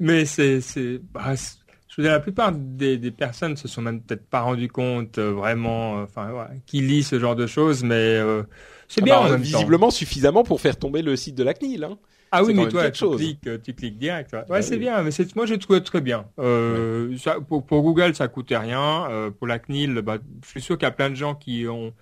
[0.00, 4.00] Mais c'est, c'est, bah, je veux dire, la plupart des, des personnes se sont même
[4.00, 7.84] peut-être pas rendu compte euh, vraiment, euh, enfin, ouais, qui lit ce genre de choses,
[7.84, 8.42] mais euh,
[8.88, 9.28] c'est ah bien.
[9.28, 11.84] Bah, visiblement suffisamment pour faire tomber le site de la CNIL.
[11.84, 11.98] Hein.
[12.32, 14.32] Ah oui, mais toi, tu cliques, tu cliques direct.
[14.32, 15.02] Ouais, ouais c'est bien.
[15.02, 16.26] Mais c'est, moi, j'ai trouvé très bien.
[16.38, 19.08] Euh, ça, pour, pour, Google, ça coûtait rien.
[19.10, 21.66] Euh, pour la CNIL, bah, je suis sûr qu'il y a plein de gens qui
[21.66, 21.92] ont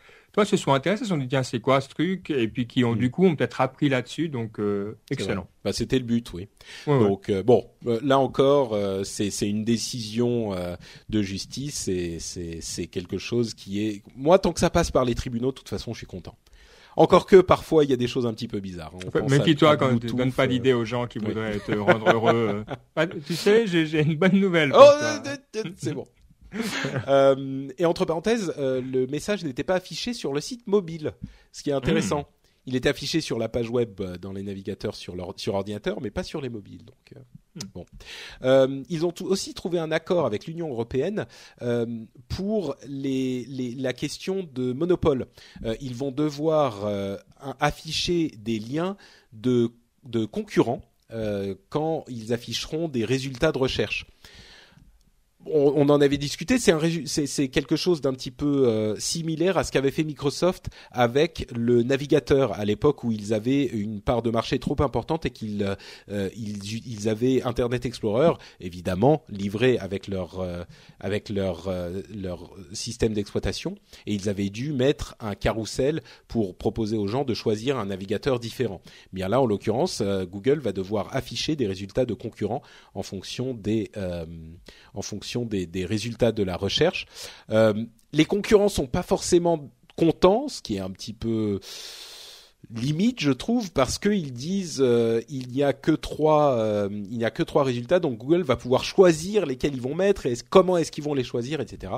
[0.44, 2.30] se sont intéressés, se sont dit tiens c'est quoi ce truc?
[2.30, 2.98] Et puis qui ont mm.
[2.98, 5.48] du coup ont peut-être appris là-dessus donc euh, excellent.
[5.64, 6.48] Bah, c'était le but oui.
[6.86, 10.54] donc euh, bon euh, là encore c'est c'est une décision
[11.08, 15.04] de justice et c'est c'est quelque chose qui est moi tant que ça passe par
[15.04, 16.36] les tribunaux de toute façon je suis content.
[16.96, 18.92] Encore que parfois il y a des choses un petit peu bizarres.
[19.28, 22.64] Mais qui toi quand tu donnes pas d'idée aux gens qui voudraient te rendre heureux.
[22.96, 24.72] Bah, tu sais, j'ai une bonne nouvelle.
[24.74, 24.90] oh,
[25.76, 26.06] c'est bon.
[27.08, 31.12] euh, et entre parenthèses, euh, le message n'était pas affiché sur le site mobile,
[31.52, 32.20] ce qui est intéressant.
[32.20, 32.38] Hmm.
[32.68, 36.02] Il était affiché sur la page web euh, dans les navigateurs sur, leur, sur ordinateur,
[36.02, 36.84] mais pas sur les mobiles.
[36.84, 37.20] Donc, euh,
[37.54, 37.68] hmm.
[37.74, 37.86] bon.
[38.42, 41.26] Euh, ils ont aussi trouvé un accord avec l'Union européenne
[42.28, 45.28] pour les, les, la question de monopole.
[45.80, 46.86] ils vont devoir
[47.58, 48.98] afficher des liens
[49.32, 49.70] de,
[50.04, 50.82] de concurrents
[51.70, 54.06] quand ils afficheront des résultats de recherche
[55.52, 56.58] on, en avait discuté.
[56.58, 61.46] C'est c'est quelque chose d'un petit peu euh, similaire à ce qu'avait fait Microsoft avec
[61.54, 65.76] le navigateur à l'époque où ils avaient une part de marché trop importante et qu'ils
[66.10, 70.64] euh, ils, avaient Internet Explorer évidemment livré avec leur euh,
[71.00, 71.68] avec leur
[72.14, 73.76] leur système d'exploitation
[74.06, 78.40] et ils avaient dû mettre un carrousel pour proposer aux gens de choisir un navigateur
[78.40, 78.80] différent.
[79.12, 82.62] Bien là, en l'occurrence, Google va devoir afficher des résultats de concurrents
[82.94, 83.90] en fonction des
[84.98, 87.06] en fonction des, résultats de la recherche.
[87.50, 87.72] Euh,
[88.12, 91.60] les concurrents sont pas forcément contents, ce qui est un petit peu
[92.74, 97.24] limite, je trouve, parce qu'ils disent euh, il n'y a que trois, euh, il n'y
[97.24, 100.76] a que trois résultats, donc Google va pouvoir choisir lesquels ils vont mettre et comment
[100.76, 101.92] est-ce qu'ils vont les choisir, etc.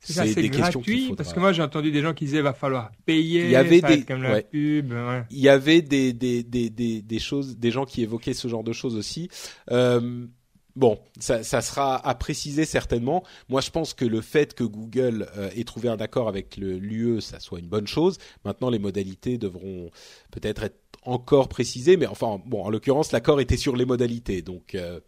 [0.00, 3.44] C'est des gratuit parce que moi j'ai entendu des gens qui disaient va falloir payer.
[3.44, 4.92] Il y avait des comme la pub.
[5.30, 8.64] Il y avait des, des, des, des, des choses, des gens qui évoquaient ce genre
[8.64, 9.28] de choses aussi.
[9.70, 10.26] Euh,
[10.74, 13.22] Bon, ça, sera à préciser certainement.
[13.50, 17.20] Moi, je pense que le fait que Google euh, ait trouvé un accord avec l'UE,
[17.20, 18.16] ça soit une bonne chose.
[18.44, 19.90] Maintenant, les modalités devront
[20.30, 24.74] peut-être être encore précisées, mais enfin, bon, en l'occurrence, l'accord était sur les modalités, donc
[24.74, 25.00] euh,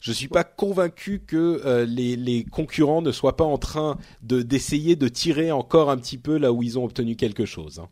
[0.00, 4.42] je suis pas convaincu que euh, les, les, concurrents ne soient pas en train de
[4.42, 7.78] d'essayer de tirer encore un petit peu là où ils ont obtenu quelque chose.
[7.78, 7.88] Hein.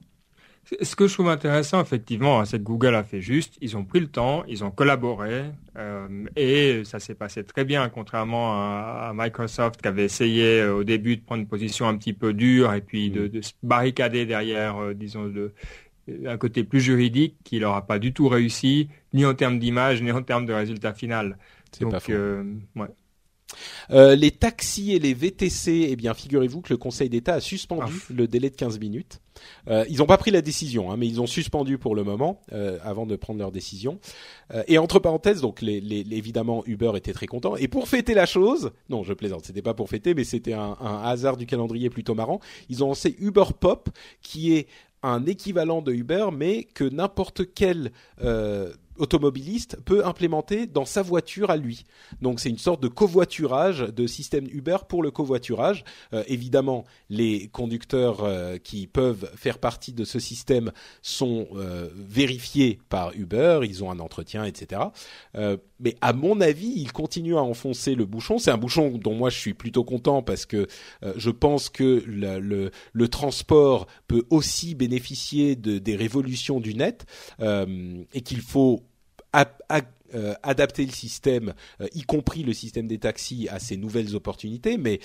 [0.80, 3.56] Ce que je trouve intéressant, effectivement, hein, c'est que Google a fait juste.
[3.60, 5.44] Ils ont pris le temps, ils ont collaboré,
[5.76, 10.84] euh, et ça s'est passé très bien, contrairement à, Microsoft qui avait essayé euh, au
[10.84, 14.26] début de prendre une position un petit peu dure et puis de, de se barricader
[14.26, 15.52] derrière, euh, disons, de,
[16.26, 20.12] un côté plus juridique qui n'aura pas du tout réussi, ni en termes d'image, ni
[20.12, 21.38] en termes de résultat final.
[21.72, 22.12] C'est pas faux.
[22.12, 22.88] Ouais.
[23.90, 27.92] Euh, les taxis et les VTC, eh bien, figurez-vous que le Conseil d'État a suspendu
[28.08, 28.12] ah.
[28.12, 29.20] le délai de 15 minutes.
[29.68, 32.40] Euh, ils n'ont pas pris la décision, hein, mais ils ont suspendu pour le moment
[32.52, 33.98] euh, avant de prendre leur décision.
[34.52, 37.56] Euh, et entre parenthèses, donc les, les, évidemment Uber était très content.
[37.56, 40.76] Et pour fêter la chose, non, je plaisante, c'était pas pour fêter, mais c'était un,
[40.80, 42.40] un hasard du calendrier plutôt marrant.
[42.68, 43.88] Ils ont lancé Uber Pop,
[44.22, 44.66] qui est
[45.04, 51.50] un équivalent de Uber, mais que n'importe quel euh, automobiliste peut implémenter dans sa voiture
[51.50, 51.84] à lui.
[52.20, 55.84] Donc c'est une sorte de covoiturage, de système Uber pour le covoiturage.
[56.12, 60.72] Euh, évidemment, les conducteurs euh, qui peuvent faire partie de ce système
[61.02, 64.82] sont euh, vérifiés par Uber, ils ont un entretien, etc.
[65.80, 68.38] mais à mon avis, ils continuent à enfoncer le bouchon.
[68.38, 70.66] C'est un bouchon dont moi je suis plutôt content parce que
[71.16, 77.06] je pense que le, transport peut aussi bénéficier de, des révolutions du net
[77.40, 78.84] et qu'il faut
[80.14, 84.78] euh, adapter le système, euh, y compris le système des taxis, à ces nouvelles opportunités,
[84.78, 85.00] mais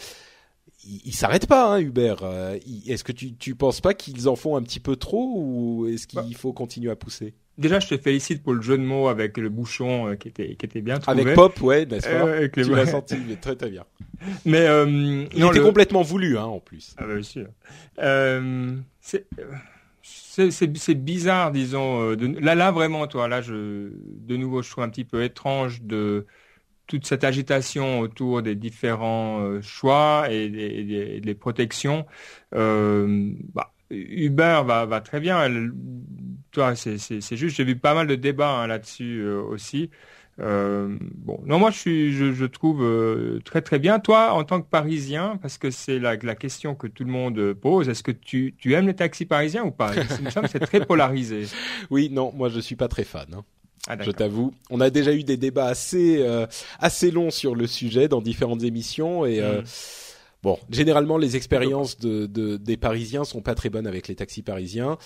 [0.83, 2.15] il, ne s'arrête pas, hein, Uber.
[2.21, 5.87] Euh, est-ce que tu, tu penses pas qu'ils en font un petit peu trop ou
[5.87, 6.27] est-ce qu'il bah.
[6.37, 7.33] faut continuer à pousser?
[7.57, 10.65] Déjà, je te félicite pour le jeu de mots avec le bouchon qui était qui
[10.65, 11.21] était bien trouvé.
[11.21, 12.47] Avec Pop, ouais, n'est-ce pas?
[12.49, 13.85] Tu l'as senti, très très bien.
[14.45, 14.67] Mais
[15.33, 16.93] il était complètement voulu, hein, en plus.
[16.97, 17.47] Ah bah, bien sûr.
[19.01, 19.25] c'est
[20.49, 22.11] c'est bizarre, disons.
[22.11, 25.81] Euh, là, là, vraiment, toi, là, je, de nouveau, je trouve un petit peu étrange
[25.81, 26.25] de
[26.87, 32.05] toute cette agitation autour des différents euh, choix et des, protections.
[32.55, 35.47] Euh, bah, Uber va, va très bien.
[36.51, 36.97] toi, c'est
[37.35, 39.89] juste, j'ai vu pas mal de débats hein, là-dessus aussi.
[40.41, 43.99] Euh, bon, non, moi je suis, je, je trouve euh, très très bien.
[43.99, 47.53] Toi, en tant que Parisien, parce que c'est la, la question que tout le monde
[47.53, 49.91] pose, est-ce que tu, tu aimes les taxis parisiens ou pas?
[49.95, 51.47] Il me semble que c'est très polarisé.
[51.89, 53.27] Oui, non, moi je suis pas très fan.
[53.33, 53.43] Hein.
[53.87, 56.45] Ah, je t'avoue, on a déjà eu des débats assez euh,
[56.79, 59.65] assez longs sur le sujet dans différentes émissions et euh, hmm.
[60.41, 64.41] Bon, généralement les expériences de, de, des Parisiens sont pas très bonnes avec les taxis
[64.41, 64.97] parisiens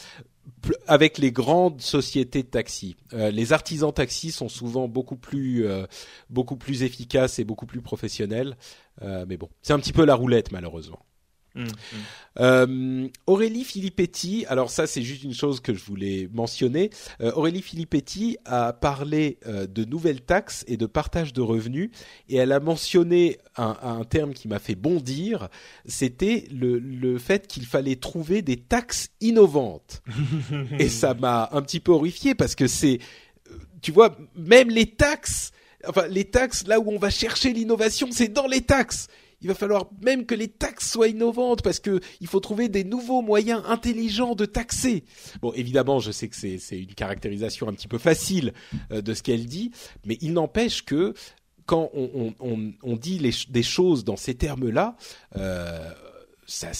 [0.87, 2.95] avec les grandes sociétés de taxis.
[3.13, 5.85] Euh, les artisans taxis sont souvent beaucoup plus euh,
[6.29, 8.57] beaucoup plus efficaces et beaucoup plus professionnels.
[9.01, 10.99] Euh, mais bon, c'est un petit peu la roulette malheureusement.
[11.55, 11.67] Mmh, mmh.
[12.39, 16.89] Euh, Aurélie Filippetti, alors ça c'est juste une chose que je voulais mentionner.
[17.21, 21.91] Euh, Aurélie Filippetti a parlé euh, de nouvelles taxes et de partage de revenus
[22.29, 25.49] et elle a mentionné un, un terme qui m'a fait bondir.
[25.85, 30.01] C'était le, le fait qu'il fallait trouver des taxes innovantes
[30.79, 32.97] et ça m'a un petit peu horrifié parce que c'est,
[33.83, 35.51] tu vois, même les taxes.
[35.85, 39.07] Enfin, les taxes, là où on va chercher l'innovation, c'est dans les taxes
[39.43, 42.83] il va falloir même que les taxes soient innovantes parce que il faut trouver des
[42.83, 45.03] nouveaux moyens intelligents de taxer.
[45.41, 48.53] Bon, évidemment, je sais que c'est une caractérisation un petit peu facile
[48.91, 49.71] euh, de ce qu'elle dit,
[50.05, 51.13] mais il n'empêche que
[51.65, 54.97] quand on, on, on, dit les, des choses dans ces termes-là,
[55.37, 55.89] euh,
[56.45, 56.71] ça,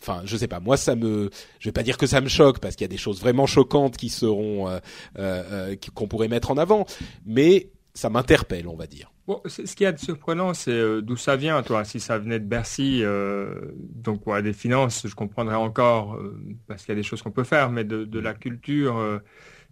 [0.00, 1.30] enfin je sais pas moi ça me
[1.60, 3.46] je vais pas dire que ça me choque parce qu'il y a des choses vraiment
[3.46, 4.80] choquantes qui seront euh,
[5.18, 6.86] euh qu'on pourrait mettre en avant
[7.24, 9.12] mais ça m'interpelle on va dire
[9.46, 11.84] ce qui est surprenant, c'est euh, d'où ça vient, toi.
[11.84, 16.90] Si ça venait de Bercy, euh, donc des finances, je comprendrais encore, euh, parce qu'il
[16.90, 19.20] y a des choses qu'on peut faire, mais de, de la culture,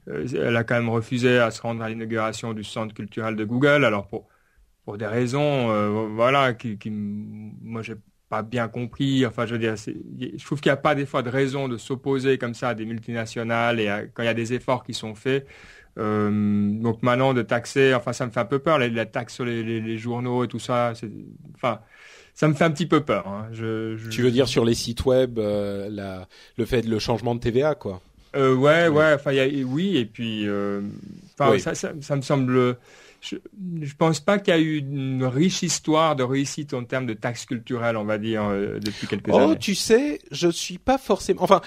[0.07, 3.85] elle a quand même refusé à se rendre à l'inauguration du centre culturel de Google.
[3.85, 4.29] Alors pour
[4.85, 7.95] pour des raisons, voilà, qui, qui moi j'ai
[8.29, 9.27] pas bien compris.
[9.27, 11.77] Enfin, je veux dire, je trouve qu'il n'y a pas des fois de raison de
[11.77, 15.15] s'opposer comme ça à des multinationales et quand il y a des efforts qui sont
[15.15, 15.47] faits.
[15.99, 19.35] Euh, donc maintenant de taxer, enfin ça me fait un peu peur, la, la taxe
[19.35, 20.93] sur les, les, les, journaux et tout ça.
[21.57, 21.81] Enfin,
[22.35, 23.27] ça me fait un petit peu peur.
[23.29, 23.49] Hein.
[23.53, 24.09] Je, je...
[24.09, 27.75] Tu veux dire sur les sites web, euh, la, le fait le changement de TVA,
[27.75, 28.01] quoi?
[28.37, 29.15] Euh, Ouais, ouais.
[29.15, 29.33] Enfin,
[29.67, 30.81] oui, et puis, euh,
[31.41, 31.61] oui.
[31.61, 32.77] ça, ça, ça, me semble.
[33.21, 33.37] Je,
[33.83, 37.13] je pense pas qu'il y a eu une riche histoire de réussite en termes de
[37.13, 39.53] taxes culturelles, on va dire, euh, depuis quelques oh, années.
[39.53, 41.43] Oh, tu sais, je suis pas forcément.
[41.43, 41.61] Enfin,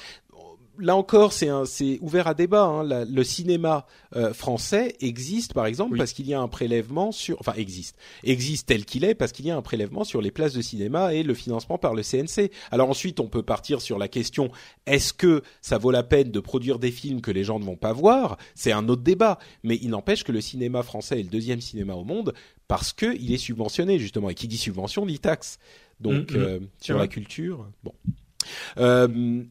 [0.79, 2.63] là encore, c'est ouvert à débat.
[2.63, 2.83] Hein.
[2.83, 3.85] La, le cinéma
[4.15, 5.97] euh, français existe, par exemple, oui.
[5.97, 9.45] parce qu'il y a un prélèvement sur, enfin existe, existe tel qu'il est, parce qu'il
[9.45, 12.51] y a un prélèvement sur les places de cinéma et le financement par le CNC.
[12.71, 14.51] Alors ensuite, on peut partir sur la question
[14.85, 17.75] est-ce que ça vaut la peine de produire des films que les gens ne vont
[17.75, 18.37] pas voir?
[18.55, 19.39] C'est un autre débat.
[19.63, 22.33] Mais il n'empêche que le cinéma français est le deuxième cinéma au monde
[22.67, 24.29] parce que il est subventionné justement.
[24.29, 25.59] Et qui dit subvention dit taxe.
[25.99, 26.41] Donc mmh, mmh.
[26.41, 27.93] euh, sur la culture, bon.
[28.77, 29.43] Euh,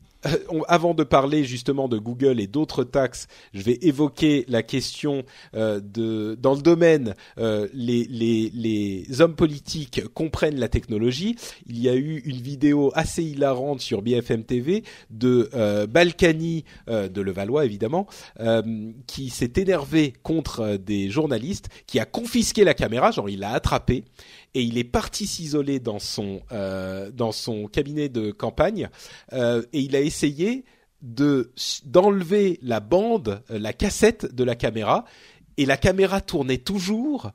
[0.68, 5.24] avant de parler justement de Google et d'autres taxes, je vais évoquer la question
[5.54, 11.36] euh, de dans le domaine euh, les, les, les hommes politiques comprennent la technologie.
[11.66, 17.20] Il y a eu une vidéo assez hilarante sur BFM TV de euh, Balkany de
[17.20, 18.06] Levallois évidemment
[19.06, 24.04] qui s'est énervé contre des journalistes, qui a confisqué la caméra, genre il l'a attrapé
[24.54, 28.88] et il est parti s'isoler dans son euh, dans son cabinet de campagne
[29.32, 30.64] euh, et il a essayé
[31.02, 31.52] de
[31.84, 35.04] d'enlever la bande, euh, la cassette de la caméra
[35.56, 37.30] et la caméra tournait toujours.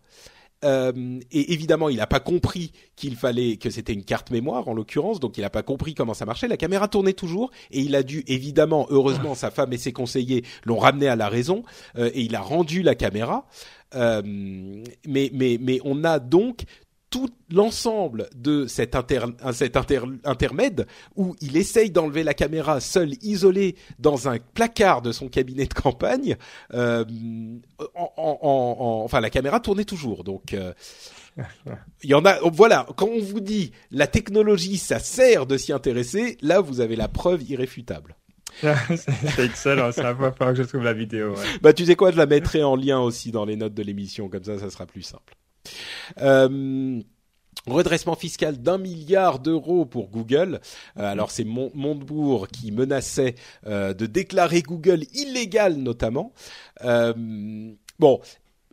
[0.65, 4.73] Euh, et évidemment, il n'a pas compris qu'il fallait que c'était une carte mémoire en
[4.73, 6.47] l'occurrence, donc il n'a pas compris comment ça marchait.
[6.47, 10.43] La caméra tournait toujours et il a dû évidemment, heureusement, sa femme et ses conseillers
[10.65, 11.63] l'ont ramené à la raison
[11.97, 13.45] euh, et il a rendu la caméra.
[13.95, 16.63] Euh, mais mais mais on a donc
[17.17, 19.21] tout l'ensemble de cet, inter,
[19.51, 20.85] cet intermède
[21.15, 25.73] où il essaye d'enlever la caméra seul, isolé dans un placard de son cabinet de
[25.73, 26.37] campagne.
[26.75, 27.03] Euh,
[27.95, 30.53] en, enfin, la caméra tournait toujours, donc.
[30.53, 30.73] Euh,
[32.03, 32.37] il y en a.
[32.51, 36.95] Voilà, quand on vous dit la technologie, ça sert de s'y intéresser, là vous avez
[36.95, 38.15] la preuve irréfutable.
[38.61, 41.33] c'est excellent, ça va falloir que je trouve la vidéo.
[41.63, 44.29] Bah tu sais quoi, je la mettrai en lien aussi dans les notes de l'émission,
[44.29, 45.35] comme ça, ça sera plus simple.
[46.21, 47.01] Euh,
[47.65, 50.61] redressement fiscal d'un milliard d'euros pour Google.
[50.97, 53.35] Euh, alors c'est Montebourg qui menaçait
[53.65, 56.33] euh, de déclarer Google illégal notamment.
[57.99, 58.21] bon,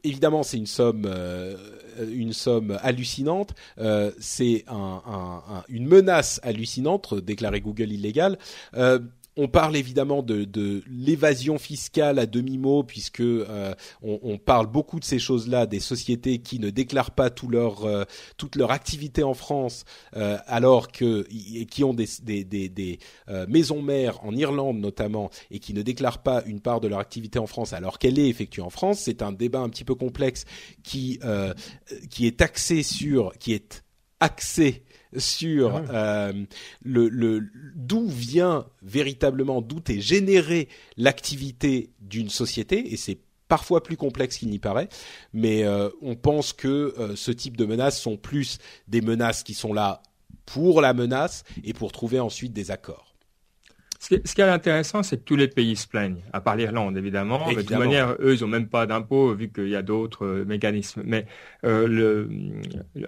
[0.05, 1.11] évidemment, c'est une somme,
[2.09, 3.55] une somme hallucinante.
[4.21, 4.65] c'est
[5.69, 8.39] une menace hallucinante, déclarer Google illégal.
[9.37, 15.19] On parle évidemment de, l'évasion fiscale à demi-mot, puisque euh, on, parle beaucoup de ces
[15.19, 18.05] choses-là, des sociétés qui ne déclarent pas tout leur, euh,
[18.37, 19.85] toute leur activité en France,
[20.17, 21.27] euh, alors que
[21.65, 22.99] qui ont des, des, des, des
[23.49, 27.39] maisons mères en Irlande notamment, et qui ne déclarent pas une part de leur activité
[27.39, 29.01] en France, alors qu'elle est effectuée en France.
[29.01, 30.45] C'est un débat un petit peu complexe
[30.85, 31.19] qui
[32.11, 33.83] qui est axé sur, qui est
[34.21, 34.85] axé
[35.17, 36.45] sur ah euh,
[36.83, 43.19] le, le d'où vient véritablement, d'où est générée l'activité d'une société, et c'est
[43.49, 44.89] parfois plus complexe qu'il n'y paraît,
[45.33, 48.59] mais euh, on pense que euh, ce type de menaces sont plus
[48.89, 50.03] des menaces qui sont là
[50.47, 53.14] pour la menace et pour trouver ensuite des accords.
[54.05, 57.47] Ce qui, est intéressant, c'est que tous les pays se plaignent, à part l'Irlande évidemment.
[57.49, 60.27] Mais de toute manière, eux, ils n'ont même pas d'impôts vu qu'il y a d'autres
[60.27, 61.03] euh, mécanismes.
[61.07, 61.25] Mais
[61.65, 62.29] euh, le,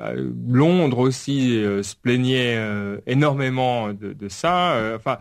[0.00, 2.58] euh, Londres aussi se plaignait
[3.06, 4.94] énormément de, ça.
[4.96, 5.18] enfin,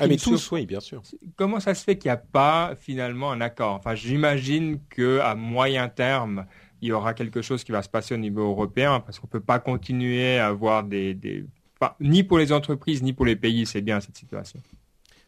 [0.00, 1.02] ah, mais tous, oui, bien sûr.
[1.36, 3.74] Comment ça se fait qu'il n'y a pas finalement un accord?
[3.76, 6.46] Enfin, j'imagine que à moyen terme,
[6.82, 9.32] il y aura quelque chose qui va se passer au niveau européen, parce qu'on ne
[9.32, 11.44] peut pas continuer à avoir des, des...
[11.80, 14.60] Enfin, ni pour les entreprises ni pour les pays, c'est bien cette situation.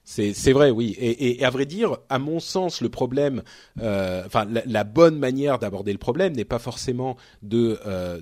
[0.08, 0.94] C'est vrai, oui.
[0.98, 3.42] Et, et, à vrai dire, à mon sens, le problème,
[3.80, 8.20] euh, enfin, la, bonne manière d'aborder le problème n'est pas forcément de, euh,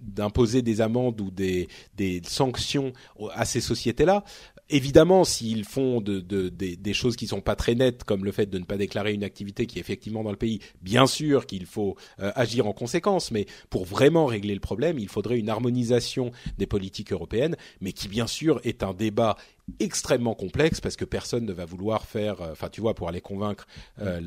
[0.00, 2.92] d'imposer des amendes ou des, des sanctions
[3.32, 4.24] à ces sociétés-là
[4.68, 8.46] évidemment, s'ils font de, de, des choses qui sont pas très nettes, comme le fait
[8.46, 11.66] de ne pas déclarer une activité qui est effectivement dans le pays, bien sûr qu'il
[11.66, 13.30] faut euh, agir en conséquence.
[13.30, 18.08] Mais pour vraiment régler le problème, il faudrait une harmonisation des politiques européennes, mais qui
[18.08, 19.36] bien sûr est un débat
[19.80, 23.20] extrêmement complexe parce que personne ne va vouloir faire, euh, enfin tu vois, pour aller
[23.20, 23.66] convaincre
[24.00, 24.20] euh,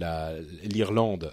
[0.63, 1.31] l'Irlande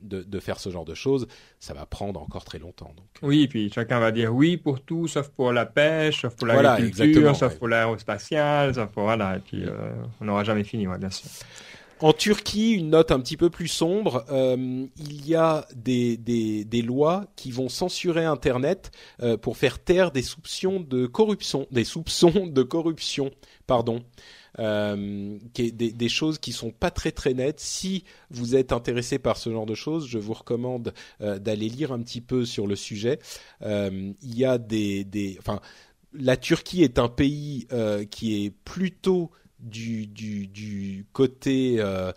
[0.00, 1.26] de, de, faire ce genre de choses,
[1.60, 2.92] ça va prendre encore très longtemps.
[2.96, 3.06] Donc.
[3.22, 7.36] Oui, puis chacun va dire oui pour tout, sauf pour la pêche, sauf pour l'agriculture,
[7.36, 11.28] sauf pour l'aérospatiale, sauf pour voilà, et puis euh, on n'aura jamais fini, bien sûr.
[12.00, 16.82] En Turquie, une note un petit peu plus sombre, euh, il y a des, des,
[16.82, 18.90] lois qui vont censurer Internet
[19.22, 23.30] euh, pour faire taire des soupçons de corruption, des soupçons de corruption,
[23.66, 24.02] pardon.
[24.60, 27.58] Euh, qui des, des, choses qui sont pas très très nettes.
[27.58, 32.00] Si vous êtes intéressé par ce genre de choses, je vous recommande d'aller lire un
[32.00, 33.18] petit peu sur le sujet.
[33.62, 35.60] Il y a des, des, enfin,
[36.12, 37.66] la Turquie est un pays
[38.12, 39.32] qui est plutôt
[39.64, 42.12] du, côté euh,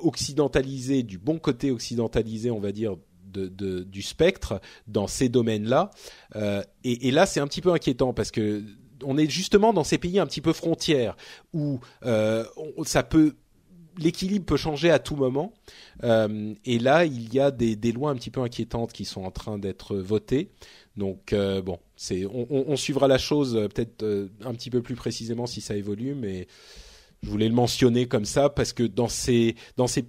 [0.00, 2.96] occidentalisé, du bon côté occidentalisé, on va dire,
[3.32, 5.90] du spectre dans ces domaines-là.
[6.36, 8.62] Euh, et, là, c'est un petit peu inquiétant parce que
[9.04, 11.16] on est justement dans ces pays un petit peu frontières
[11.52, 12.44] où euh,
[13.98, 15.52] l'équilibre peut changer à tout moment.
[16.04, 19.30] Euh, et là, il y a des, lois un petit peu inquiétantes qui sont en
[19.30, 20.50] train d'être votées.
[20.96, 21.78] Donc euh, bon,
[22.10, 25.74] on, on, suivra la chose euh, peut-être euh, un petit peu plus précisément si ça
[25.74, 26.46] évolue, mais
[27.22, 30.06] je voulais le mentionner comme ça parce que dans ces dans ces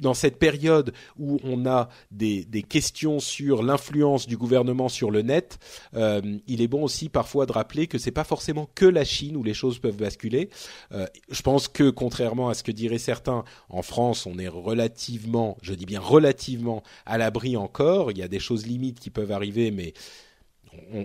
[0.00, 5.22] dans cette période où on a des, des questions sur l'influence du gouvernement sur le
[5.22, 5.58] net,
[5.94, 9.36] euh, il est bon aussi parfois de rappeler que c'est pas forcément que la Chine
[9.36, 10.50] où les choses peuvent basculer.
[10.92, 15.56] Euh, je pense que contrairement à ce que diraient certains, en France, on est relativement,
[15.62, 18.10] je dis bien relativement, à l'abri encore.
[18.10, 19.94] Il y a des choses limites qui peuvent arriver, mais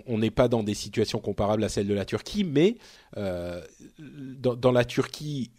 [0.06, 2.76] on n'est pas dans des situations comparables à celles de la Turquie, mais
[3.16, 3.60] euh,
[3.98, 5.50] dans, la Turquie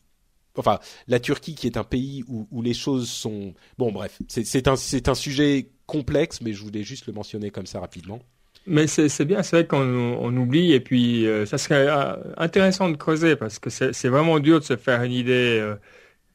[0.57, 4.73] enfin la Turquie qui est un pays où, les choses sont bon bref c'est un
[4.73, 8.19] un sujet complexe mais je voulais juste le mentionner comme ça rapidement.
[8.67, 12.89] Mais c'est bien c'est vrai qu'on on oublie et puis euh, ça serait euh, intéressant
[12.89, 15.75] de creuser parce que c'est vraiment dur de se faire une idée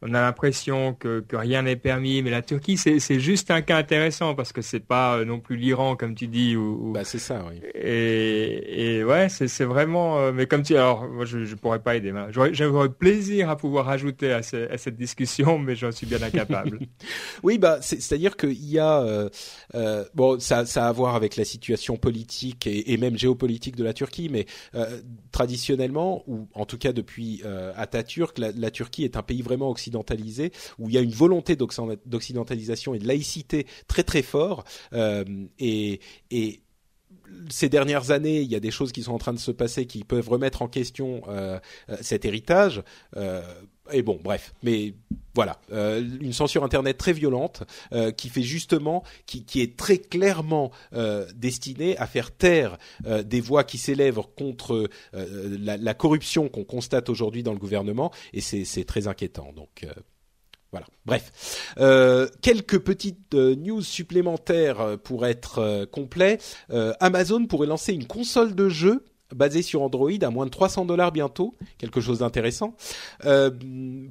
[0.03, 3.77] on a l'impression que, que, rien n'est permis, mais la Turquie, c'est juste un cas
[3.79, 6.57] intéressant parce que c'est pas euh, non plus l'Iran, comme tu dis.
[6.57, 7.61] Ou, Bah, c'est ça, oui.
[7.75, 10.19] Et, et ouais, c'est vraiment.
[10.19, 12.13] Euh, mais comme tu alors, moi, je, je pourrais pas aider.
[12.31, 16.81] J'aurais plaisir à pouvoir ajouter à, ce, à cette discussion, mais j'en suis bien incapable.
[17.43, 19.01] oui, bah, c'est-à-dire qu'il y a.
[19.01, 19.29] Euh,
[19.75, 23.77] euh, bon, ça, ça a à voir avec la situation politique et, et même géopolitique
[23.77, 25.01] de la Turquie, mais euh,
[25.33, 29.71] traditionnellement, ou en tout cas depuis euh, Atatürk, la, la Turquie est un pays vraiment
[29.71, 29.96] occidental
[30.79, 35.25] où il y a une volonté d'occidentalisation et de laïcité très très fort, euh,
[35.59, 36.01] et,
[37.49, 39.87] ces dernières années, il y a des choses qui sont en train de se passer
[39.87, 41.59] qui peuvent remettre en question euh,
[41.89, 42.83] euh cet héritage.
[43.93, 44.95] Et bon, bref, mais
[45.37, 50.73] voilà, euh, une censure internet très violente euh, qui fait justement, qui, est très clairement
[50.95, 57.43] euh, destinée à faire taire des voix qui s'élèvent contre la, corruption qu'on constate aujourd'hui
[57.43, 59.53] dans le gouvernement, et c'est très inquiétant.
[59.55, 59.87] Donc
[60.73, 60.87] voilà.
[61.05, 61.75] Bref,
[62.41, 66.39] quelques petites news supplémentaires pour être complet.
[67.01, 69.05] Amazon pourrait lancer une console de jeu
[69.35, 72.75] basé sur Android à moins de 300 dollars bientôt, quelque chose d'intéressant
[73.25, 73.51] euh,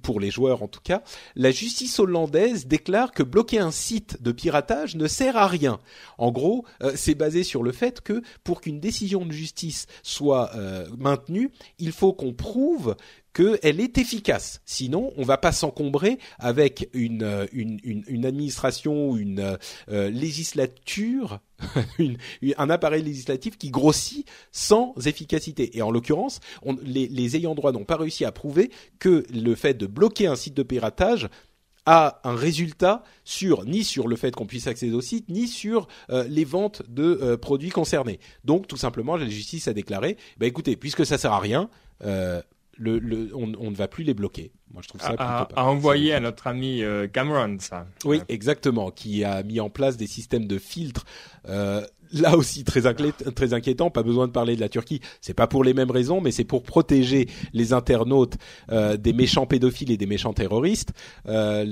[0.02, 1.04] pour les joueurs en tout cas.
[1.36, 5.80] La justice hollandaise déclare que bloquer un site de piratage ne sert à rien.
[6.18, 10.52] En gros, euh, c'est basé sur le fait que pour qu'une décision de justice soit
[10.56, 12.96] euh, maintenue, il faut qu'on prouve
[13.36, 14.62] qu'elle est efficace.
[14.66, 19.58] Sinon, on va pas s'encombrer avec une, euh, une, une, une, administration une
[19.90, 21.42] euh, législature,
[22.00, 22.18] une,
[22.58, 25.78] un appareil législatif qui grossit sans efficacité.
[25.78, 26.40] Et en l'occurrence,
[26.82, 30.54] les, ayants droit n'ont pas réussi à prouver que le fait de bloquer un site
[30.54, 31.28] de piratage
[31.86, 35.88] a un résultat sur ni sur le fait qu'on puisse accéder au site, ni sur
[36.10, 38.20] euh, les ventes de euh, produits concernés.
[38.44, 41.70] Donc tout simplement, la justice a déclaré, bah écoutez, puisque ça sert à rien,
[42.04, 42.42] euh,
[42.78, 44.52] le, le, on, on, ne va plus les bloquer.
[44.74, 47.88] Moi, je trouve ça à, à envoyer à notre ami euh, Cameron, ça.
[48.04, 51.06] Oui, exactement, qui a mis en place des systèmes de filtres.
[51.48, 51.82] Euh,
[52.12, 53.90] là aussi très, inquiétant, très inquiétant.
[53.90, 55.02] Pas besoin de parler de la Turquie.
[55.22, 58.36] C'est pas pour les mêmes raisons, mais c'est pour protéger les internautes
[58.72, 60.94] euh, des méchants pédophiles et des méchants terroristes.
[61.28, 61.66] Euh,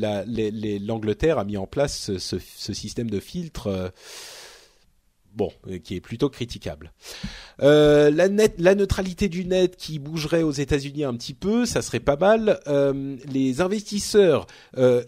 [0.82, 3.90] L'Angleterre a mis en place ce, ce, ce système de filtres euh,
[5.36, 6.92] bon, euh, qui est plutôt critiquable.
[7.62, 12.16] Euh, la, neutralité du net qui bougerait aux États-Unis un petit peu, ça serait pas
[12.16, 12.60] mal.
[12.68, 14.48] Euh, les investisseurs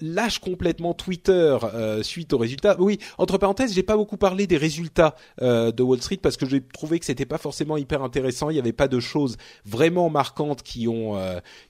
[0.02, 1.58] lâchent complètement Twitter
[2.02, 2.76] suite aux résultats.
[2.80, 6.62] Oui, entre parenthèses, j'ai pas beaucoup parlé des résultats de Wall Street parce que j'ai
[6.62, 8.50] trouvé que c'était pas forcément hyper intéressant.
[8.50, 11.18] Il n'y avait pas de choses vraiment marquantes qui ont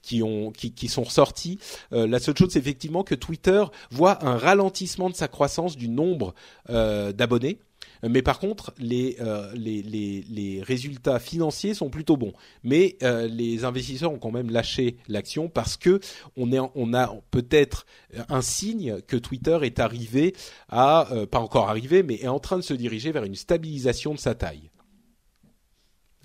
[0.01, 1.59] qui ont qui, qui sont ressorties.
[1.91, 6.33] la seule chose, c'est effectivement que Twitter voit un ralentissement de sa croissance du nombre
[6.67, 7.59] d'abonnés.
[8.03, 12.33] Mais par contre, les, euh, les, les, les, résultats financiers sont plutôt bons.
[12.63, 15.99] Mais euh, les investisseurs ont quand même lâché l'action parce que
[16.37, 17.85] on, est, on a peut-être
[18.29, 20.35] un signe que Twitter est arrivé
[20.69, 24.13] à, euh, pas encore arrivé, mais est en train de se diriger vers une stabilisation
[24.13, 24.71] de sa taille.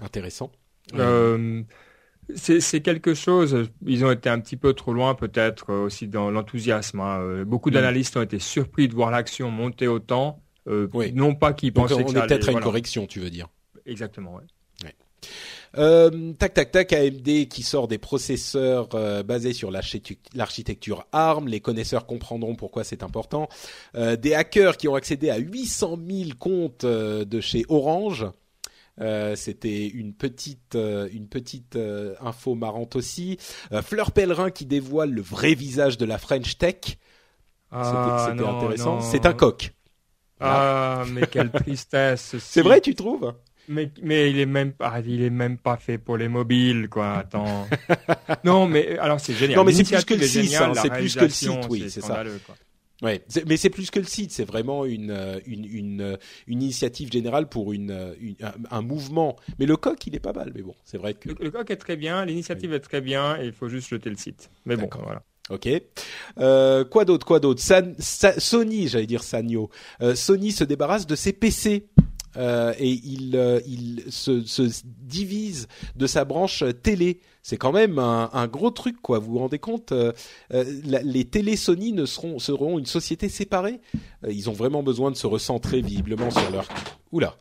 [0.00, 0.50] Intéressant.
[0.94, 1.62] Euh,
[2.34, 3.68] c'est quelque chose.
[3.84, 7.00] Ils ont été un petit peu trop loin, peut-être aussi dans l'enthousiasme.
[7.00, 7.44] Hein.
[7.44, 10.40] Beaucoup d'analystes ont été surpris de voir l'action monter autant.
[10.68, 11.12] Euh, oui.
[11.12, 12.64] Non pas qu'ils pensaient on que ça ça est peut-être à une voilà.
[12.64, 13.48] correction, tu veux dire.
[13.86, 14.44] Exactement, ouais.
[14.84, 14.94] ouais.
[15.78, 21.48] Euh, tac tac tac AMD qui sort des processeurs euh, basés sur l'architecture ARM.
[21.48, 23.48] Les connaisseurs comprendront pourquoi c'est important.
[23.94, 28.26] Euh, des hackers qui ont accédé à 800 000 comptes de chez Orange.
[29.34, 31.78] C'était une petite, une petite
[32.20, 33.38] info marrante aussi.
[33.82, 36.98] Fleur Pellerin qui dévoile le vrai visage de la French Tech.
[37.70, 39.00] Ah, C'était intéressant.
[39.00, 39.72] C'est un coq.
[40.40, 42.36] Ah, mais quelle tristesse.
[42.38, 43.34] C'est vrai, tu trouves
[43.68, 47.18] mais, mais il est même pas, il est même pas fait pour les mobiles, quoi.
[47.18, 47.68] Attends.
[48.44, 49.58] non, mais alors c'est génial.
[49.58, 52.00] Non, mais c'est plus que le site, hein, c'est plus que le site, oui, c'est
[52.00, 52.24] ça.
[52.44, 52.56] Quoi.
[53.02, 57.48] Ouais, mais c'est plus que le site, c'est vraiment une, une, une, une, initiative générale
[57.48, 59.36] pour une, une un, un, mouvement.
[59.58, 61.30] Mais le coq, il est pas mal, mais bon, c'est vrai que...
[61.30, 62.76] Le, le coq est très bien, l'initiative oui.
[62.76, 64.50] est très bien, et il faut juste jeter le site.
[64.66, 65.22] Mais bon, voilà.
[65.50, 65.68] Ok.
[66.38, 67.62] Euh, quoi d'autre Quoi d'autre?
[68.38, 69.68] Sony, j'allais dire Sanyo.
[70.00, 71.86] Euh, Sony se débarrasse de ses PC.
[72.36, 75.66] Euh, et il, se, se, divise
[75.96, 77.18] de sa branche télé.
[77.42, 79.18] C'est quand même un, gros truc, quoi.
[79.18, 79.92] Vous vous rendez compte
[80.50, 83.80] Les télé Sony ne seront, seront une société séparée.
[84.28, 86.68] ils ont vraiment besoin de se recentrer visiblement sur leur.
[87.10, 87.36] Oula.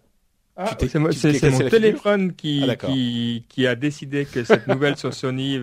[0.61, 5.57] Ah, c'est mon téléphone qui, ah, qui, qui, a décidé que cette nouvelle sur Sony,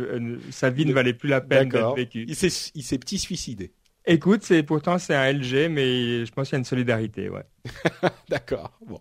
[0.50, 2.24] sa vie ne valait plus la peine d'être vécue.
[2.26, 3.72] Il s'est petit suicidé.
[4.08, 7.44] Écoute, c'est pourtant c'est un LG, mais je pense qu'il y a une solidarité, ouais.
[8.28, 8.70] D'accord.
[8.86, 9.00] Bon.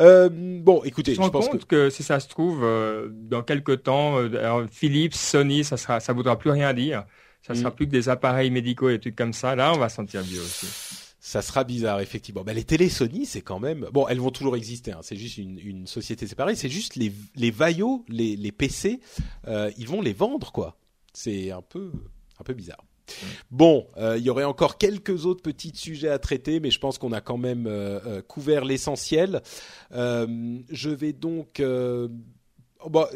[0.00, 1.90] Euh, bon, écoutez, je, je pense compte que...
[1.90, 6.38] si ça se trouve euh, dans quelques temps, euh, Philips, Sony, ça sera, ça voudra
[6.38, 7.04] plus rien dire.
[7.42, 7.74] Ça ne sera mm.
[7.74, 9.54] plus que des appareils médicaux et des trucs comme ça.
[9.54, 11.03] Là, on va sentir mieux aussi.
[11.26, 12.44] Ça sera bizarre, effectivement.
[12.44, 14.06] Bah, les télé Sony, c'est quand même bon.
[14.08, 14.92] Elles vont toujours exister.
[14.92, 15.00] Hein.
[15.00, 16.54] C'est juste une, société séparée.
[16.54, 19.00] C'est juste les les vaillots, les les PC,
[19.48, 20.76] euh, ils vont les vendre quoi.
[21.14, 21.92] C'est un peu
[22.38, 22.84] un peu bizarre.
[23.50, 26.98] Bon, euh, il y aurait encore quelques autres petits sujets à traiter, mais je pense
[26.98, 29.40] qu'on a quand même euh, couvert l'essentiel.
[29.92, 31.62] je vais donc,
[32.86, 33.06] bon,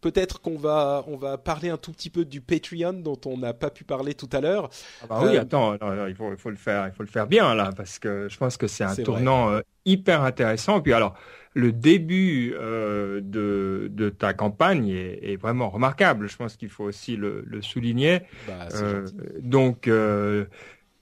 [0.00, 3.54] peut-être qu'on va on va parler un tout petit peu du Patreon dont on n'a
[3.54, 4.70] pas pu parler tout à l'heure.
[5.02, 5.74] Ah bah oui, attends,
[6.06, 8.36] il, faut, il faut le faire, il faut le faire bien là, parce que je
[8.36, 10.78] pense que c'est un tournant hyper intéressant.
[10.78, 11.14] Et puis alors
[11.54, 16.28] le début euh, de, de, ta campagne est, est, vraiment remarquable.
[16.28, 18.20] Je pense qu'il faut aussi le, le souligner.
[18.46, 19.06] Bah, euh,
[19.40, 19.88] donc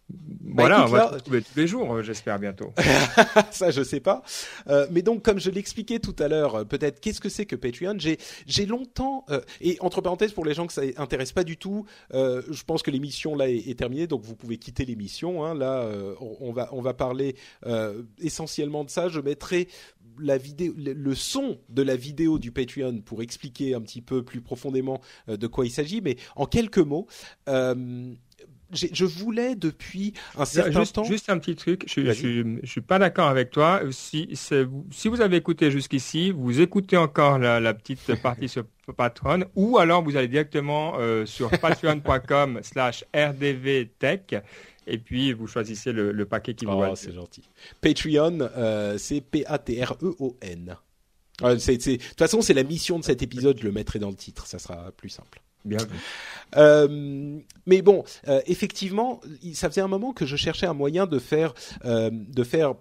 [0.08, 1.06] bah, voilà, on va là...
[1.08, 2.72] retrouver tous les jours, euh, j'espère bientôt.
[3.50, 4.22] ça, je sais pas.
[4.68, 7.56] Euh, mais donc, comme je l'expliquais tout à l'heure, euh, peut-être qu'est-ce que c'est que
[7.56, 7.96] Patreon?
[7.98, 11.86] J'ai longtemps euh, et entre parenthèses pour les gens que ça intéresse pas du tout,
[12.14, 15.44] euh, je pense que l'émission là est, est, terminée, donc vous pouvez quitter l'émission.
[15.44, 15.54] Hein.
[15.54, 15.88] Là,
[16.20, 17.36] on, on, va on va parler
[18.18, 19.08] essentiellement de ça.
[19.08, 19.68] Je mettrai
[20.18, 24.40] la vidéo, le son de la vidéo du Patreon pour expliquer un petit peu plus
[24.40, 26.00] profondément de quoi il s'agit.
[26.00, 27.06] Mais en quelques mots.
[27.48, 28.14] Euh,
[28.72, 31.05] je voulais depuis un certain juste, temps.
[31.05, 33.80] Juste un petit truc, je, je, je suis pas d'accord avec toi.
[33.90, 38.64] Si, si vous avez écouté jusqu'ici, vous écoutez encore la, la petite partie sur
[38.97, 44.36] Patreon, ou alors vous allez directement euh, sur patreon.com/slash rdvtech.
[44.88, 47.43] Et puis vous choisissez le, le paquet qui vous oh, c'est gentil.
[47.80, 50.76] Patreon, euh, c'est P-A-T-R-E-O-N.
[51.43, 53.59] Euh, de toute façon, c'est la mission de cet épisode.
[53.59, 54.47] Je le mettrai dans le titre.
[54.47, 55.40] Ça sera plus simple.
[55.66, 55.78] Bien.
[56.56, 59.20] Euh, mais bon, euh, effectivement,
[59.52, 62.74] ça faisait un moment que je cherchais un moyen de faire, euh, de faire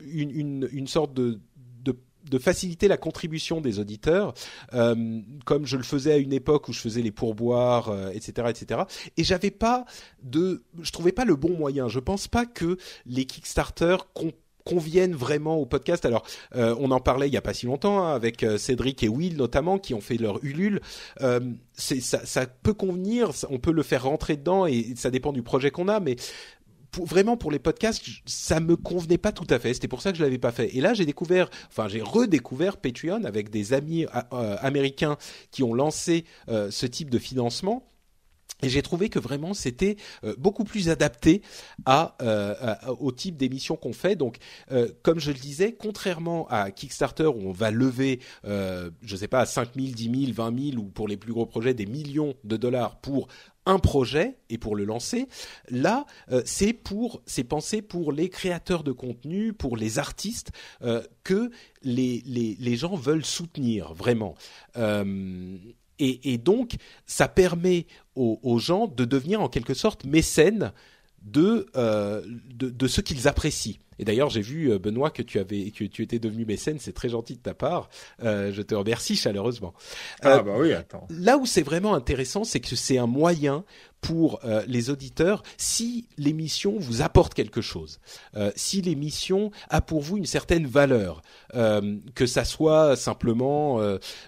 [0.00, 1.40] une, une, une sorte de,
[1.82, 1.96] de
[2.30, 4.32] de faciliter la contribution des auditeurs,
[4.70, 8.82] comme je le faisais à une époque où je faisais les pourboires, etc., etc.
[9.16, 9.84] Et j'avais pas
[10.22, 11.88] de, je trouvais pas le bon moyen.
[11.88, 13.96] Je pense pas que les Kickstarter
[14.64, 16.04] conviennent vraiment au podcast.
[16.04, 16.24] Alors,
[16.54, 19.08] euh, on en parlait il y a pas si longtemps hein, avec euh, Cédric et
[19.08, 20.80] Will notamment qui ont fait leur Ulule.
[21.20, 21.40] Euh,
[21.74, 25.88] ça, peut convenir, on peut le faire rentrer dedans et ça dépend du projet qu'on
[25.88, 26.16] a, mais
[27.00, 29.72] vraiment pour les podcasts, ça me convenait pas tout à fait.
[29.72, 30.76] C'était pour ça que je l'avais pas fait.
[30.76, 35.16] Et là, j'ai découvert, enfin, j'ai redécouvert Patreon avec des amis américains
[35.50, 37.91] qui ont lancé ce type de financement.
[38.62, 41.42] Et j'ai trouvé que vraiment c'était euh, beaucoup plus adapté
[41.84, 42.54] à, euh,
[43.00, 44.16] au type d'émission qu'on fait.
[44.16, 44.36] Donc,
[44.70, 49.28] euh, comme je le disais, contrairement à Kickstarter où on va lever, euh, je sais
[49.28, 52.34] pas, 5 000, 10 000, 20 000 ou pour les plus gros projets des millions
[52.44, 53.28] de dollars pour
[53.66, 55.28] un projet et pour le lancer.
[55.68, 60.52] Là, euh, c'est pour, c'est pensé pour les créateurs de contenu, pour les artistes
[60.82, 61.50] euh, que
[61.82, 64.34] les, les, les gens veulent soutenir vraiment.
[64.76, 65.56] Euh,
[66.02, 66.76] et, donc,
[67.06, 70.72] ça permet aux, gens de devenir en quelque sorte mécènes
[71.22, 72.22] de, euh,
[72.86, 73.76] ce qu'ils apprécient.
[73.98, 76.92] Et d'ailleurs, j'ai vu euh, Benoît que tu avais que tu étais devenu mécène, c'est
[76.92, 77.88] très gentil de ta part.
[78.22, 79.74] Euh, je te remercie chaleureusement.
[80.22, 81.06] Ah euh, bah oui, attends.
[81.10, 83.64] Là où c'est vraiment intéressant, c'est que c'est un moyen
[84.00, 88.00] pour euh, les auditeurs si l'émission vous apporte quelque chose,
[88.56, 93.80] si l'émission a pour vous une certaine valeur, que ça soit simplement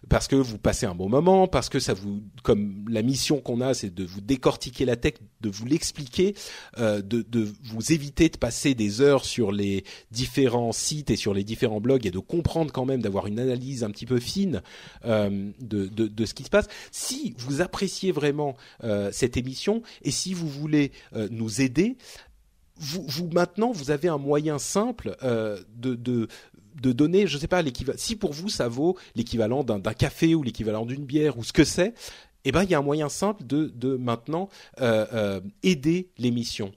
[0.08, 3.60] parce que vous passez un bon moment, parce que ça vous, comme la mission qu'on
[3.60, 6.34] a, c'est de vous décortiquer la tech, de vous l'expliquer,
[6.78, 11.44] de, de vous éviter de passer des heures sur les différents sites et sur les
[11.44, 14.62] différents blogs et de comprendre quand même, d'avoir une analyse un petit peu fine
[15.04, 16.66] de, de, de, ce qui se passe.
[16.90, 18.56] Si vous appréciez vraiment
[19.12, 21.96] cette émission et si vous voulez euh, nous aider,
[22.76, 26.28] vous, vous, maintenant vous avez un moyen simple euh, de, de
[26.82, 27.62] de donner, je sais pas.
[27.96, 31.62] Si pour vous ça vaut l'équivalent d'un café ou l'équivalent d'une bière ou ce que
[31.62, 31.94] c'est,
[32.44, 34.48] eh ben il y a un moyen simple de, de maintenant
[34.80, 36.72] euh, euh, aider l'émission.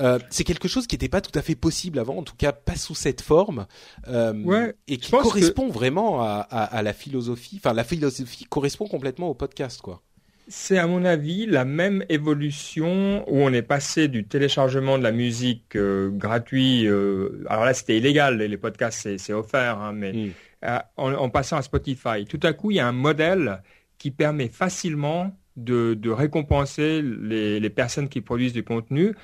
[0.00, 2.52] Euh, c'est quelque chose qui n'était pas tout à fait possible avant, en tout cas
[2.52, 3.66] pas sous cette forme,
[4.06, 5.72] ouais, et qui correspond que...
[5.72, 7.56] vraiment à, à, à, la philosophie.
[7.58, 10.02] Enfin, la philosophie correspond complètement au podcast, quoi.
[10.48, 15.12] c'est à mon avis la même évolution où on est passé du téléchargement de la
[15.12, 16.86] musique gratuit.
[16.86, 20.78] Alors là, c'était illégal, les podcasts c'est offert, hein, mais mm.
[20.98, 23.62] en, passant à Spotify, tout à coup, il y a un modèle
[23.98, 29.14] qui permet facilement de, récompenser les, personnes qui produisent du contenu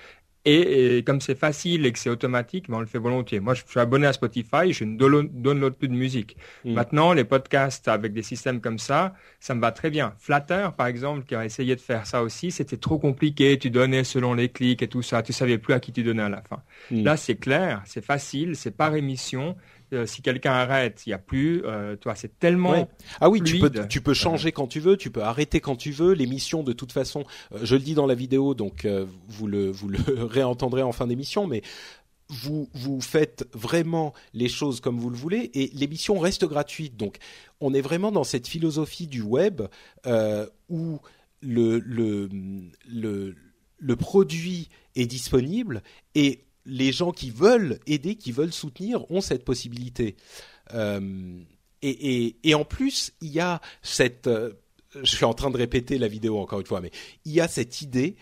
[0.44, 3.38] et, comme c'est facile et que c'est automatique, ben on le fait volontiers.
[3.38, 6.36] Moi, je suis abonné à Spotify, je ne download plus de musique.
[6.64, 6.72] Mm.
[6.72, 10.14] Maintenant, les podcasts avec des systèmes comme ça, ça me va très bien.
[10.18, 13.56] Flatter, par exemple, qui a essayé de faire ça aussi, c'était trop compliqué.
[13.56, 15.22] Tu donnais selon les clics et tout ça.
[15.22, 16.62] Tu savais plus à qui tu donnais à la fin.
[16.90, 17.04] Mm.
[17.04, 19.56] Là, c'est clair, c'est facile, c'est par émission.
[19.92, 21.62] Euh, si quelqu'un arrête, il n'y a plus.
[21.64, 22.88] Euh, toi, c'est tellement.
[23.20, 25.90] Ah oui, tu peux, tu peux changer quand tu veux, tu peux arrêter quand tu
[25.90, 26.12] veux.
[26.12, 28.86] L'émission, de toute façon, euh, je le dis dans la vidéo, donc
[29.28, 31.62] vous le vous le réentendrez en fin d'émission, mais
[32.28, 36.96] vous vous faites vraiment les choses comme vous le voulez et l'émission reste gratuite.
[36.96, 37.18] Donc,
[37.60, 39.62] on est vraiment dans cette philosophie du web
[40.68, 41.00] où
[41.40, 42.28] le le
[42.88, 43.34] le
[43.78, 45.82] le produit est disponible
[46.14, 50.16] et les gens qui veulent aider, qui veulent soutenir, ont cette possibilité.
[50.74, 51.40] Euh,
[51.82, 54.52] et, en plus, il y a cette, euh,
[55.02, 56.92] je suis en train de répéter la vidéo encore une fois, mais
[57.24, 58.14] il y a cette idée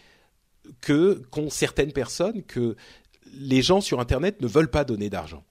[0.80, 2.76] que qu'ont certaines personnes que
[3.34, 5.44] les gens sur Internet ne veulent pas donner d'argent.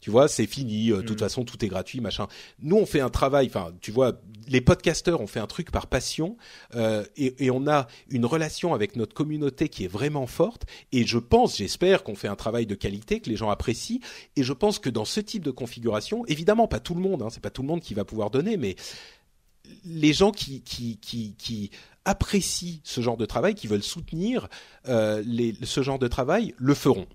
[0.00, 0.90] Tu vois, c'est fini.
[0.90, 1.20] Euh, de toute mm.
[1.20, 2.26] façon, tout est gratuit, machin.
[2.60, 3.46] Nous, on fait un travail.
[3.46, 6.36] Enfin, tu vois, les podcasteurs ont fait un truc par passion
[6.74, 10.66] euh, et, et, on a une relation avec notre communauté qui est vraiment forte.
[10.92, 14.00] Et je pense, j'espère qu'on fait un travail de qualité que les gens apprécient.
[14.36, 17.22] Et je pense que dans ce type de configuration, évidemment, pas tout le monde.
[17.22, 18.76] Hein, c'est pas tout le monde qui va pouvoir donner, mais
[19.84, 21.70] les gens qui qui qui, qui
[22.04, 24.48] apprécient ce genre de travail, qui veulent soutenir
[24.88, 27.06] euh, les, ce genre de travail, le feront.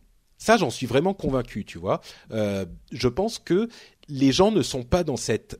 [0.45, 2.01] Ça, j'en suis vraiment convaincu, tu vois.
[2.29, 3.67] Euh, je pense que
[4.07, 5.15] les gens ne sont pas dans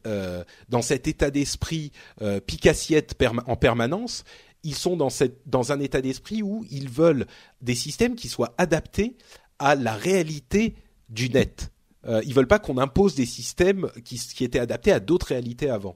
[0.06, 0.44] euh,
[0.84, 1.92] cet état d'esprit
[2.22, 4.26] euh, picassiette en permanence.
[4.62, 7.26] Ils sont dans un état d'esprit où ils veulent
[7.62, 9.18] des systèmes qui soient adaptés
[9.58, 10.76] à la réalité
[11.10, 11.72] du net.
[12.06, 15.96] Euh, ils veulent pas qu'on impose des systèmes qui étaient adaptés à d'autres réalités avant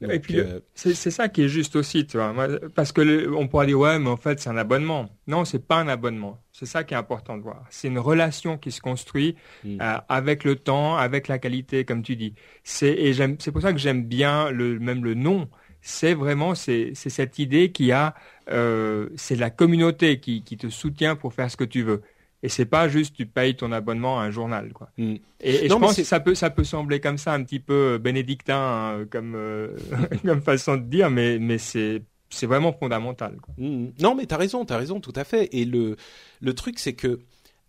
[0.00, 2.34] et puis, euh, c'est ça qui est juste aussi, tu vois.
[2.74, 5.08] Parce que on pourrait dire, ouais, mais en fait, c'est un abonnement.
[5.26, 6.42] Non, c'est pas un abonnement.
[6.52, 7.64] C'est ça qui est important de voir.
[7.70, 9.80] C'est une relation qui se construit hmm.
[9.80, 12.34] euh, avec le temps, avec la qualité, comme tu dis.
[12.62, 15.48] C'est et c'est pour ça que j'aime bien le même le nom.
[15.80, 18.14] C'est vraiment c'est cette idée qui a
[18.50, 22.02] euh, c'est la communauté qui, qui te soutient pour faire ce que tu veux
[22.44, 24.90] et c'est pas juste tu payes ton abonnement à un journal quoi.
[24.98, 25.14] Mm.
[25.40, 27.98] Et, je pense que ça peut ça peut sembler comme ça un petit peu euh,
[27.98, 28.58] bénédictin
[29.00, 29.74] hein, comme euh,
[30.26, 33.54] comme façon de dire mais mais c'est c'est vraiment fondamental quoi.
[33.56, 33.92] Mm.
[33.98, 35.96] Non mais tu as raison, tu as raison tout à fait et le
[36.42, 37.20] le truc c'est que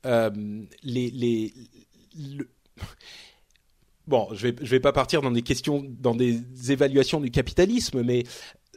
[0.06, 0.30] euh,
[0.84, 1.54] les les
[4.08, 8.04] Bon, je vais je vais pas partir dans des questions dans des évaluations du capitalisme
[8.04, 8.26] mais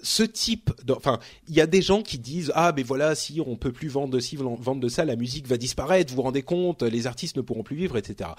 [0.03, 1.19] ce type, enfin,
[1.49, 4.17] il y a des gens qui disent ah mais voilà si on peut plus vendre
[4.17, 7.43] de vendre de ça, la musique va disparaître, vous vous rendez compte, les artistes ne
[7.43, 8.31] pourront plus vivre, etc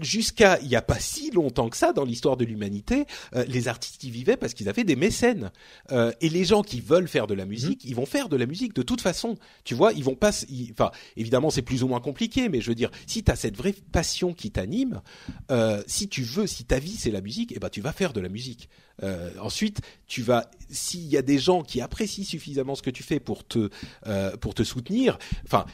[0.00, 3.68] jusqu'à il n'y a pas si longtemps que ça dans l'histoire de l'humanité, euh, les
[3.68, 5.50] artistes y vivaient parce qu'ils avaient des mécènes.
[5.92, 7.88] Euh, et les gens qui veulent faire de la musique, mmh.
[7.88, 9.36] ils vont faire de la musique de toute façon.
[9.64, 10.30] Tu vois, ils vont pas.
[10.70, 13.56] Enfin, évidemment, c'est plus ou moins compliqué, mais je veux dire, si tu as cette
[13.56, 15.02] vraie passion qui t'anime,
[15.50, 18.12] euh, si tu veux, si ta vie c'est la musique, eh ben tu vas faire
[18.12, 18.68] de la musique.
[19.02, 23.02] Euh, ensuite, tu vas, s'il y a des gens qui apprécient suffisamment ce que tu
[23.02, 23.70] fais pour te
[24.06, 25.66] euh, pour te soutenir, enfin,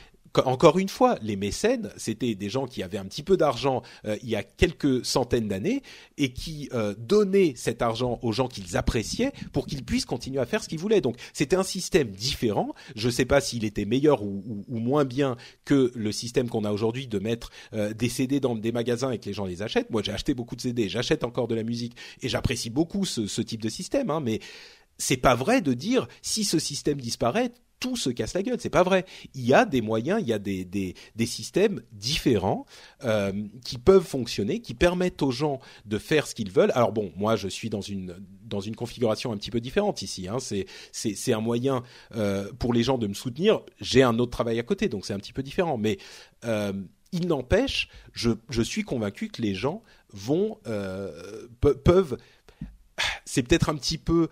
[0.45, 4.17] encore une fois, les mécènes, c'était des gens qui avaient un petit peu d'argent euh,
[4.23, 5.83] il y a quelques centaines d'années
[6.19, 10.47] et qui euh, donnaient cet argent aux gens qu'ils appréciaient pour qu'ils puissent continuer à
[10.47, 11.01] faire ce qu'ils voulaient.
[11.01, 12.75] Donc c'était un système différent.
[12.95, 16.73] Je ne sais pas s'il était meilleur ou, moins bien que le système qu'on a
[16.73, 19.91] aujourd'hui de mettre euh, des CD dans des magasins et que les gens les achètent.
[19.91, 23.41] Moi, j'ai acheté beaucoup de CD, j'achète encore de la musique et j'apprécie beaucoup ce,
[23.41, 24.11] type de système.
[24.11, 24.41] Hein, mais
[24.99, 28.59] c'est pas vrai de dire si ce système disparaît, tout se casse la gueule.
[28.61, 29.07] C'est pas vrai.
[29.35, 32.67] Il y a des moyens, il y a des, des, systèmes différents
[33.05, 33.33] euh,
[33.65, 36.73] qui peuvent fonctionner, qui permettent aux gens de faire ce qu'ils veulent.
[36.75, 40.29] Alors bon, moi je suis dans une dans une configuration un petit peu différente ici.
[40.29, 40.39] Hein.
[40.41, 41.83] C'est c'est un moyen
[42.15, 43.61] euh, pour les gens de me soutenir.
[43.81, 45.79] J'ai un autre travail à côté, donc c'est un petit peu différent.
[45.79, 45.99] Mais
[46.45, 46.73] euh,
[47.13, 49.83] il n'empêche, je, je suis convaincu que les gens
[50.13, 50.59] vont
[51.61, 52.17] peuvent
[53.25, 54.29] c'est peut-être un petit peu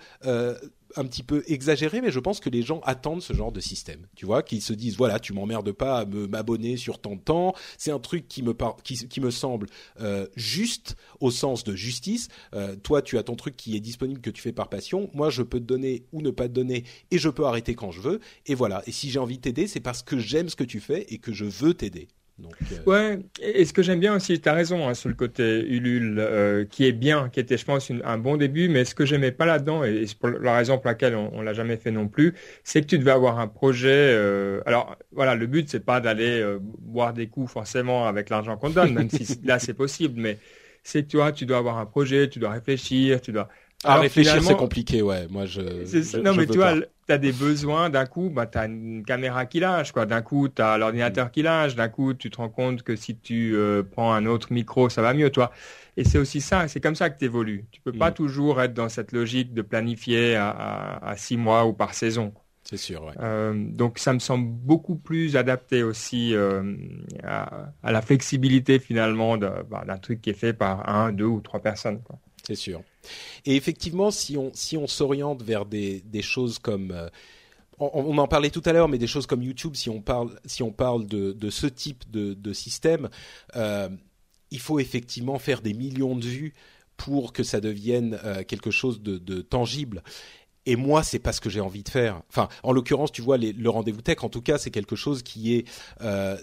[0.97, 4.06] un petit peu exagéré, mais je pense que les gens attendent ce genre de système.
[4.16, 7.55] Tu vois, qu'ils se disent voilà, tu m'emmerdes pas à m'abonner sur tant de temps.
[7.77, 8.55] C'est un truc qui me
[9.20, 9.66] me semble
[10.01, 12.28] euh, juste au sens de justice.
[12.55, 15.10] Euh, toi, tu as ton truc qui est disponible que tu fais par passion.
[15.15, 17.90] Moi, je peux te donner ou ne pas te donner, et je peux arrêter quand
[17.90, 18.20] je veux.
[18.47, 18.82] Et voilà.
[18.86, 21.19] Et si j'ai envie de t'aider, c'est parce que j'aime ce que tu fais et
[21.19, 22.09] que je veux t'aider.
[22.39, 22.55] Donc,
[22.86, 26.66] Ouais, et ce que j'aime bien aussi, tu as raison hein, sur le côté Ulule,
[26.70, 29.47] qui est bien, qui était, je pense, un bon début, mais ce que j'aimais pas
[29.47, 32.35] là-dedans, et c'est la raison pour laquelle on, l'a jamais fait non plus,
[32.65, 34.15] c'est que tu devais avoir un projet.
[34.66, 38.94] alors voilà, le but c'est pas d'aller boire des coups forcément avec l'argent qu'on donne,
[38.94, 40.39] même si là c'est possible, mais
[40.82, 43.48] c'est que tu vois, tu dois avoir un projet, tu dois réfléchir, tu dois
[43.84, 45.28] ah, réfléchir, c'est compliqué, ouais.
[45.30, 45.60] Moi, je.
[46.20, 47.90] non, mais tu vois, tu as des besoins.
[47.90, 50.05] D'un coup, bah, tu as une caméra qui lâche, quoi.
[50.05, 51.76] D'un coup, tu as l'ordinateur qui lâche.
[51.76, 55.00] D'un coup, tu te rends compte que si tu euh, prends un autre micro, ça
[55.00, 55.52] va mieux, toi.
[55.96, 57.66] Et c'est aussi ça, c'est comme ça que tu évolues.
[57.70, 58.14] Tu peux pas mm.
[58.14, 62.32] toujours être dans cette logique de planifier à, à, six mois ou par saison.
[62.64, 63.14] C'est sûr, ouais.
[63.20, 66.74] Euh, donc ça me semble beaucoup plus adapté aussi euh,
[67.22, 71.40] à, à, la flexibilité finalement bah, d'un truc qui est fait par un, deux ou
[71.40, 72.00] trois personnes.
[72.46, 72.82] C'est sûr.
[73.44, 77.09] Et effectivement, si on si on s'oriente vers des, des choses comme euh,
[77.78, 80.62] on, en parlait tout à l'heure, mais des choses comme YouTube, si on parle si
[80.62, 83.09] on parle de, de ce type de, de système,
[83.56, 83.89] euh,
[84.51, 86.55] il faut effectivement faire des millions de vues
[86.97, 90.02] pour que ça devienne euh, quelque chose de, de tangible.
[90.66, 92.20] Et moi, c'est pas ce que j'ai envie de faire.
[92.28, 95.55] Enfin, en l'occurrence, tu vois, le rendez-vous tech, en tout cas, c'est quelque chose qui
[95.55, 95.66] est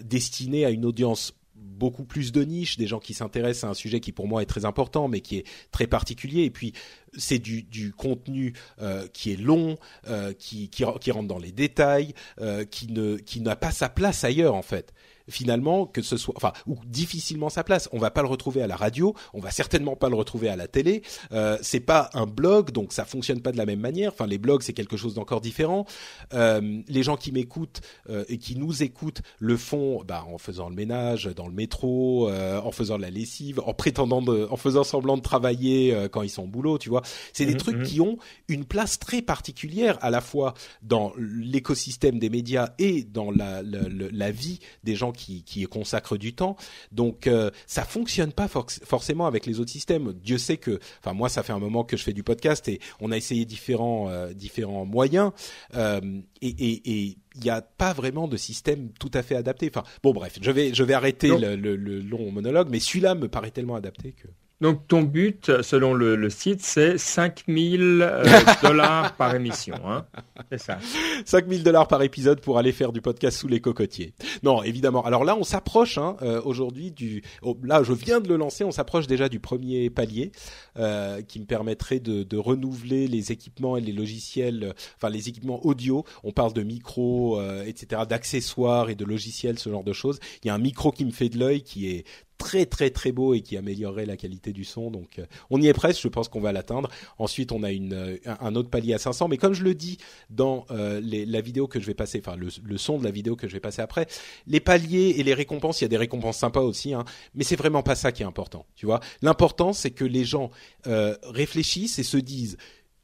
[0.02, 4.00] destiné à une audience beaucoup plus de niche, des gens qui s'intéressent à un sujet
[4.00, 6.44] qui pour moi est très important, mais qui est très particulier.
[6.44, 6.72] Et puis
[7.16, 9.76] c'est du, contenu euh, qui est long,
[10.08, 14.92] euh, qui, rentre dans les détails, euh, qui n'a pas sa place ailleurs en fait
[15.28, 17.88] finalement que ce soit, enfin, ou difficilement sa place.
[17.92, 20.56] On va pas le retrouver à la radio, on va certainement pas le retrouver à
[20.56, 21.02] la télé.
[21.32, 24.12] Euh, c'est pas un blog, donc ça fonctionne pas de la même manière.
[24.12, 25.86] Enfin, les blogs c'est quelque chose d'encore différent.
[26.34, 30.68] Euh, les gens qui m'écoutent euh, et qui nous écoutent le font, bah, en faisant
[30.68, 34.56] le ménage, dans le métro, euh, en faisant de la lessive, en prétendant, de, en
[34.56, 36.78] faisant semblant de travailler quand ils sont au boulot.
[36.78, 37.82] Tu vois, c'est des mmh, trucs mmh.
[37.82, 43.30] qui ont une place très particulière à la fois dans l'écosystème des médias et dans
[43.30, 46.56] la, la, la vie des gens qui, qui consacre du temps.
[46.92, 50.12] Donc euh, ça fonctionne pas forcément avec les autres systèmes.
[50.12, 52.80] Dieu sait que, enfin moi ça fait un moment que je fais du podcast et
[53.00, 55.32] on a essayé différents euh, différents moyens
[55.74, 56.00] euh,
[56.42, 59.70] et, et, il n'y a pas vraiment de système tout à fait adapté.
[59.70, 63.14] Enfin, bon, bref, je vais, je vais arrêter le, le, le, long monologue, mais celui-là
[63.14, 64.28] me paraît tellement adapté que.
[64.60, 68.24] Donc ton but, selon le, le site, c'est 5000 euh,
[68.62, 69.74] dollars par émission.
[69.84, 70.06] Hein
[70.50, 70.78] c'est ça.
[71.24, 74.14] 5000 dollars par épisode pour aller faire du podcast sous les cocotiers.
[74.42, 75.04] Non, évidemment.
[75.04, 77.22] Alors là, on s'approche hein, euh, aujourd'hui du...
[77.42, 80.32] Oh, là, je viens de le lancer, on s'approche déjà du premier palier
[80.78, 85.64] euh, qui me permettrait de, de, renouveler les équipements et les logiciels, enfin les équipements
[85.64, 86.04] audio.
[86.22, 90.18] On parle de micros, euh, etc., d'accessoires et de logiciels, ce genre de choses.
[90.42, 92.04] Il y a un micro qui me fait de l'œil qui est
[92.38, 94.90] très très très beau et qui améliorerait la qualité du son.
[94.90, 96.90] Donc euh, on y est presque, je pense qu'on va l'atteindre.
[97.18, 99.98] Ensuite, on a euh, un autre palier à 500, mais comme je le dis
[100.30, 103.36] dans euh, la vidéo que je vais passer, enfin le, le, son de la vidéo
[103.36, 104.06] que je vais passer après,
[104.46, 107.04] les paliers et les récompenses, il y a des récompenses sympas aussi, hein,
[107.34, 108.66] mais c'est vraiment pas ça qui est important.
[108.74, 110.50] Tu vois, l'important c'est que les gens
[110.84, 112.56] réfléchissent et se disent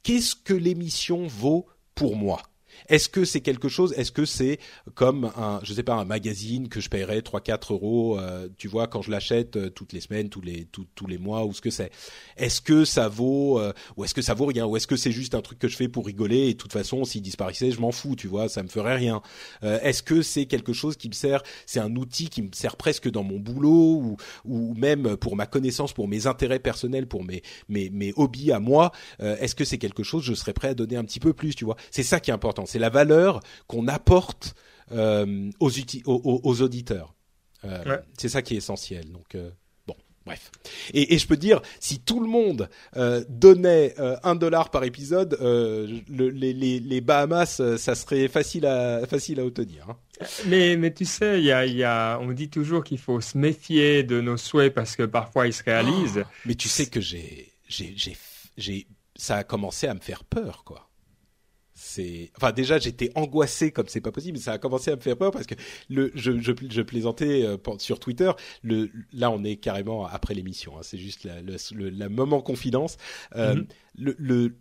[0.03, 1.65] qu'est-ce que l'émission vaut
[1.95, 2.41] pour moi?
[2.89, 4.59] Est-ce que c'est quelque chose Est-ce que c'est
[4.95, 8.87] comme un, je sais pas, un magazine que je paierais 3-4 euros, euh, tu vois,
[8.87, 11.69] quand je l'achète euh, toutes les semaines, tous les tous les mois, ou ce que
[11.69, 11.91] c'est?
[12.37, 14.65] Est-ce que ça vaut euh, ou est-ce que ça vaut rien?
[14.65, 16.73] Ou est-ce que c'est juste un truc que je fais pour rigoler et de toute
[16.73, 19.21] façon, s'il disparaissait, je m'en fous, tu vois, ça me ferait rien.
[19.61, 23.09] est-ce que c'est quelque chose qui me sert C'est un outil qui me sert presque
[23.09, 27.41] dans mon boulot ou ou même pour ma connaissance, pour mes intérêts personnels, pour mes
[27.69, 30.95] mes mes hobbies à moi Est-ce que c'est quelque chose je serais prêt à donner
[30.95, 31.77] un petit peu plus, tu vois?
[31.91, 34.55] C'est ça qui est important c'est la valeur qu'on apporte
[34.91, 37.13] euh, aux, aux, aux, auditeurs.
[37.65, 39.11] Euh, c'est ça qui est essentiel.
[39.11, 39.51] Donc euh,
[39.85, 39.95] bon,
[40.25, 40.49] bref.
[40.91, 42.67] Et, et, je peux dire, si tout le monde
[43.29, 43.93] donnait
[44.23, 49.45] un dollar par épisode, le, les, les, les, Bahamas, ça serait facile à facile à
[49.45, 49.87] obtenir.
[49.91, 49.97] Hein.
[50.47, 54.01] Mais, mais tu sais, y a, y a, on dit toujours qu'il faut se méfier
[54.01, 56.23] de nos souhaits parce que parfois ils se réalisent.
[56.25, 57.93] Oh, mais tu sais que j'ai, j'ai,
[58.57, 60.89] j'ai, ça a commencé à me faire peur, quoi
[61.83, 64.37] c'est enfin déjà j'étais angoissé comme c'est pas possible.
[64.37, 65.55] Ça a commencé à me faire peur parce que
[65.89, 68.31] le je je, je plaisantais euh, sur Twitter.
[68.63, 72.97] Le là on est carrément après l'émission hein, c'est juste la, le, la moment confidence.
[73.35, 73.65] Euh, mm-hmm.
[73.97, 74.55] le, le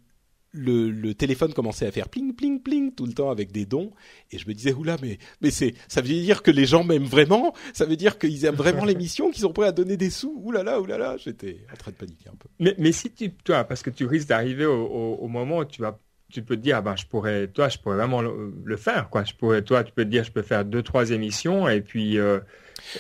[0.54, 3.90] le, le, téléphone commençait à faire pling pling pling tout le temps avec des dons.
[4.32, 7.04] Et je me disais oula mais mais c'est ça veut dire que les gens m'aiment
[7.04, 7.54] vraiment?
[7.72, 10.34] Ça veut dire qu'ils aiment vraiment l'émission qu'ils sont prêts à donner des sous?
[10.44, 12.48] Oulala oulala j'étais en train de paniquer un peu.
[12.58, 15.64] Mais mais si tu toi parce que tu risques d'arriver au, au, au, moment où
[15.64, 15.98] tu vas
[16.32, 19.24] tu peux te dire, ah ben, je pourrais, toi, je pourrais vraiment le, faire, quoi.
[19.24, 22.18] Je pourrais, toi, tu peux te dire, je peux faire deux, trois émissions, et puis,
[22.18, 22.40] euh,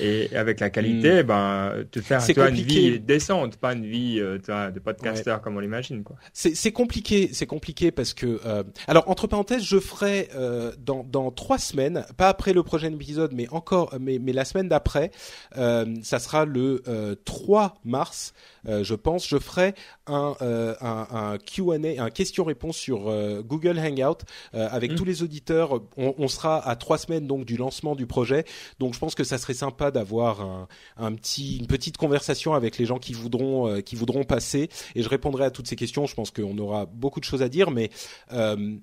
[0.00, 1.26] Et avec la qualité, mm.
[1.26, 4.38] ben, te faire tu une vie décente, pas une vie euh,
[4.70, 6.02] de podcasteur comme on l'imagine.
[6.02, 6.16] quoi.
[6.32, 8.40] C'est compliqué, c'est compliqué parce que...
[8.46, 12.92] Euh, alors, entre parenthèses, je ferai euh, dans, dans trois semaines, pas après le prochain
[12.92, 15.10] épisode, mais encore, mais, mais la semaine d'après,
[15.54, 16.82] ça sera le
[17.24, 18.32] 3 mars,
[18.66, 19.74] je pense, je ferai
[20.06, 23.12] un, un, un Q&A, un question-réponse sur
[23.42, 24.94] Google Hangout avec mm.
[24.94, 25.80] tous les auditeurs.
[25.96, 28.44] On, on sera à trois semaines donc du lancement du projet,
[28.78, 30.68] donc je pense que ça serait sympa d'avoir
[30.98, 34.68] un, petit, une petite conversation avec les gens qui voudront, euh, qui voudront passer.
[34.94, 36.06] Et je répondrai à toutes ces questions.
[36.06, 37.90] Je pense qu'on aura beaucoup de choses à dire, mais
[38.32, 38.76] euh,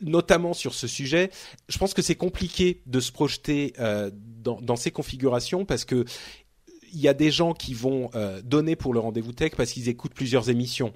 [0.00, 1.30] notamment sur ce sujet,
[1.68, 6.04] je pense que c'est compliqué de se projeter euh, dans, dans, ces configurations parce que
[6.92, 9.88] il y a des gens qui vont euh, donner pour le rendez-vous tech parce qu'ils
[9.88, 10.92] écoutent plusieurs émissions.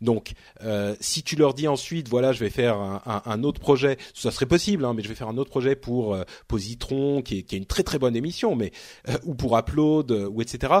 [0.00, 0.32] Donc,
[0.62, 4.46] euh, si tu leur dis ensuite, voilà, je vais faire un, autre projet, ça serait
[4.46, 7.54] possible, hein, mais je vais faire un autre projet pour euh, Positron, qui est, qui
[7.54, 8.72] est, une très très bonne émission, mais
[9.24, 10.74] ou pour Upload, ou etc.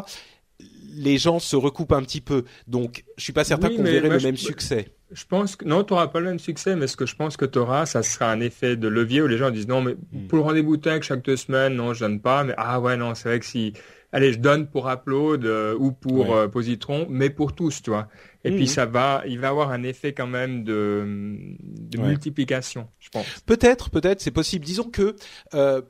[0.94, 4.20] Les gens se recoupent un petit peu, donc je suis pas certain qu'on verrait le
[4.20, 4.88] même succès.
[5.12, 7.36] Je pense que non, tu n'auras pas le même succès, mais ce que je pense
[7.36, 9.94] que tu auras, ça sera un effet de levier où les gens disent non, mais
[9.94, 10.26] hmm.
[10.26, 13.14] pour le rendez-vous tech chaque deux semaines, non, je donne pas, mais ah ouais, non,
[13.14, 13.74] c'est vrai que si
[14.12, 18.08] allez, je donne pour Upload euh, ou pour euh, Positron, mais pour tous, tu vois.
[18.44, 18.66] Et puis mhm.
[18.66, 21.56] ça va, il va avoir un effet quand même de,
[21.98, 23.26] multiplication, je pense.
[23.46, 24.64] Peut-être, peut-être, c'est possible.
[24.64, 25.16] Disons que
[25.54, 25.82] euh,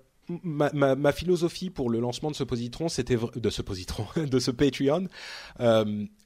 [0.42, 5.08] ma, philosophie pour le lancement de ce positron, c'était de ce positron, de ce Patreon,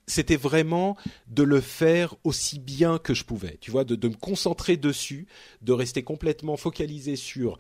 [0.07, 0.97] c'était vraiment
[1.29, 3.59] de le faire aussi bien que je pouvais.
[3.61, 5.27] Tu vois, de, de me concentrer dessus,
[5.62, 7.59] de rester complètement focalisé sur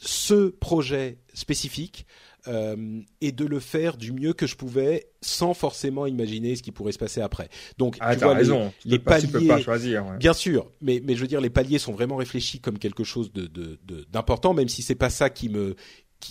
[0.00, 2.06] ce projet spécifique
[2.48, 6.72] euh, et de le faire du mieux que je pouvais sans forcément imaginer ce qui
[6.72, 7.48] pourrait se passer après.
[7.78, 8.72] Donc ah, tu vois raison.
[8.84, 10.04] les, paliers, peux pas choisir.
[10.18, 13.32] Bien sûr, mais mais je veux dire les paliers sont vraiment réfléchis comme quelque chose
[13.32, 13.48] de
[14.12, 15.76] d'important, même si c'est pas ça qui me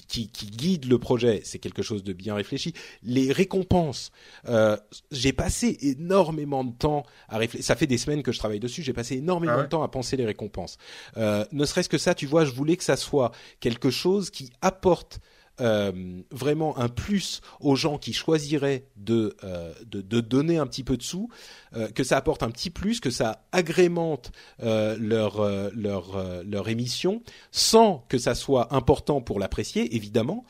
[0.08, 2.74] qui, qui, guide le projet, c'est quelque chose de bien réfléchi.
[3.04, 4.12] Les récompenses,
[4.48, 4.78] euh,
[5.12, 7.66] j'ai passé énormément de temps à réfléchir.
[7.66, 8.82] Ça fait des semaines que je travaille dessus.
[8.82, 10.78] J'ai passé énormément ah de temps à penser les récompenses.
[11.18, 14.52] Euh, ne serait-ce que ça, tu vois, je voulais que ça soit quelque chose qui
[14.62, 15.20] apporte
[15.62, 20.98] euh, vraiment un plus aux gens qui choisiraient de, euh, de, donner un petit peu
[20.98, 21.30] de sous,
[21.76, 24.32] euh, que ça apporte un petit plus, que ça agrémente
[24.64, 25.44] euh, leur,
[25.74, 27.22] leur, leur émission,
[27.52, 30.46] sans que ça soit important pour l'apprécier, évidemment,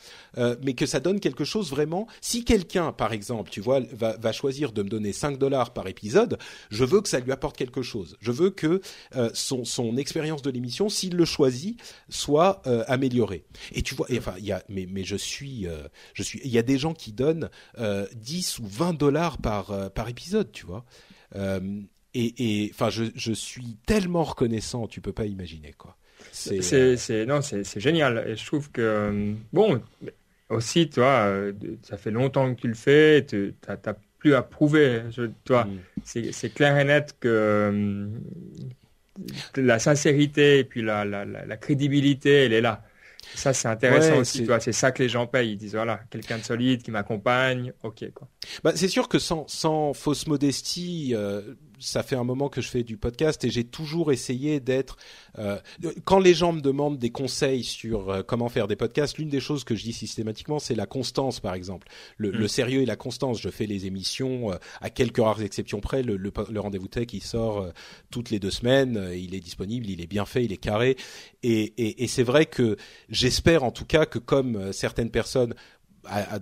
[0.62, 2.08] mais que ça donne quelque chose vraiment.
[2.22, 5.88] Si quelqu'un, par exemple, tu vois, va, va choisir de me donner 5 dollars par
[5.88, 6.38] épisode,
[6.70, 8.18] je veux que ça lui apporte quelque chose.
[8.20, 8.82] Je veux que
[9.34, 13.46] son, son expérience de l'émission, s'il le choisit, soit améliorée.
[13.74, 15.68] Et tu vois, enfin, il y a, mais, mais je suis,
[16.14, 17.50] je suis, il y a des gens qui donnent
[18.16, 20.86] 10 ou 20 dollars par, par épisode, tu vois.
[21.36, 21.82] Euh,
[22.16, 25.98] et enfin, je, je, suis tellement reconnaissant, tu peux pas imaginer quoi.
[26.32, 28.26] C'est euh, non, c'est génial.
[28.28, 29.82] Et je trouve que euh, bon,
[30.50, 31.34] aussi, toi,
[31.82, 35.02] ça fait longtemps que tu le fais, tu n'as plus à prouver.
[35.10, 36.32] Je, toi, mm.
[36.32, 38.10] c'est clair et net que
[39.56, 42.84] la sincérité et puis la, la, la, crédibilité, elle est là.
[43.36, 44.48] Ça, c'est intéressant aussi.
[44.60, 45.52] C'est ça que les gens payent.
[45.52, 47.74] Ils disent voilà, quelqu'un de solide qui m'accompagne.
[47.84, 48.28] Ok, quoi.
[48.64, 52.68] Bah, c'est sûr que sans, sans fausse modestie, euh, ça fait un moment que je
[52.68, 54.98] fais du podcast et j'ai toujours essayé d'être.
[55.38, 55.60] Euh,
[56.06, 59.40] quand les gens me demandent des conseils sur euh, comment faire des podcasts, l'une des
[59.40, 61.88] choses que je dis systématiquement, c'est la constance, par exemple,
[62.18, 62.48] le, mm.
[62.48, 63.42] sérieux et la constance.
[63.42, 66.04] Je fais les émissions euh, à quelques rares exceptions près.
[66.04, 67.68] Le, le, rendez-vous tech, il sort
[68.10, 69.12] toutes les deux semaines.
[69.14, 70.96] il est disponible, il est bien fait, il est carré.
[71.44, 72.78] Et, et, et c'est vrai que
[73.10, 75.54] j'espère en tout cas que comme certaines personnes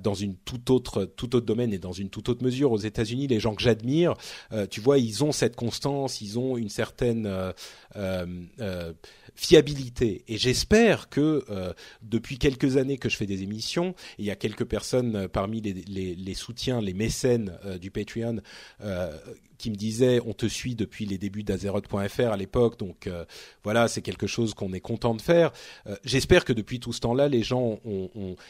[0.04, 2.72] dans une toute autre tout autre domaine et dans une toute autre mesure.
[2.72, 4.14] Aux États-Unis les gens que j'admire
[4.52, 7.52] euh, tu vois ils ont cette constance ils ont une certaine euh,
[7.96, 8.94] euh,
[9.36, 10.24] fiabilité.
[10.28, 11.46] Et j'espère que
[12.02, 16.34] depuis quelques années que je fais des émissions il y a quelques personnes parmi les,
[16.34, 18.42] soutiens les mécènes du Patreon
[19.58, 23.10] qui me disaient on te suit depuis les débuts d'Azeroth.fr à l'époque donc
[23.64, 25.52] voilà c'est quelque chose qu'on est content de faire.
[26.04, 27.80] J'espère que depuis tout ce temps-là les gens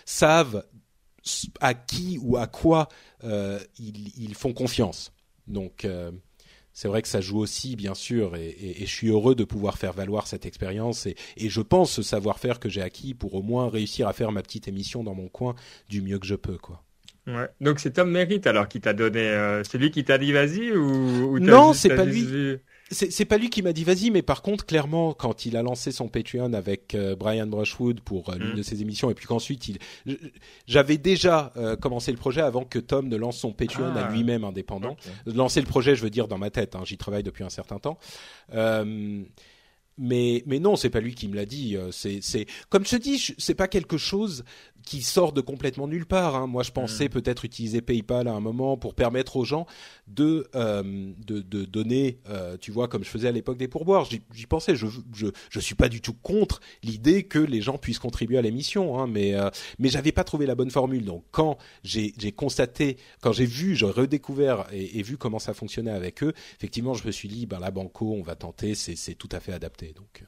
[0.05, 0.63] savent
[1.60, 2.89] à qui ou à quoi
[3.23, 5.14] euh, ils, font confiance.
[5.48, 6.11] Donc euh,
[6.73, 9.93] c'est vrai que ça joue aussi, bien sûr, et, je suis heureux de pouvoir faire
[9.93, 14.07] valoir cette expérience et, je pense ce savoir-faire que j'ai acquis pour au moins réussir
[14.07, 15.56] à faire ma petite émission dans mon coin
[15.89, 16.84] du mieux que je peux, quoi.
[17.27, 17.48] Ouais.
[17.60, 20.72] Donc c'est Tom Merritt alors qui t'a donné, euh, c'est lui qui t'a dit vas-y
[20.72, 22.57] ou, non, c'est pas lui
[22.91, 25.91] c'est pas lui qui m'a dit vas-y, mais par contre, clairement, quand il a lancé
[25.91, 28.57] son Patreon avec euh, Brian Brushwood pour euh, l'une mm.
[28.57, 29.80] de ses émissions, et puis qu'ensuite, il,
[30.68, 34.11] j'avais déjà euh, commencé le projet avant que Tom ne lance son Patreon à ah.
[34.11, 34.97] lui-même indépendant.
[35.26, 36.76] Lancer le projet, je veux dire dans ma tête.
[36.76, 37.97] Hein, J'y travaille depuis un certain temps.
[39.97, 41.77] mais mais non, c'est pas lui qui me l'a dit.
[41.91, 44.43] C'est c'est comme je te dis, c'est pas quelque chose
[44.83, 46.35] qui sort de complètement nulle part.
[46.35, 46.47] Hein.
[46.47, 47.09] Moi, je pensais mm.
[47.09, 49.65] peut-être utiliser PayPal à un moment pour permettre aux gens
[50.07, 54.05] de euh, de, de, donner, euh, tu vois, comme je faisais à l'époque des pourboires.
[54.05, 54.75] J'y pensais.
[54.75, 58.41] Je, je je suis pas du tout contre l'idée que les gens puissent contribuer à
[58.41, 59.49] l'émission, hein, mais euh,
[59.79, 61.05] mais j'avais pas trouvé la bonne formule.
[61.05, 65.53] Donc quand j'ai j'ai constaté, quand j'ai vu, j'ai redécouvert et, et, vu comment ça
[65.53, 68.95] fonctionnait avec eux, effectivement, je me suis dit, ben la banco, on va tenter, c'est
[68.95, 69.93] c'est tout à fait adapté.
[69.95, 70.23] Donc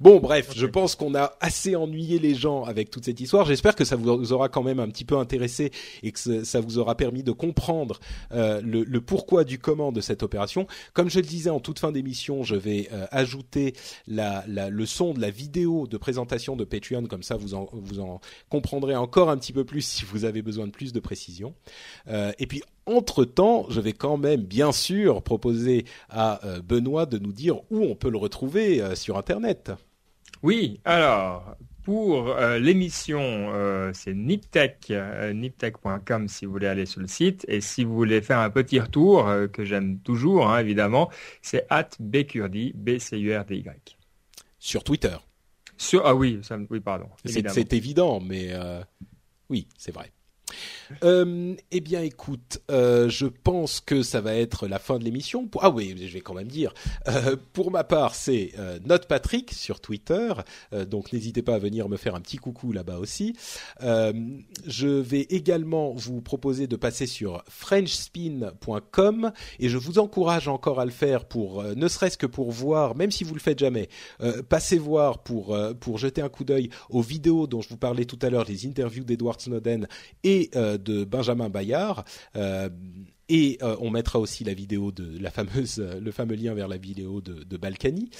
[0.00, 3.46] Bon, bref, je pense qu'on a assez ennuyé les gens avec toute cette histoire.
[3.46, 5.70] J'espère que ça vous aura quand même un petit peu intéressé
[6.02, 8.00] et que ça vous aura permis de comprendre
[8.32, 10.66] euh, le, pourquoi du comment de cette opération.
[10.94, 13.74] Comme je le disais en toute fin d'émission, je vais euh, ajouter
[14.06, 18.00] la, le son de la vidéo de présentation de Patreon, comme ça vous en, vous
[18.00, 21.54] en comprendrez encore un petit peu plus si vous avez besoin de plus de précision.
[22.08, 27.18] Euh, et puis entre-temps, je vais quand même, bien sûr, proposer à euh, Benoît de
[27.18, 29.72] nous dire où on peut le retrouver euh, sur Internet.
[30.42, 33.52] Oui, alors, pour euh, l'émission,
[33.92, 34.92] c'est Niptech,
[35.32, 37.44] niptech.com si vous voulez aller sur le site.
[37.48, 41.10] Et si vous voulez faire un petit retour, que j'aime toujours, hein, évidemment,
[41.42, 43.96] c'est at bcurdy, B-C-U-R-D-Y.
[44.58, 45.16] Sur Twitter.
[45.76, 46.40] Sur, ah oui,
[46.70, 47.06] oui pardon.
[47.24, 48.52] C'est évident, mais
[49.48, 50.10] oui, c'est vrai.
[51.04, 55.48] Euh, eh bien, écoute, euh, je pense que ça va être la fin de l'émission.
[55.60, 56.74] Ah oui, je vais quand même dire.
[57.08, 58.52] Euh, pour ma part, c'est
[58.84, 60.32] Note Patrick sur Twitter,
[60.88, 63.34] donc n'hésitez pas à venir me faire un petit coucou là-bas aussi.
[63.80, 70.84] je vais également vous proposer de passer sur FrenchSpin.com et je vous encourage encore à
[70.84, 73.88] le faire pour, ne serait-ce que pour voir, même si vous le faites jamais,
[74.48, 78.18] passez voir pour pour jeter un coup d'œil aux vidéos dont je vous parlais tout
[78.22, 79.86] à l'heure, les interviews d'Edward Snowden
[80.24, 82.04] et de Benjamin Bayard.
[83.30, 86.68] Euh, et euh, on mettra aussi la vidéo de la fameuse, le fameux lien vers
[86.68, 88.10] la vidéo de, de Balkany.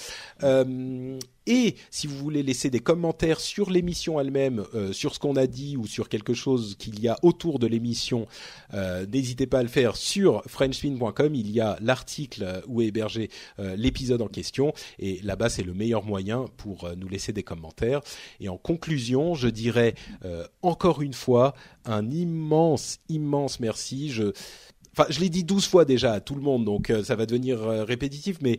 [0.42, 5.34] Euh, et si vous voulez laisser des commentaires sur l'émission elle-même, euh, sur ce qu'on
[5.34, 8.28] a dit ou sur quelque chose qu'il y a autour de l'émission,
[8.74, 11.34] euh, n'hésitez pas à le faire sur frenchfin.com.
[11.34, 15.74] Il y a l'article où est hébergé euh, l'épisode en question et là-bas c'est le
[15.74, 18.02] meilleur moyen pour nous laisser des commentaires.
[18.38, 19.94] Et en conclusion, je dirais
[20.62, 21.54] encore une fois
[21.84, 24.10] un immense, immense merci.
[24.92, 27.60] Enfin, je l'ai dit douze fois déjà à tout le monde, donc ça va devenir
[27.60, 28.58] répétitif, mais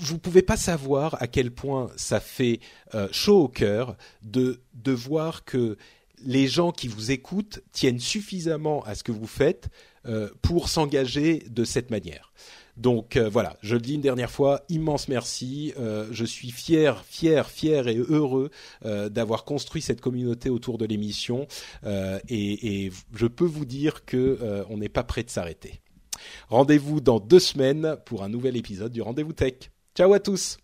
[0.00, 2.60] vous pouvez pas savoir à quel point ça fait
[2.94, 5.76] euh, chaud au cœur de de voir que
[6.22, 9.68] les gens qui vous écoutent tiennent suffisamment à ce que vous faites
[10.06, 12.32] euh, pour s'engager de cette manière.
[12.80, 15.72] Donc euh, voilà, je le dis une dernière fois, immense merci.
[15.76, 18.50] je suis fier, fier, fier et heureux
[18.82, 21.46] d'avoir construit cette communauté autour de l'émission
[21.86, 25.80] et, et, je peux vous dire que on n'est pas prêt de s'arrêter.
[26.48, 29.70] Rendez-vous dans deux semaines pour un nouvel épisode du Rendez-vous Tech.
[29.94, 30.58] Ciao à tous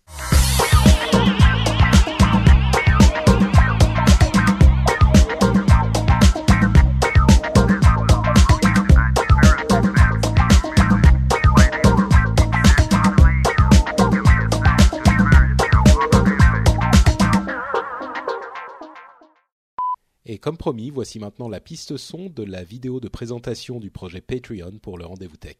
[20.29, 24.19] Et comme promis, voici maintenant la piste son de la vidéo de présentation du projet
[24.19, 25.55] Patreon pour le rendez-vous tech.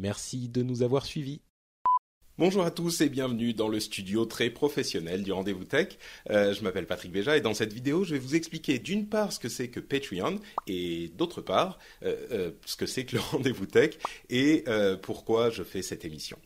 [0.00, 1.42] Merci de nous avoir suivis.
[2.38, 5.98] Bonjour à tous et bienvenue dans le studio très professionnel du Rendez-vous Tech.
[6.30, 9.32] Euh, je m'appelle Patrick Béja et dans cette vidéo, je vais vous expliquer d'une part
[9.32, 10.38] ce que c'est que Patreon
[10.68, 13.98] et d'autre part euh, euh, ce que c'est que le Rendez-vous Tech
[14.30, 14.64] et
[15.02, 16.38] pourquoi je fais cette émission.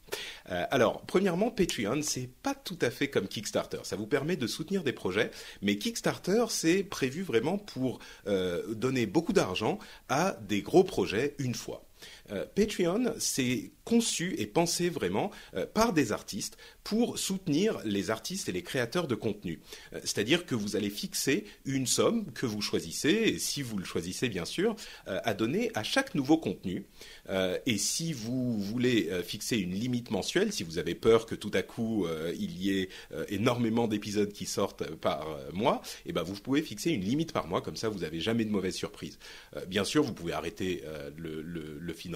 [0.46, 3.80] alors, premièrement, Patreon, c'est pas tout à fait comme Kickstarter.
[3.82, 9.34] Ça vous permet de soutenir des projets, mais Kickstarter, c'est prévu vraiment pour donner beaucoup
[9.34, 9.78] d'argent
[10.08, 11.84] à des gros projets une fois.
[12.54, 18.52] Patreon, c'est conçu et pensé vraiment euh, par des artistes pour soutenir les artistes et
[18.52, 19.60] les créateurs de contenu.
[19.92, 23.84] Euh, c'est-à-dire que vous allez fixer une somme que vous choisissez, et si vous le
[23.84, 24.76] choisissez bien sûr,
[25.08, 26.84] euh, à donner à chaque nouveau contenu.
[27.66, 31.62] et si vous voulez fixer une limite mensuelle, si vous avez peur que tout à
[31.62, 32.88] coup il y ait
[33.28, 37.46] énormément d'épisodes qui sortent par mois, et eh ben vous pouvez fixer une limite par
[37.46, 39.18] mois, comme ça vous n'avez jamais de mauvaise surprise.
[39.68, 40.82] bien sûr, vous pouvez arrêter
[41.16, 42.11] le, le financement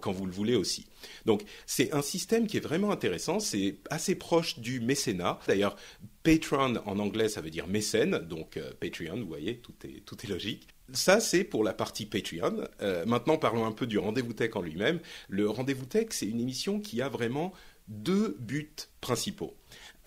[0.00, 0.86] quand vous le voulez aussi.
[1.26, 5.38] Donc c'est un système qui est vraiment intéressant, c'est assez proche du mécénat.
[5.46, 5.76] D'ailleurs,
[6.22, 10.16] Patreon en anglais ça veut dire mécène, donc euh, Patreon, vous voyez, tout est, tout
[10.24, 10.68] est logique.
[10.92, 12.68] Ça, c'est pour la partie Patreon.
[12.82, 15.00] Euh, maintenant, parlons un peu du rendez-vous tech en lui-même.
[15.28, 17.52] Le rendez-vous tech, c'est une émission qui a vraiment
[17.88, 19.54] deux buts principaux.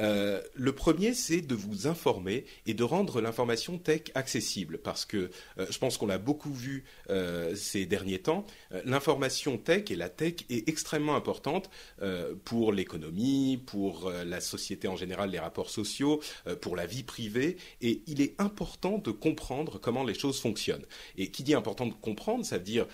[0.01, 5.29] Euh, le premier, c'est de vous informer et de rendre l'information tech accessible, parce que
[5.57, 8.45] euh, je pense qu'on l'a beaucoup vu euh, ces derniers temps.
[8.85, 11.69] l'information tech et la tech est extrêmement importante
[12.43, 16.21] pour l'économie, pour la société en général, les rapports sociaux,
[16.61, 20.85] pour la vie privée, et il est important de comprendre comment les choses fonctionnent.
[21.17, 22.87] Et qui dit important de comprendre, ça veut dire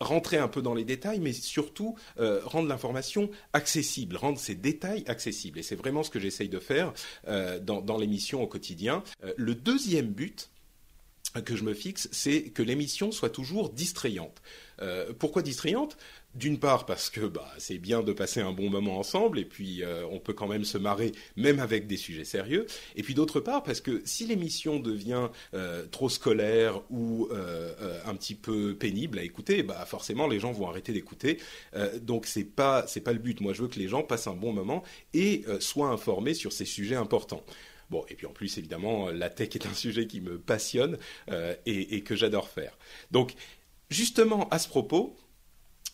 [0.00, 5.04] rentrer un peu dans les détails, mais surtout euh, rendre l'information accessible, rendre ces détails
[5.06, 5.58] accessibles.
[5.58, 6.92] Et c'est vraiment ce que j'essaye de faire
[7.28, 9.02] euh, dans, l'émission au quotidien.
[9.24, 10.50] Euh, le deuxième but
[11.44, 14.42] que je me fixe, c'est que l'émission soit toujours distrayante.
[15.20, 15.96] pourquoi distrayante?
[16.34, 19.82] D'une part parce que bah, c'est bien de passer un bon moment ensemble et puis
[19.82, 22.66] euh, on peut quand même se marrer même avec des sujets sérieux.
[22.94, 28.14] Et puis d'autre part parce que si l'émission devient euh, trop scolaire ou euh, un
[28.14, 31.38] petit peu pénible à écouter, bah forcément les gens vont arrêter d'écouter.
[32.02, 33.40] donc c'est pas pas le but.
[33.40, 34.82] Moi je veux que les gens passent un bon moment
[35.14, 37.44] et soient informés sur ces sujets importants.
[37.88, 40.98] Bon, et puis en plus, évidemment, la tech est un sujet qui me passionne
[41.66, 42.76] et, que j'adore faire.
[43.10, 43.34] Donc,
[43.88, 45.16] justement, à ce propos,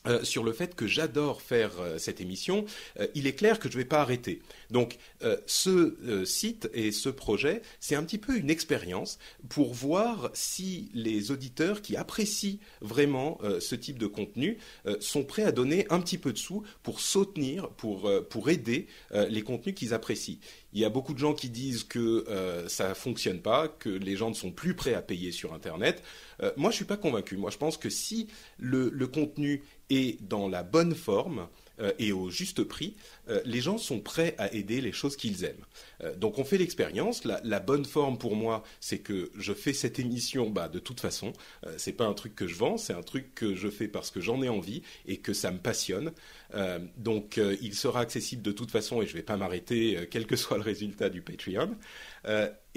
[0.07, 2.65] euh, sur le fait que j'adore faire euh, cette émission,
[3.01, 4.41] euh, il est clair que je ne vais pas arrêter.
[4.71, 4.99] Donc
[5.47, 9.19] ce site et ce projet, c'est un petit peu une expérience
[9.49, 14.59] pour voir si les auditeurs qui apprécient vraiment ce type de contenu
[15.01, 18.11] sont prêts à donner un petit peu de sous pour soutenir, pour,
[18.49, 20.39] aider les contenus qu'ils apprécient.
[20.73, 22.25] Il y a beaucoup de gens qui disent que
[22.69, 26.03] ça ne fonctionne pas, que les gens ne sont plus prêts à payer sur Internet.
[26.41, 27.37] moi, je ne suis pas convaincu.
[27.37, 28.29] Moi, je pense que si
[28.59, 31.49] le, contenu et dans la bonne forme
[31.81, 32.95] euh, et au juste prix,
[33.29, 35.65] euh, les gens sont prêts à aider les choses qu'ils aiment.
[36.03, 37.25] Euh, donc on fait l'expérience.
[37.25, 41.33] La, bonne forme pour moi, c'est que je fais cette émission bah, de toute façon.
[41.79, 44.21] c'est pas un truc que je vends, c'est un truc que je fais parce que
[44.21, 46.13] j'en ai envie et que ça me passionne.
[46.97, 50.37] Donc il sera accessible de toute façon et je ne vais pas m'arrêter quel que
[50.37, 51.77] soit le résultat du Patreon.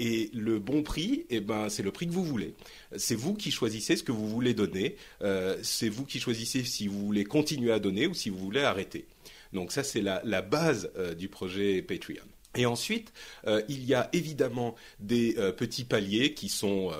[0.02, 2.54] Et le bon prix, eh ben, c'est le prix que vous voulez.
[2.96, 4.96] C'est vous qui choisissez ce que vous voulez donner.
[5.20, 8.62] Euh, c'est vous qui choisissez si vous voulez continuer à donner ou si vous voulez
[8.62, 9.04] arrêter.
[9.52, 12.24] Donc ça, c'est la, base euh, du projet Patreon.
[12.56, 13.12] Et ensuite,
[13.46, 16.92] euh, il y a évidemment des petits paliers qui sont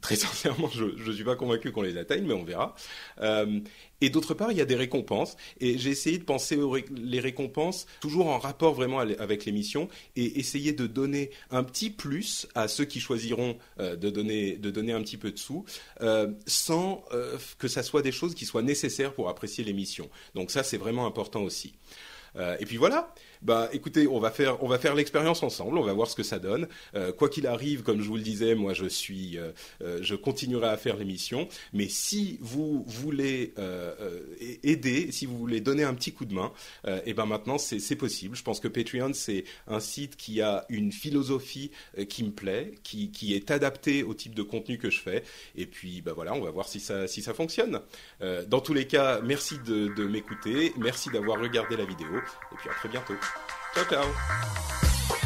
[0.00, 2.74] très sincèrement, je ne suis pas convaincu qu'on les atteigne, mais on verra.
[3.20, 3.60] Euh,
[4.00, 5.36] et d'autre part, il y a des récompenses.
[5.60, 10.38] Et j'ai essayé de penser aux les récompenses toujours en rapport vraiment avec l'émission et
[10.38, 14.92] essayer de donner un petit plus à ceux qui choisiront euh, de, donner, de donner
[14.92, 15.64] un petit peu de sous,
[16.02, 17.04] euh, sans
[17.58, 20.10] que ça soit des choses qui soient nécessaires pour apprécier l'émission.
[20.34, 21.74] Donc ça, c'est vraiment important aussi.
[22.60, 23.14] et puis voilà,
[23.46, 26.24] bah écoutez, on va faire, on va faire l'expérience ensemble, on va voir ce que
[26.24, 26.66] ça donne.
[26.96, 29.52] Euh, quoi qu'il arrive, comme je vous le disais, moi je suis, euh,
[29.82, 31.48] euh, je continuerai à faire l'émission.
[31.72, 33.54] Mais si vous voulez
[34.64, 36.52] aider, si vous voulez donner un petit coup de main,
[36.88, 38.34] et eh ben maintenant c'est possible.
[38.34, 41.70] Je pense que Patreon c'est un site qui a une philosophie
[42.08, 45.22] qui me plaît, qui, qui est adapté au type de contenu que je fais.
[45.54, 47.80] Et puis bah voilà, on va voir si ça, si ça fonctionne.
[48.48, 52.08] dans tous les cas, merci de, de m'écouter, merci d'avoir regardé la vidéo,
[52.52, 53.14] et puis à très bientôt.
[53.72, 55.25] Ciao, ciao.